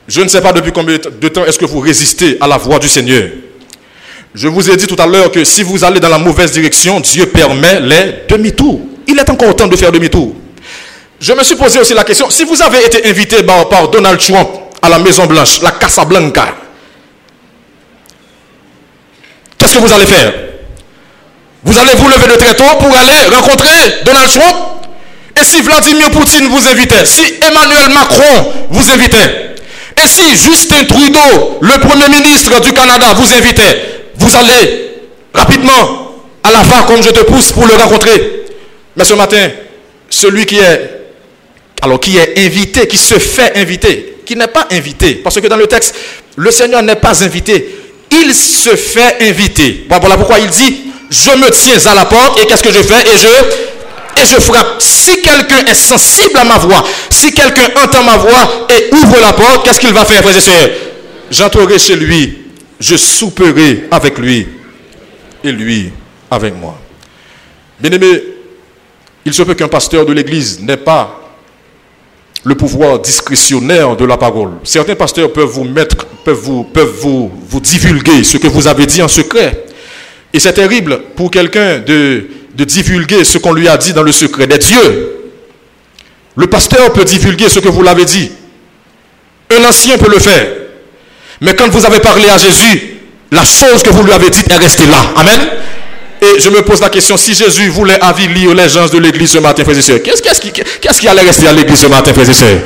je 0.09 0.23
ne 0.23 0.29
sais 0.29 0.41
pas 0.41 0.53
depuis 0.55 0.73
combien 0.73 0.97
de 0.97 1.29
temps 1.29 1.45
est-ce 1.45 1.59
que 1.59 1.67
vous 1.67 1.81
résistez 1.81 2.39
à 2.41 2.47
la 2.47 2.57
voix 2.57 2.79
du 2.79 2.89
Seigneur. 2.89 3.29
Je 4.35 4.49
vous 4.49 4.71
ai 4.71 4.77
dit 4.77 4.87
tout 4.87 4.97
à 4.99 5.07
l'heure 5.07 5.31
que 5.31 5.45
si 5.45 5.63
vous 5.63 5.85
allez 5.85 6.01
dans 6.01 6.09
la 6.09 6.19
mauvaise 6.19 6.51
direction, 6.53 6.99
Dieu 7.01 7.27
permet 7.27 7.79
les 7.81 8.25
demi-tours. 8.29 8.81
Il 9.07 9.19
est 9.19 9.29
encore 9.29 9.55
temps 9.55 9.67
de 9.69 9.77
faire 9.77 9.93
demi-tour. 9.93 10.35
Je 11.21 11.33
me 11.35 11.43
suis 11.43 11.57
posé 11.57 11.79
aussi 11.79 11.93
la 11.93 12.05
question, 12.05 12.31
si 12.31 12.45
vous 12.45 12.61
avez 12.63 12.87
été 12.87 13.07
invité 13.07 13.43
par, 13.43 13.89
Donald 13.89 14.19
Trump 14.19 14.49
à 14.81 14.89
la 14.89 14.99
Maison 14.99 15.27
Blanche, 15.27 15.61
la 15.61 15.73
Casa 15.73 16.05
Blanca, 16.05 16.55
qu'est-ce 19.59 19.75
que 19.75 19.81
vous 19.81 19.93
allez 19.93 20.07
faire? 20.07 20.33
Vous 21.65 21.79
allez 21.79 21.95
vous 21.97 22.09
lever 22.09 22.33
de 22.33 22.39
très 22.39 22.55
tôt 22.55 22.77
pour 22.79 22.97
aller 22.97 23.37
rencontrer 23.37 24.03
Donald 24.05 24.31
Trump? 24.31 24.57
Et 25.39 25.45
si 25.45 25.61
Vladimir 25.61 26.11
Poutine 26.11 26.49
vous 26.49 26.67
invitait 26.69 27.05
Si 27.05 27.23
Emmanuel 27.43 27.93
Macron 27.93 28.53
vous 28.71 28.91
invitait 28.91 29.49
Et 30.03 30.07
si 30.07 30.37
Justin 30.37 30.85
Trudeau, 30.85 31.59
le 31.61 31.79
Premier 31.81 32.09
ministre 32.09 32.61
du 32.61 32.73
Canada, 32.73 33.15
vous 33.17 33.33
invitait 33.33 34.05
Vous 34.17 34.35
allez 34.37 34.91
rapidement 35.35 36.15
à 36.43 36.53
la 36.53 36.63
fin 36.63 36.83
comme 36.85 37.03
je 37.03 37.11
te 37.11 37.25
pousse 37.25 37.53
pour 37.53 37.67
le 37.67 37.75
rencontrer. 37.75 38.45
Mais 38.97 39.05
ce 39.05 39.15
matin, 39.15 39.51
celui 40.09 40.47
qui 40.47 40.59
est 40.59 40.99
alors 41.81 42.01
qui 42.01 42.17
est 42.17 42.39
invité, 42.45 42.87
qui 42.89 42.97
se 42.97 43.19
fait 43.19 43.57
inviter, 43.57 44.19
qui 44.27 44.35
n'est 44.37 44.49
pas 44.49 44.67
invité. 44.71 45.15
Parce 45.17 45.41
que 45.41 45.47
dans 45.47 45.57
le 45.57 45.67
texte, 45.67 45.95
le 46.37 46.51
Seigneur 46.51 46.83
n'est 46.83 46.97
pas 46.97 47.23
invité. 47.25 47.77
Il 48.11 48.35
se 48.35 48.71
fait 48.77 49.19
inviter. 49.21 49.87
Voilà 49.89 50.17
pourquoi 50.17 50.39
il 50.39 50.49
dit, 50.49 50.81
je 51.11 51.31
me 51.31 51.51
tiens 51.51 51.91
à 51.91 51.95
la 51.95 52.05
porte 52.05 52.41
et 52.41 52.47
qu'est-ce 52.47 52.63
que 52.63 52.73
je 52.73 52.83
fais? 52.83 53.01
Et 53.03 53.17
je, 53.17 53.29
et 54.21 54.27
je 54.27 54.41
frappe. 54.41 54.81
Si 54.81 55.23
quelqu'un 55.23 55.65
est 55.67 55.75
sensible 55.75 56.39
à 56.39 56.45
ma 56.45 56.59
voix, 56.59 56.85
si 57.11 57.33
quelqu'un 57.33 57.69
entend 57.83 58.03
ma 58.03 58.17
voix 58.17 58.67
et 58.71 58.95
ouvre 58.95 59.21
la 59.21 59.33
porte, 59.33 59.65
qu'est-ce 59.65 59.81
qu'il 59.81 59.93
va 59.93 60.05
faire, 60.05 60.23
frères 60.23 60.37
et 60.37 60.41
sœurs 60.41 60.71
J'entrerai 61.31 61.79
chez 61.79 61.97
lui, 61.97 62.39
je 62.81 62.97
souperai 62.97 63.85
avec 63.91 64.19
lui 64.19 64.47
et 65.45 65.53
lui 65.53 65.93
avec 66.31 66.55
moi. 66.55 66.79
Bien-aimé, 67.79 68.23
il 69.25 69.35
se 69.35 69.43
peut 69.43 69.55
qu'un 69.55 69.69
pasteur 69.69 70.07
de 70.07 70.13
l'église 70.13 70.61
n'ait 70.61 70.77
pas 70.77 71.19
le 72.45 72.55
pouvoir 72.55 72.99
discrétionnaire 73.01 73.97
de 73.97 74.05
la 74.05 74.17
parole. 74.17 74.53
Certains 74.65 74.95
pasteurs 74.95 75.33
peuvent 75.33 75.49
vous 75.49 75.65
mettre, 75.65 76.07
peuvent 76.25 76.37
vous, 76.37 76.65
peuvent 76.65 76.95
vous, 77.01 77.31
vous 77.49 77.61
divulguer 77.61 78.25
ce 78.25 78.39
que 78.39 78.47
vous 78.47 78.67
avez 78.67 78.87
dit 78.87 79.03
en 79.03 79.09
secret. 79.09 79.67
Et 80.33 80.39
c'est 80.41 80.53
terrible 80.53 81.01
pour 81.17 81.31
quelqu'un 81.31 81.79
de, 81.79 82.27
de 82.59 82.65
divulguer 82.65 83.23
ce 83.23 83.39
qu'on 83.39 83.53
lui 83.53 83.69
a 83.69 83.77
dit 83.77 83.93
dans 83.93 84.03
le 84.03 84.11
secret 84.11 84.49
des 84.49 84.59
dieux. 84.59 85.31
Le 86.37 86.47
pasteur 86.49 86.93
peut 86.93 87.05
divulguer 87.05 87.49
ce 87.49 87.61
que 87.61 87.69
vous 87.69 87.83
l'avez 87.83 88.05
dit. 88.05 88.33
Un 89.57 89.65
ancien 89.65 89.97
peut 89.97 90.11
le 90.11 90.19
faire. 90.19 90.47
Mais 91.41 91.55
quand 91.55 91.69
vous 91.69 91.87
avez 91.87 92.01
parlé 92.01 92.29
à 92.29 92.37
Jésus, 92.37 92.99
la 93.31 93.45
chose 93.45 93.83
que 93.85 93.91
vous 93.91 94.03
lui 94.03 94.13
avez 94.13 94.29
dite 94.29 94.51
est 94.51 94.57
restée 94.57 94.87
là. 94.87 95.13
Amen. 95.17 95.41
Et 96.21 96.41
je 96.41 96.51
me 96.51 96.63
pose 96.63 96.81
la 96.81 96.89
question, 96.89 97.17
si 97.17 97.33
Jésus 97.33 97.69
voulait 97.69 98.01
avilir 98.01 98.53
les 98.53 98.69
gens 98.69 98.89
de 98.89 98.99
l'église 98.99 99.31
ce 99.31 99.39
matin, 99.39 99.63
frères 99.63 99.79
et 99.79 99.83
sœurs, 99.83 100.03
qu'est-ce 100.03 101.01
qui, 101.01 101.09
allait 101.09 101.23
rester 101.23 101.47
à 101.47 101.53
l'église 101.53 101.79
ce 101.79 101.87
matin, 101.87 102.13
frères 102.13 102.29
et 102.29 102.35
sœurs? 102.35 102.59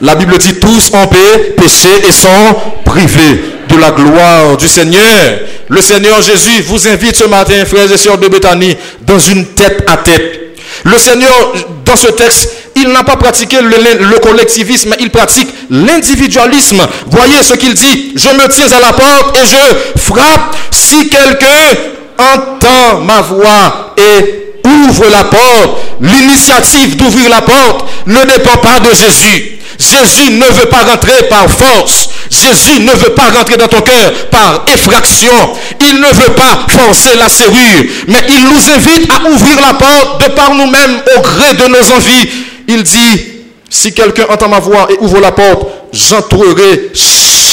La 0.00 0.14
Bible 0.14 0.38
dit, 0.38 0.54
tous 0.54 0.90
ont 0.94 1.06
péché 1.06 1.88
et 2.08 2.12
sont 2.12 2.56
privés 2.82 3.40
de 3.68 3.76
la 3.76 3.90
gloire 3.90 4.56
du 4.56 4.68
Seigneur. 4.68 5.40
Le 5.68 5.80
Seigneur 5.80 6.20
Jésus 6.22 6.62
vous 6.66 6.88
invite 6.88 7.16
ce 7.16 7.24
matin, 7.24 7.64
frères 7.64 7.90
et 7.90 7.96
sœurs 7.96 8.18
de 8.18 8.28
Bethanie, 8.28 8.76
dans 9.02 9.18
une 9.18 9.46
tête 9.46 9.84
à 9.88 9.96
tête. 9.98 10.40
Le 10.84 10.98
Seigneur, 10.98 11.52
dans 11.84 11.96
ce 11.96 12.08
texte, 12.08 12.50
il 12.76 12.88
n'a 12.88 13.04
pas 13.04 13.16
pratiqué 13.16 13.56
le, 13.60 14.04
le 14.04 14.18
collectivisme, 14.18 14.94
il 15.00 15.10
pratique 15.10 15.48
l'individualisme. 15.70 16.82
Voyez 17.06 17.42
ce 17.42 17.54
qu'il 17.54 17.74
dit. 17.74 18.12
Je 18.16 18.28
me 18.28 18.48
tiens 18.48 18.66
à 18.76 18.80
la 18.80 18.92
porte 18.92 19.36
et 19.36 19.46
je 19.46 20.00
frappe. 20.00 20.56
Si 20.70 21.08
quelqu'un 21.08 21.78
entend 22.18 23.00
ma 23.00 23.20
voix 23.22 23.94
et 23.96 24.52
ouvre 24.66 25.06
la 25.10 25.24
porte, 25.24 25.78
l'initiative 26.00 26.96
d'ouvrir 26.96 27.30
la 27.30 27.42
porte 27.42 27.86
ne 28.06 28.22
dépend 28.24 28.58
pas 28.58 28.80
de 28.80 28.94
Jésus. 28.94 29.60
Jésus 29.78 30.30
ne 30.30 30.46
veut 30.46 30.66
pas 30.66 30.84
rentrer 30.84 31.28
par 31.28 31.48
force. 31.50 32.10
Jésus 32.30 32.80
ne 32.80 32.92
veut 32.92 33.14
pas 33.14 33.30
rentrer 33.36 33.56
dans 33.56 33.68
ton 33.68 33.80
cœur 33.80 34.12
par 34.30 34.64
effraction. 34.72 35.32
Il 35.80 36.00
ne 36.00 36.06
veut 36.06 36.32
pas 36.34 36.66
forcer 36.68 37.16
la 37.16 37.28
serrure. 37.28 37.84
Mais 38.08 38.24
il 38.28 38.44
nous 38.44 38.70
invite 38.70 39.10
à 39.12 39.28
ouvrir 39.28 39.60
la 39.60 39.74
porte 39.74 40.24
de 40.24 40.32
par 40.32 40.54
nous-mêmes 40.54 41.00
au 41.16 41.20
gré 41.20 41.54
de 41.54 41.68
nos 41.68 41.92
envies. 41.92 42.28
Il 42.68 42.82
dit, 42.82 43.24
si 43.68 43.92
quelqu'un 43.92 44.26
entend 44.30 44.48
ma 44.48 44.60
voix 44.60 44.88
et 44.90 44.96
ouvre 45.00 45.20
la 45.20 45.32
porte, 45.32 45.66
j'entrerai 45.92 46.90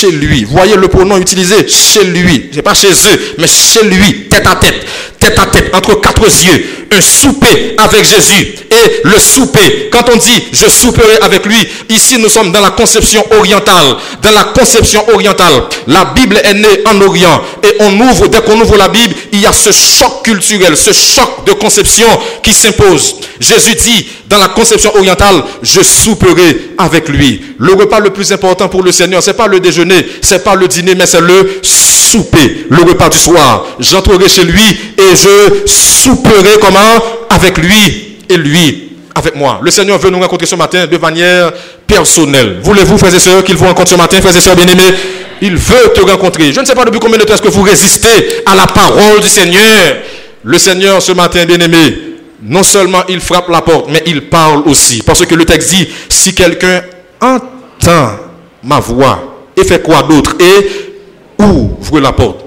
chez 0.02 0.12
lui. 0.12 0.44
Voyez 0.46 0.76
le 0.76 0.88
pronom 0.88 1.18
utilisé, 1.18 1.68
chez 1.68 2.04
lui. 2.06 2.50
C'est 2.54 2.62
pas 2.62 2.74
chez 2.74 2.90
eux, 2.90 3.36
mais 3.38 3.48
chez 3.48 3.84
lui, 3.84 4.28
tête 4.30 4.48
à 4.48 4.56
tête, 4.56 4.86
tête 5.20 5.38
à 5.38 5.46
tête, 5.46 5.74
entre 5.74 6.00
quatre 6.02 6.24
yeux. 6.24 6.66
Un 6.94 7.02
souper 7.02 7.76
avec 7.78 8.04
Jésus. 8.04 8.56
Et 8.70 9.02
le 9.04 9.18
souper, 9.20 9.90
quand 9.92 10.04
on 10.12 10.18
dit 10.18 10.44
je 10.52 10.68
souperai 10.68 11.18
avec 11.22 11.46
lui, 11.46 11.56
ici 11.90 12.18
nous 12.18 12.28
sommes 12.30 12.52
dans 12.52 12.60
la 12.60 12.72
conception 12.72 13.24
orientale. 13.38 13.96
Dans 14.22 14.32
la 14.32 14.46
conception 14.46 15.08
orientale, 15.14 15.64
la 15.88 16.06
Bible 16.06 16.42
est 16.44 16.54
née 16.54 16.84
en 16.86 17.00
Orient. 17.02 17.42
Et 17.64 17.76
on 17.80 18.00
ouvre, 18.00 18.28
dès 18.28 18.42
qu'on 18.42 18.60
ouvre 18.60 18.78
la 18.78 18.90
Bible, 18.90 19.14
il 19.32 19.40
y 19.40 19.46
a 19.46 19.54
ce 19.54 19.72
choc 19.72 20.24
culturel, 20.24 20.76
ce 20.76 20.92
choc 20.92 21.46
de 21.46 21.54
conception 21.54 22.08
qui 22.44 22.54
s'impose. 22.54 23.16
Jésus 23.40 23.76
dit, 23.76 24.08
dans 24.28 24.38
la 24.38 24.50
conception 24.50 24.96
orientale, 24.96 25.44
je 25.64 25.82
souperai 25.82 26.72
avec 26.78 27.10
lui. 27.10 27.42
Le 27.58 27.74
repas 27.74 28.00
le 28.00 28.12
plus 28.12 28.32
important 28.32 28.70
pour 28.70 28.84
le 28.84 28.92
Seigneur, 28.92 29.24
c'est 29.24 29.34
pas 29.34 29.48
le 29.48 29.60
déjeuner, 29.60 29.91
c'est 30.22 30.44
pas 30.44 30.56
le 30.56 30.68
dîner, 30.68 30.96
mais 30.96 31.06
c'est 31.06 31.22
le 31.22 31.60
souper, 31.62 32.68
le 32.70 32.84
repas 32.84 33.10
du 33.10 33.18
soir. 33.18 33.66
J'entrerai 33.80 34.28
chez 34.30 34.44
lui 34.44 34.64
et 34.98 35.16
je 35.16 35.66
souperai 35.66 36.60
comment? 36.60 37.04
Avec 37.30 37.58
lui 37.58 38.18
et 38.30 38.38
lui 38.38 38.92
avec 39.16 39.36
moi. 39.36 39.60
Le 39.62 39.72
Seigneur 39.72 39.98
veut 40.00 40.10
nous 40.10 40.20
rencontrer 40.20 40.48
ce 40.48 40.56
matin 40.56 40.88
de 40.88 40.98
manière 40.98 41.52
personnelle. 41.86 42.60
Voulez-vous, 42.64 42.98
frères 42.98 43.14
et 43.14 43.20
sœurs, 43.20 43.44
qu'il 43.44 43.56
vous 43.56 43.66
rencontre 43.66 43.92
ce 43.92 43.96
matin, 43.96 44.20
frères 44.22 44.36
et 44.36 44.42
sœurs 44.42 44.56
bien-aimés? 44.56 44.94
Il 45.42 45.56
veut 45.56 45.92
te 45.94 46.02
rencontrer. 46.02 46.54
Je 46.54 46.60
ne 46.60 46.66
sais 46.66 46.76
pas 46.76 46.86
depuis 46.86 47.00
combien 47.00 47.18
de 47.18 47.24
temps 47.24 47.34
est-ce 47.34 47.42
que 47.42 47.50
vous 47.50 47.64
résistez 47.64 48.44
à 48.46 48.56
la 48.56 48.68
parole 48.68 49.20
du 49.22 49.28
Seigneur. 49.28 49.98
Le 50.44 50.58
Seigneur, 50.58 51.02
ce 51.02 51.12
matin, 51.12 51.46
bien-aimé, 51.46 51.98
non 52.44 52.64
seulement 52.64 53.04
il 53.10 53.20
frappe 53.20 53.50
la 53.50 53.62
porte, 53.62 53.90
mais 53.90 54.04
il 54.06 54.22
parle 54.30 54.64
aussi. 54.68 55.02
Parce 55.04 55.26
que 55.26 55.36
le 55.36 55.46
texte 55.46 55.72
dit, 55.72 55.88
si 56.10 56.34
quelqu'un 56.34 56.82
entend 57.20 58.16
ma 58.64 58.80
voix 58.80 59.31
et 59.56 59.64
fait 59.64 59.82
quoi 59.82 60.04
d'autre 60.04 60.36
Et 60.40 61.44
ouvre 61.44 62.00
la 62.00 62.12
porte. 62.12 62.46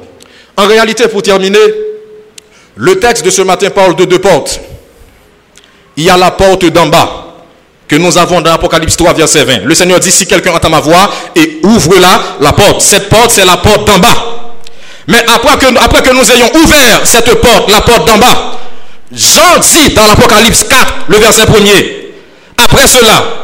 En 0.57 0.67
réalité, 0.67 1.09
pour 1.09 1.23
terminer, 1.23 1.59
le 2.77 2.99
texte 2.99 3.25
de 3.25 3.31
ce 3.31 3.43
matin 3.43 3.71
parle 3.71 3.97
de 3.97 4.05
deux 4.05 4.19
portes. 4.19 4.61
Il 5.97 6.05
y 6.05 6.11
a 6.11 6.17
la 6.17 6.31
porte 6.31 6.65
d'en 6.67 6.87
bas 6.87 7.21
que 7.87 7.97
nous 7.97 8.17
avons 8.17 8.41
dans 8.41 8.53
Apocalypse 8.53 8.97
3, 8.97 9.13
verset 9.13 9.45
20. 9.45 9.65
Le 9.65 9.75
Seigneur 9.75 10.01
dit, 10.01 10.11
si 10.11 10.27
quelqu'un 10.27 10.53
entend 10.53 10.71
ma 10.71 10.81
voix 10.81 11.11
et 11.37 11.61
ouvre 11.63 11.99
la, 12.01 12.21
la 12.41 12.53
porte. 12.53 12.81
Cette 12.81 13.09
porte, 13.09 13.31
c'est 13.31 13.45
la 13.45 13.59
porte 13.59 13.87
d'en 13.87 13.99
bas. 13.99 14.35
Mais 15.07 15.23
après 15.29 15.59
que, 15.59 16.13
nous 16.13 16.33
ayons 16.33 16.51
ouvert 16.65 17.01
cette 17.05 17.35
porte, 17.41 17.71
la 17.71 17.83
porte 17.83 18.07
d'en 18.09 18.19
bas, 18.19 18.59
Jean 19.13 19.59
dit 19.61 19.93
dans 19.95 20.07
l'Apocalypse 20.07 20.65
4, 20.65 20.95
le 21.09 21.17
verset 21.19 21.45
1er, 21.45 21.95
après 22.57 22.87
cela, 22.87 23.44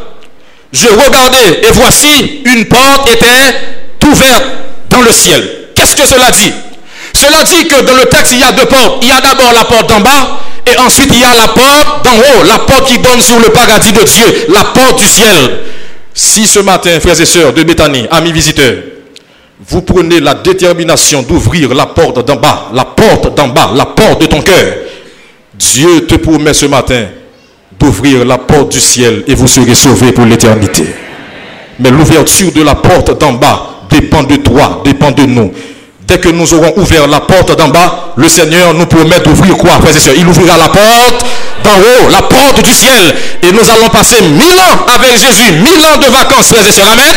je 0.72 0.86
regardais 0.88 1.60
et 1.62 1.70
voici 1.72 2.42
une 2.44 2.64
porte 2.66 3.10
était 3.12 4.06
ouverte 4.06 4.44
dans 4.88 5.02
le 5.02 5.12
ciel. 5.12 5.68
Qu'est-ce 5.74 5.96
que 5.96 6.06
cela 6.06 6.30
dit? 6.30 6.52
Cela 7.12 7.42
dit 7.42 7.66
que 7.66 7.82
dans 7.82 7.94
le 7.94 8.06
texte, 8.06 8.32
il 8.32 8.40
y 8.40 8.44
a 8.44 8.52
deux 8.52 8.66
portes. 8.66 9.02
Il 9.02 9.08
y 9.08 9.12
a 9.12 9.20
d'abord 9.20 9.52
la 9.52 9.64
porte 9.64 9.88
d'en 9.88 10.00
bas 10.00 10.40
et 10.66 10.76
ensuite 10.78 11.10
il 11.12 11.20
y 11.20 11.24
a 11.24 11.34
la 11.34 11.48
porte 11.48 12.04
d'en 12.04 12.16
haut, 12.16 12.44
la 12.46 12.58
porte 12.60 12.86
qui 12.86 12.98
donne 12.98 13.20
sur 13.20 13.38
le 13.40 13.48
paradis 13.50 13.92
de 13.92 14.02
Dieu, 14.02 14.46
la 14.54 14.64
porte 14.64 14.98
du 14.98 15.06
ciel. 15.06 15.60
Si 16.14 16.46
ce 16.46 16.60
matin, 16.60 17.00
frères 17.00 17.20
et 17.20 17.26
sœurs 17.26 17.52
de 17.52 17.62
Béthanie, 17.62 18.06
amis 18.10 18.32
visiteurs, 18.32 18.76
vous 19.68 19.82
prenez 19.82 20.20
la 20.20 20.34
détermination 20.34 21.22
d'ouvrir 21.22 21.74
la 21.74 21.86
porte 21.86 22.24
d'en 22.26 22.36
bas, 22.36 22.70
la 22.72 22.84
porte 22.84 23.34
d'en 23.34 23.48
bas, 23.48 23.72
la 23.74 23.86
porte 23.86 24.22
de 24.22 24.26
ton 24.26 24.40
cœur, 24.40 24.74
Dieu 25.54 26.06
te 26.06 26.14
promet 26.14 26.54
ce 26.54 26.66
matin 26.66 27.06
d'ouvrir 27.80 28.24
la 28.24 28.38
porte 28.38 28.72
du 28.72 28.80
ciel 28.80 29.24
et 29.26 29.34
vous 29.34 29.48
serez 29.48 29.74
sauvés 29.74 30.12
pour 30.12 30.26
l'éternité. 30.26 30.84
Mais 31.78 31.90
l'ouverture 31.90 32.52
de 32.52 32.62
la 32.62 32.74
porte 32.74 33.18
d'en 33.18 33.32
bas 33.32 33.86
dépend 33.90 34.22
de 34.22 34.36
toi, 34.36 34.82
dépend 34.84 35.10
de 35.10 35.22
nous. 35.22 35.50
Dès 36.06 36.18
que 36.18 36.28
nous 36.28 36.52
aurons 36.54 36.72
ouvert 36.76 37.06
la 37.06 37.20
porte 37.20 37.56
d'en 37.56 37.68
bas, 37.68 38.12
le 38.16 38.28
Seigneur 38.28 38.74
nous 38.74 38.86
promet 38.86 39.20
d'ouvrir 39.20 39.56
quoi, 39.56 39.78
frères 39.80 39.96
et 39.96 40.00
sœurs? 40.00 40.14
Il 40.16 40.26
ouvrira 40.26 40.58
la 40.58 40.68
porte 40.68 41.24
d'en 41.64 41.70
haut, 41.70 42.10
la 42.10 42.22
porte 42.22 42.62
du 42.62 42.74
ciel. 42.74 43.14
Et 43.42 43.52
nous 43.52 43.70
allons 43.70 43.88
passer 43.88 44.20
mille 44.22 44.58
ans 44.58 44.86
avec 44.94 45.12
Jésus, 45.12 45.52
mille 45.52 45.84
ans 45.86 45.98
de 45.98 46.10
vacances, 46.10 46.48
frères 46.48 46.66
et 46.66 46.72
sœurs. 46.72 46.90
Amen. 46.92 47.14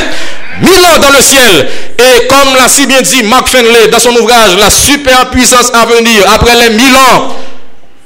Mille 0.61 0.85
ans 0.85 0.99
dans 1.01 1.09
le 1.09 1.21
ciel. 1.21 1.67
Et 1.97 2.27
comme 2.27 2.55
l'a 2.55 2.69
si 2.69 2.85
bien 2.85 3.01
dit 3.01 3.23
Mark 3.23 3.47
Fenley 3.49 3.87
dans 3.91 3.99
son 3.99 4.15
ouvrage, 4.15 4.55
la 4.59 4.69
superpuissance 4.69 5.71
à 5.73 5.85
venir, 5.85 6.23
après 6.33 6.55
les 6.55 6.75
mille 6.75 6.95
ans, 6.95 7.35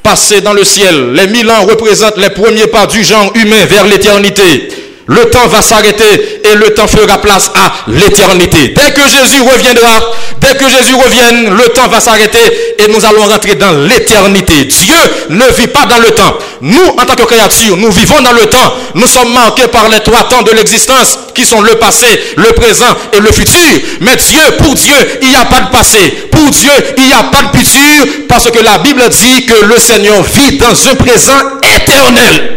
passés 0.07 0.39
dans 0.39 0.53
le 0.53 0.63
ciel. 0.63 1.11
Les 1.11 1.27
mille 1.27 1.51
ans 1.51 1.65
représentent 1.65 2.15
les 2.17 2.29
premiers 2.29 2.67
pas 2.67 2.87
du 2.87 3.03
genre 3.03 3.29
humain 3.35 3.65
vers 3.65 3.85
l'éternité. 3.85 4.69
Le 5.07 5.29
temps 5.29 5.47
va 5.47 5.61
s'arrêter 5.61 6.41
et 6.43 6.55
le 6.55 6.73
temps 6.73 6.87
fera 6.87 7.17
place 7.19 7.49
à 7.55 7.89
l'éternité. 7.89 8.73
Dès 8.75 8.91
que 8.91 9.01
Jésus 9.07 9.41
reviendra, 9.41 10.11
dès 10.41 10.55
que 10.55 10.69
Jésus 10.69 10.95
revienne, 10.95 11.55
le 11.55 11.69
temps 11.69 11.87
va 11.87 11.99
s'arrêter 12.01 12.39
et 12.79 12.87
nous 12.89 13.05
allons 13.05 13.23
rentrer 13.23 13.55
dans 13.55 13.71
l'éternité. 13.71 14.65
Dieu 14.65 14.95
ne 15.29 15.45
vit 15.57 15.67
pas 15.67 15.85
dans 15.85 15.99
le 15.99 16.11
temps. 16.11 16.37
Nous, 16.61 16.87
en 16.97 17.05
tant 17.05 17.15
que 17.15 17.23
créatures, 17.23 17.77
nous 17.77 17.91
vivons 17.91 18.21
dans 18.21 18.33
le 18.33 18.45
temps. 18.47 18.73
Nous 18.95 19.07
sommes 19.07 19.33
marqués 19.33 19.67
par 19.67 19.87
les 19.89 19.99
trois 20.01 20.23
temps 20.23 20.43
de 20.43 20.51
l'existence 20.51 21.17
qui 21.33 21.45
sont 21.45 21.61
le 21.61 21.75
passé, 21.75 22.07
le 22.35 22.51
présent 22.53 22.93
et 23.13 23.19
le 23.19 23.31
futur. 23.31 23.81
Mais 24.01 24.15
Dieu, 24.17 24.41
pour 24.57 24.75
Dieu, 24.75 24.95
il 25.21 25.29
n'y 25.29 25.35
a 25.35 25.45
pas 25.45 25.61
de 25.61 25.69
passé. 25.69 26.27
Pour 26.31 26.49
Dieu, 26.49 26.71
il 26.97 27.05
n'y 27.05 27.13
a 27.13 27.23
pas 27.23 27.43
de 27.43 27.57
futur 27.57 28.05
parce 28.27 28.51
que 28.51 28.59
la 28.59 28.79
Bible 28.79 29.03
dit 29.09 29.45
que 29.45 29.65
le 29.65 29.79
Seigneur 29.79 30.21
vit 30.23 30.57
dans 30.57 30.89
un 30.89 30.95
présent 30.95 31.59
éternel. 31.75 32.56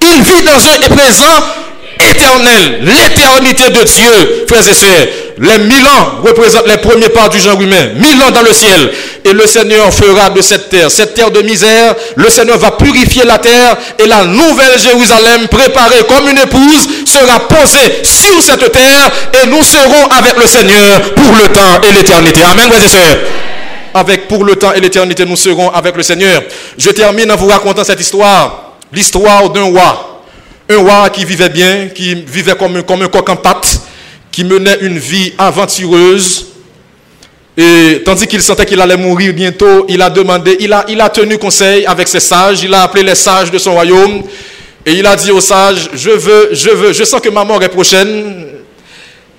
Il 0.00 0.22
vit 0.22 0.42
dans 0.42 0.52
un 0.52 0.96
présent 0.96 1.42
éternel, 2.10 2.80
l'éternité 2.82 3.70
de 3.70 3.84
Dieu, 3.84 4.44
frères 4.48 4.68
et 4.68 4.74
sœurs. 4.74 5.06
Les 5.38 5.58
mille 5.58 5.86
ans 5.86 6.22
représentent 6.22 6.66
les 6.66 6.78
premiers 6.78 7.10
pas 7.10 7.28
du 7.28 7.38
genre 7.38 7.60
humain, 7.60 7.88
mille 7.96 8.22
ans 8.22 8.30
dans 8.30 8.42
le 8.42 8.52
ciel. 8.52 8.90
Et 9.24 9.32
le 9.32 9.46
Seigneur 9.46 9.92
fera 9.92 10.30
de 10.30 10.40
cette 10.40 10.70
terre, 10.70 10.90
cette 10.90 11.14
terre 11.14 11.30
de 11.30 11.42
misère, 11.42 11.94
le 12.16 12.30
Seigneur 12.30 12.58
va 12.58 12.70
purifier 12.70 13.24
la 13.24 13.38
terre 13.38 13.76
et 13.98 14.06
la 14.06 14.24
nouvelle 14.24 14.78
Jérusalem, 14.82 15.48
préparée 15.48 16.04
comme 16.08 16.28
une 16.28 16.38
épouse, 16.38 16.88
sera 17.04 17.40
posée 17.48 18.02
sur 18.04 18.42
cette 18.42 18.72
terre 18.72 19.10
et 19.42 19.46
nous 19.46 19.62
serons 19.62 20.06
avec 20.10 20.38
le 20.38 20.46
Seigneur 20.46 21.00
pour 21.14 21.32
le 21.34 21.52
temps 21.52 21.80
et 21.88 21.92
l'éternité. 21.92 22.40
Amen, 22.42 22.70
frères 22.70 22.84
et 22.84 22.88
sœurs. 22.88 23.18
Avec 23.92 24.28
pour 24.28 24.44
le 24.44 24.56
temps 24.56 24.72
et 24.72 24.80
l'éternité, 24.80 25.24
nous 25.24 25.36
serons 25.36 25.70
avec 25.70 25.96
le 25.96 26.02
Seigneur. 26.02 26.42
Je 26.78 26.90
termine 26.90 27.30
en 27.32 27.36
vous 27.36 27.48
racontant 27.48 27.84
cette 27.84 28.00
histoire, 28.00 28.65
l'histoire 28.92 29.50
d'un 29.50 29.64
roi 29.64 30.16
un 30.68 30.78
roi 30.78 31.10
qui 31.10 31.24
vivait 31.24 31.48
bien, 31.48 31.88
qui 31.94 32.14
vivait 32.14 32.56
comme, 32.56 32.82
comme 32.82 33.02
un 33.02 33.08
coq 33.08 33.28
en 33.28 33.36
pâte, 33.36 33.80
qui 34.32 34.44
menait 34.44 34.78
une 34.80 34.98
vie 34.98 35.32
aventureuse. 35.38 36.46
Et 37.56 38.02
tandis 38.04 38.26
qu'il 38.26 38.42
sentait 38.42 38.66
qu'il 38.66 38.80
allait 38.80 38.96
mourir 38.96 39.32
bientôt, 39.32 39.86
il 39.88 40.02
a 40.02 40.10
demandé, 40.10 40.56
il 40.60 40.72
a, 40.72 40.84
il 40.88 41.00
a 41.00 41.08
tenu 41.08 41.38
conseil 41.38 41.86
avec 41.86 42.08
ses 42.08 42.20
sages, 42.20 42.62
il 42.62 42.74
a 42.74 42.82
appelé 42.82 43.02
les 43.02 43.14
sages 43.14 43.50
de 43.50 43.58
son 43.58 43.72
royaume, 43.72 44.22
et 44.84 44.92
il 44.92 45.06
a 45.06 45.16
dit 45.16 45.30
aux 45.30 45.40
sages, 45.40 45.88
je 45.94 46.10
veux, 46.10 46.50
je 46.52 46.70
veux, 46.70 46.92
je 46.92 47.04
sens 47.04 47.20
que 47.20 47.30
ma 47.30 47.44
mort 47.44 47.62
est 47.62 47.68
prochaine, 47.68 48.46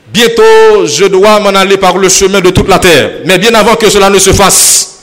bientôt 0.08 0.86
je 0.86 1.06
dois 1.06 1.40
m'en 1.40 1.50
aller 1.50 1.78
par 1.78 1.98
le 1.98 2.10
chemin 2.10 2.42
de 2.42 2.50
toute 2.50 2.68
la 2.68 2.80
terre. 2.80 3.12
Mais 3.26 3.38
bien 3.38 3.54
avant 3.54 3.76
que 3.76 3.90
cela 3.90 4.10
ne 4.10 4.18
se 4.18 4.32
fasse, 4.32 4.97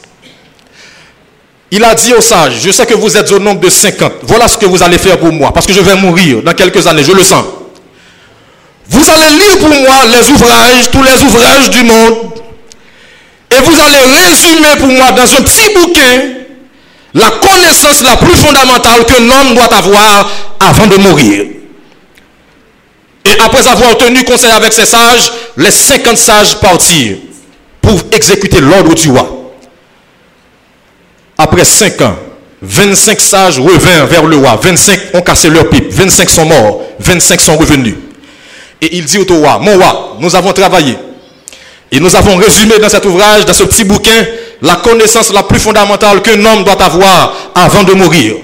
il 1.70 1.82
a 1.84 1.94
dit 1.94 2.14
aux 2.14 2.20
sages, 2.20 2.60
je 2.62 2.70
sais 2.70 2.86
que 2.86 2.94
vous 2.94 3.16
êtes 3.16 3.30
au 3.32 3.38
nombre 3.38 3.60
de 3.60 3.68
50. 3.68 4.12
Voilà 4.22 4.48
ce 4.48 4.56
que 4.56 4.66
vous 4.66 4.82
allez 4.82 4.98
faire 4.98 5.18
pour 5.18 5.32
moi, 5.32 5.52
parce 5.52 5.66
que 5.66 5.72
je 5.72 5.80
vais 5.80 5.96
mourir 5.96 6.42
dans 6.42 6.52
quelques 6.52 6.86
années, 6.86 7.04
je 7.04 7.12
le 7.12 7.22
sens. 7.22 7.44
Vous 8.88 9.04
allez 9.10 9.36
lire 9.38 9.58
pour 9.58 9.68
moi 9.68 10.04
les 10.06 10.30
ouvrages, 10.30 10.90
tous 10.92 11.02
les 11.02 11.22
ouvrages 11.22 11.70
du 11.70 11.82
monde, 11.82 12.32
et 13.50 13.60
vous 13.60 13.80
allez 13.80 14.26
résumer 14.26 14.76
pour 14.78 14.88
moi 14.88 15.12
dans 15.12 15.22
un 15.22 15.42
petit 15.42 15.74
bouquin 15.74 16.44
la 17.14 17.30
connaissance 17.30 18.02
la 18.02 18.16
plus 18.16 18.34
fondamentale 18.34 19.06
qu'un 19.06 19.22
homme 19.22 19.54
doit 19.54 19.72
avoir 19.72 20.30
avant 20.58 20.86
de 20.88 20.96
mourir. 20.96 21.46
Et 23.24 23.40
après 23.40 23.66
avoir 23.66 23.96
tenu 23.96 24.24
conseil 24.24 24.50
avec 24.50 24.72
ses 24.72 24.84
sages, 24.84 25.32
les 25.56 25.70
50 25.70 26.16
sages 26.16 26.56
partirent 26.60 27.16
pour 27.80 28.00
exécuter 28.12 28.60
l'ordre 28.60 28.94
du 28.94 29.10
roi. 29.10 29.43
Après 31.54 31.66
5 31.66 32.00
ans, 32.00 32.16
25 32.62 33.20
sages 33.20 33.60
revinrent 33.60 34.08
vers 34.08 34.24
le 34.24 34.38
roi. 34.38 34.58
25 34.60 35.14
ont 35.14 35.20
cassé 35.20 35.48
leur 35.48 35.70
pipe. 35.70 35.86
25 35.88 36.28
sont 36.28 36.46
morts. 36.46 36.82
25 36.98 37.40
sont 37.40 37.56
revenus. 37.56 37.94
Et 38.82 38.96
il 38.96 39.04
dit 39.04 39.18
au 39.18 39.34
roi, 39.36 39.60
mon 39.60 39.74
roi, 39.74 40.16
nous 40.18 40.34
avons 40.34 40.52
travaillé. 40.52 40.98
Et 41.92 42.00
nous 42.00 42.16
avons 42.16 42.34
résumé 42.38 42.80
dans 42.80 42.88
cet 42.88 43.06
ouvrage, 43.06 43.44
dans 43.46 43.52
ce 43.52 43.62
petit 43.62 43.84
bouquin, 43.84 44.26
la 44.62 44.74
connaissance 44.76 45.32
la 45.32 45.44
plus 45.44 45.60
fondamentale 45.60 46.22
qu'un 46.22 46.44
homme 46.44 46.64
doit 46.64 46.82
avoir 46.82 47.32
avant 47.54 47.84
de 47.84 47.92
mourir. 47.92 48.34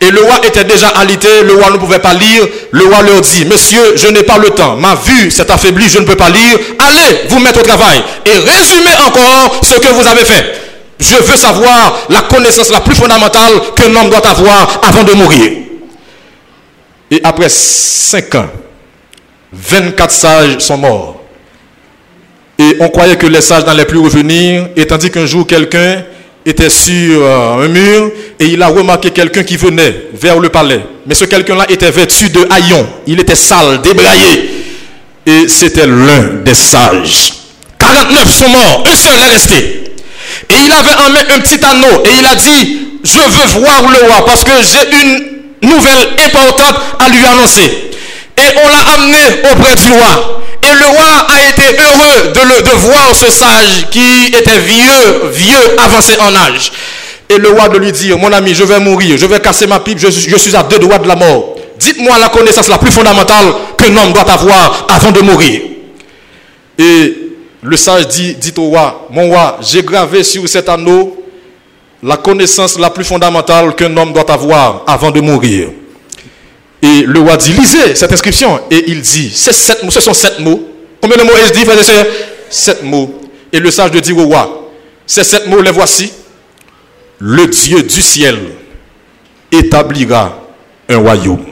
Et 0.00 0.10
le 0.10 0.20
roi 0.22 0.40
était 0.44 0.64
déjà 0.64 0.88
alité, 0.88 1.28
le 1.44 1.54
roi 1.54 1.70
ne 1.70 1.76
pouvait 1.76 2.00
pas 2.00 2.14
lire. 2.14 2.44
Le 2.72 2.86
roi 2.86 3.02
leur 3.02 3.20
dit, 3.20 3.44
monsieur, 3.44 3.94
je 3.94 4.08
n'ai 4.08 4.24
pas 4.24 4.38
le 4.38 4.50
temps. 4.50 4.74
Ma 4.74 4.96
vue 4.96 5.30
s'est 5.30 5.48
affaiblie, 5.48 5.88
je 5.88 6.00
ne 6.00 6.04
peux 6.04 6.16
pas 6.16 6.30
lire. 6.30 6.58
Allez 6.80 7.20
vous 7.28 7.38
mettre 7.38 7.60
au 7.60 7.62
travail 7.62 8.02
et 8.26 8.32
résumez 8.32 8.96
encore 9.06 9.60
ce 9.62 9.74
que 9.78 9.92
vous 9.92 10.08
avez 10.08 10.24
fait. 10.24 10.67
Je 11.00 11.14
veux 11.16 11.36
savoir 11.36 12.06
la 12.08 12.22
connaissance 12.22 12.70
la 12.70 12.80
plus 12.80 12.94
fondamentale 12.94 13.52
qu'un 13.76 13.94
homme 13.94 14.10
doit 14.10 14.26
avoir 14.26 14.80
avant 14.82 15.04
de 15.04 15.12
mourir. 15.12 15.52
Et 17.10 17.20
après 17.22 17.48
5 17.48 18.34
ans, 18.34 18.48
24 19.52 20.10
sages 20.10 20.58
sont 20.58 20.76
morts. 20.76 21.22
Et 22.58 22.76
on 22.80 22.88
croyait 22.88 23.16
que 23.16 23.26
les 23.26 23.40
sages 23.40 23.64
n'allaient 23.64 23.84
plus 23.84 23.98
revenir. 24.00 24.68
Et 24.76 24.86
tandis 24.86 25.10
qu'un 25.10 25.24
jour, 25.26 25.46
quelqu'un 25.46 26.02
était 26.44 26.70
sur 26.70 27.22
euh, 27.22 27.64
un 27.64 27.68
mur 27.68 28.10
et 28.40 28.46
il 28.46 28.62
a 28.62 28.68
remarqué 28.68 29.10
quelqu'un 29.10 29.44
qui 29.44 29.56
venait 29.56 30.08
vers 30.14 30.40
le 30.40 30.48
palais. 30.48 30.80
Mais 31.06 31.14
ce 31.14 31.24
quelqu'un-là 31.24 31.66
était 31.68 31.90
vêtu 31.90 32.30
de 32.30 32.46
haillons. 32.50 32.86
Il 33.06 33.20
était 33.20 33.34
sale, 33.34 33.80
débraillé. 33.82 34.50
Et 35.26 35.46
c'était 35.48 35.86
l'un 35.86 36.42
des 36.44 36.54
sages. 36.54 37.34
49 37.78 38.30
sont 38.30 38.48
morts. 38.48 38.84
Un 38.90 38.96
seul 38.96 39.18
est 39.18 39.32
resté. 39.32 39.77
Et 40.50 40.54
il 40.64 40.72
avait 40.72 40.94
en 41.06 41.10
main 41.10 41.34
un 41.34 41.40
petit 41.40 41.64
anneau 41.64 42.02
et 42.04 42.18
il 42.18 42.26
a 42.26 42.34
dit, 42.34 42.78
je 43.04 43.18
veux 43.18 43.60
voir 43.60 43.82
le 43.82 44.06
roi 44.06 44.24
parce 44.24 44.44
que 44.44 44.52
j'ai 44.62 45.02
une 45.02 45.68
nouvelle 45.68 46.08
importante 46.24 46.76
à 47.00 47.08
lui 47.08 47.24
annoncer. 47.24 47.90
Et 48.36 48.58
on 48.64 48.68
l'a 48.68 48.94
amené 48.94 49.18
auprès 49.52 49.74
du 49.74 49.90
roi. 49.92 50.42
Et 50.62 50.74
le 50.74 50.86
roi 50.86 51.26
a 51.28 51.48
été 51.48 51.62
heureux 51.62 52.32
de, 52.32 52.62
de 52.62 52.76
voir 52.76 53.14
ce 53.14 53.30
sage 53.30 53.86
qui 53.90 54.26
était 54.26 54.58
vieux, 54.58 55.30
vieux, 55.32 55.76
avancé 55.78 56.12
en 56.20 56.34
âge. 56.34 56.72
Et 57.28 57.36
le 57.36 57.50
roi 57.50 57.68
de 57.68 57.78
lui 57.78 57.92
dire, 57.92 58.18
mon 58.18 58.32
ami, 58.32 58.54
je 58.54 58.64
vais 58.64 58.80
mourir, 58.80 59.18
je 59.18 59.26
vais 59.26 59.38
casser 59.40 59.66
ma 59.66 59.80
pipe, 59.80 59.98
je, 59.98 60.08
suis 60.10 60.56
à 60.56 60.62
deux 60.62 60.78
doigts 60.78 60.98
de 60.98 61.06
la 61.06 61.16
mort. 61.16 61.56
Dites-moi 61.78 62.18
la 62.18 62.30
connaissance 62.30 62.68
la 62.68 62.78
plus 62.78 62.90
fondamentale 62.90 63.46
qu'un 63.76 63.94
homme 63.96 64.12
doit 64.12 64.30
avoir 64.30 64.86
avant 64.88 65.10
de 65.10 65.20
mourir. 65.20 65.60
Le 67.62 67.76
sage 67.76 68.06
dit, 68.08 68.34
dit 68.34 68.54
au 68.56 68.64
roi, 68.68 69.08
mon 69.10 69.28
roi, 69.28 69.58
j'ai 69.62 69.82
gravé 69.82 70.22
sur 70.22 70.48
cet 70.48 70.68
anneau 70.68 71.14
la 72.02 72.16
connaissance 72.16 72.78
la 72.78 72.90
plus 72.90 73.04
fondamentale 73.04 73.74
qu'un 73.74 73.96
homme 73.96 74.12
doit 74.12 74.30
avoir 74.30 74.84
avant 74.86 75.10
de 75.10 75.20
mourir. 75.20 75.70
Et 76.80 77.02
le 77.02 77.20
roi 77.20 77.36
dit, 77.36 77.52
lisez 77.52 77.96
cette 77.96 78.12
inscription. 78.12 78.60
Et 78.70 78.84
il 78.88 79.00
dit, 79.00 79.30
ce 79.30 79.52
sont 80.00 80.14
sept 80.14 80.38
mots. 80.38 80.62
Combien 81.00 81.16
de 81.16 81.22
mots 81.24 81.36
est-ce 81.36 81.52
dit, 81.52 81.64
frère 81.64 81.78
et 81.78 82.08
Sept 82.50 82.82
mots. 82.84 83.20
Et 83.52 83.58
le 83.58 83.70
sage 83.70 83.90
dit 83.90 84.12
au 84.12 84.24
roi, 84.24 84.70
ces 85.06 85.24
sept 85.24 85.48
mots, 85.48 85.60
les 85.60 85.70
voici. 85.70 86.12
Le 87.18 87.46
Dieu 87.46 87.82
du 87.82 88.00
ciel 88.00 88.38
établira 89.50 90.38
un 90.88 90.98
royaume. 90.98 91.44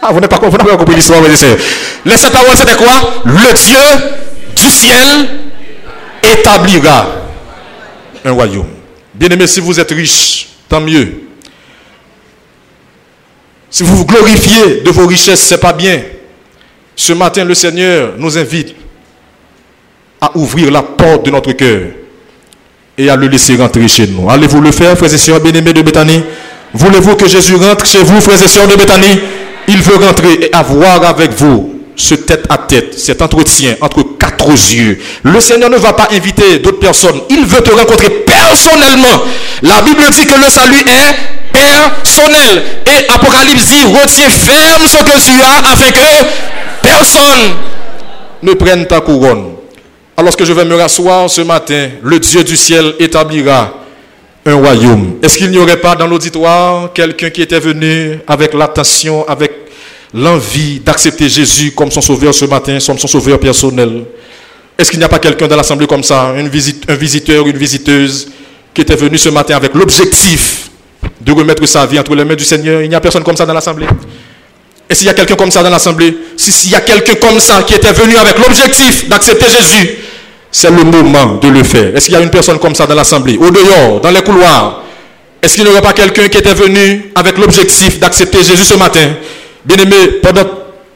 Ah, 0.00 0.08
vous 0.12 0.20
n'avez 0.20 0.28
pas, 0.28 0.38
pas 0.38 0.76
compris 0.76 0.94
l'histoire, 0.94 1.20
frère 1.20 1.52
et 1.52 2.08
Les 2.08 2.16
sept 2.16 2.32
paroles, 2.32 2.56
c'était 2.56 2.76
quoi? 2.76 2.92
Le 3.24 3.52
Dieu 3.54 4.18
du 4.58 4.70
ciel 4.70 5.28
établira 6.22 7.06
un 8.24 8.32
royaume. 8.32 8.68
Bien 9.14 9.28
aimé, 9.30 9.46
si 9.46 9.60
vous 9.60 9.78
êtes 9.78 9.90
riche, 9.90 10.48
tant 10.68 10.80
mieux. 10.80 11.22
Si 13.70 13.82
vous 13.82 13.96
vous 13.96 14.06
glorifiez 14.06 14.80
de 14.84 14.90
vos 14.90 15.06
richesses, 15.06 15.46
ce 15.46 15.54
n'est 15.54 15.60
pas 15.60 15.72
bien. 15.72 16.02
Ce 16.96 17.12
matin, 17.12 17.44
le 17.44 17.54
Seigneur 17.54 18.14
nous 18.18 18.36
invite 18.36 18.74
à 20.20 20.36
ouvrir 20.36 20.70
la 20.70 20.82
porte 20.82 21.26
de 21.26 21.30
notre 21.30 21.52
cœur 21.52 21.82
et 22.96 23.08
à 23.08 23.14
le 23.16 23.28
laisser 23.28 23.56
rentrer 23.56 23.86
chez 23.86 24.06
nous. 24.08 24.28
Allez-vous 24.28 24.60
le 24.60 24.72
faire, 24.72 24.96
frères 24.98 25.12
et 25.12 25.18
sœurs 25.18 25.40
bien-aimés 25.40 25.72
de 25.72 25.82
Bethanie 25.82 26.24
Voulez-vous 26.74 27.16
que 27.16 27.26
Jésus 27.28 27.54
rentre 27.54 27.86
chez 27.86 28.02
vous, 28.02 28.20
frères 28.20 28.42
et 28.42 28.48
sœurs 28.48 28.66
de 28.66 28.74
Bethanie 28.74 29.20
Il 29.68 29.80
veut 29.80 30.04
rentrer 30.04 30.34
et 30.42 30.52
avoir 30.52 31.02
avec 31.04 31.30
vous 31.32 31.77
ce 31.98 32.14
tête 32.14 32.46
à 32.48 32.56
tête, 32.56 32.98
cet 32.98 33.20
entretien 33.20 33.74
entre 33.80 34.02
quatre 34.18 34.48
yeux. 34.48 34.98
Le 35.24 35.40
Seigneur 35.40 35.68
ne 35.68 35.76
va 35.76 35.92
pas 35.92 36.08
inviter 36.12 36.60
d'autres 36.60 36.78
personnes. 36.78 37.20
Il 37.28 37.44
veut 37.44 37.60
te 37.60 37.72
rencontrer 37.72 38.08
personnellement. 38.08 39.24
La 39.62 39.82
Bible 39.82 40.02
dit 40.12 40.24
que 40.24 40.40
le 40.40 40.48
salut 40.48 40.78
est 40.78 41.52
personnel. 41.52 42.62
Et 42.86 43.12
Apocalypse 43.12 43.66
dit, 43.66 43.82
retiens 43.82 44.30
ferme 44.30 44.86
ce 44.86 44.96
que 44.98 45.20
tu 45.20 45.42
as 45.42 45.72
afin 45.72 45.90
que 45.90 46.24
personne 46.82 47.56
ne 48.42 48.52
prenne 48.54 48.86
ta 48.86 49.00
couronne. 49.00 49.54
Alors 50.16 50.36
que 50.36 50.44
je 50.44 50.52
vais 50.52 50.64
me 50.64 50.76
rasseoir 50.76 51.28
ce 51.28 51.40
matin, 51.40 51.88
le 52.02 52.20
Dieu 52.20 52.44
du 52.44 52.56
ciel 52.56 52.94
établira 53.00 53.74
un 54.46 54.54
royaume. 54.54 55.18
Est-ce 55.20 55.36
qu'il 55.36 55.50
n'y 55.50 55.58
aurait 55.58 55.80
pas 55.80 55.96
dans 55.96 56.06
l'auditoire 56.06 56.92
quelqu'un 56.92 57.30
qui 57.30 57.42
était 57.42 57.58
venu 57.58 58.20
avec 58.28 58.54
l'attention, 58.54 59.26
avec 59.28 59.67
l'envie 60.14 60.80
d'accepter 60.80 61.28
Jésus 61.28 61.72
comme 61.72 61.90
son 61.90 62.00
sauveur 62.00 62.34
ce 62.34 62.44
matin, 62.44 62.78
comme 62.84 62.98
son 62.98 63.08
sauveur 63.08 63.38
personnel. 63.38 64.04
Est-ce 64.78 64.90
qu'il 64.90 64.98
n'y 64.98 65.04
a 65.04 65.08
pas 65.08 65.18
quelqu'un 65.18 65.48
dans 65.48 65.56
l'assemblée 65.56 65.86
comme 65.86 66.02
ça, 66.02 66.34
un 66.36 66.48
visiteur, 66.96 67.46
une 67.46 67.56
visiteuse, 67.56 68.28
qui 68.72 68.82
était 68.82 68.96
venu 68.96 69.18
ce 69.18 69.28
matin 69.28 69.56
avec 69.56 69.74
l'objectif 69.74 70.70
de 71.20 71.32
remettre 71.32 71.66
sa 71.66 71.84
vie 71.84 71.98
entre 71.98 72.14
les 72.14 72.24
mains 72.24 72.36
du 72.36 72.44
Seigneur? 72.44 72.82
Il 72.82 72.88
n'y 72.88 72.94
a 72.94 73.00
personne 73.00 73.24
comme 73.24 73.36
ça 73.36 73.44
dans 73.44 73.54
l'assemblée. 73.54 73.86
Est-ce 74.88 75.00
qu'il 75.00 75.08
y 75.08 75.10
a 75.10 75.14
quelqu'un 75.14 75.34
comme 75.34 75.50
ça 75.50 75.62
dans 75.62 75.70
l'assemblée? 75.70 76.16
Si 76.36 76.50
s'il 76.50 76.70
y 76.70 76.74
a 76.74 76.80
quelqu'un 76.80 77.16
comme 77.16 77.40
ça 77.40 77.62
qui 77.64 77.74
était 77.74 77.92
venu 77.92 78.16
avec 78.16 78.38
l'objectif 78.38 79.08
d'accepter 79.08 79.46
Jésus, 79.50 79.98
c'est 80.50 80.70
le 80.70 80.82
moment 80.82 81.34
de 81.34 81.48
le 81.48 81.62
faire. 81.62 81.94
Est-ce 81.94 82.06
qu'il 82.06 82.14
y 82.14 82.16
a 82.16 82.20
une 82.20 82.30
personne 82.30 82.58
comme 82.58 82.74
ça 82.74 82.86
dans 82.86 82.94
l'assemblée? 82.94 83.36
Au 83.36 83.50
dehors, 83.50 84.00
dans 84.00 84.10
les 84.10 84.22
couloirs 84.22 84.82
Est-ce 85.42 85.54
qu'il 85.54 85.64
n'y 85.64 85.70
aurait 85.70 85.82
pas 85.82 85.92
quelqu'un 85.92 86.28
qui 86.28 86.38
était 86.38 86.54
venu 86.54 87.10
avec 87.14 87.36
l'objectif 87.36 87.98
d'accepter 88.00 88.38
Jésus 88.42 88.64
ce 88.64 88.74
matin? 88.74 89.10
Bien-aimé, 89.68 90.20
pendant 90.22 90.44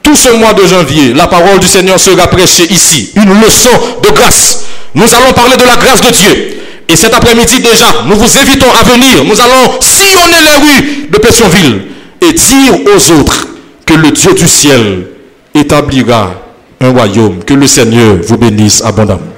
tout 0.02 0.14
ce 0.16 0.30
mois 0.30 0.54
de 0.54 0.66
janvier, 0.66 1.12
la 1.12 1.26
parole 1.26 1.60
du 1.60 1.66
Seigneur 1.66 2.00
sera 2.00 2.26
prêchée 2.26 2.72
ici. 2.72 3.10
Une 3.14 3.38
leçon 3.38 3.68
de 4.02 4.10
grâce. 4.10 4.64
Nous 4.94 5.04
allons 5.14 5.32
parler 5.34 5.56
de 5.58 5.64
la 5.64 5.76
grâce 5.76 6.00
de 6.00 6.10
Dieu. 6.10 6.56
Et 6.88 6.96
cet 6.96 7.12
après-midi 7.12 7.60
déjà, 7.60 7.86
nous 8.06 8.16
vous 8.16 8.38
invitons 8.38 8.72
à 8.80 8.82
venir. 8.82 9.24
Nous 9.24 9.38
allons 9.38 9.78
sillonner 9.80 10.40
les 10.42 10.56
rues 10.56 11.08
de 11.10 11.18
Pétionville 11.18 11.82
et 12.22 12.32
dire 12.32 12.72
aux 12.86 13.20
autres 13.20 13.46
que 13.84 13.92
le 13.92 14.10
Dieu 14.10 14.32
du 14.32 14.48
ciel 14.48 15.06
établira 15.54 16.32
un 16.80 16.92
royaume. 16.92 17.44
Que 17.44 17.52
le 17.54 17.66
Seigneur 17.66 18.16
vous 18.22 18.38
bénisse 18.38 18.82
abondamment. 18.82 19.31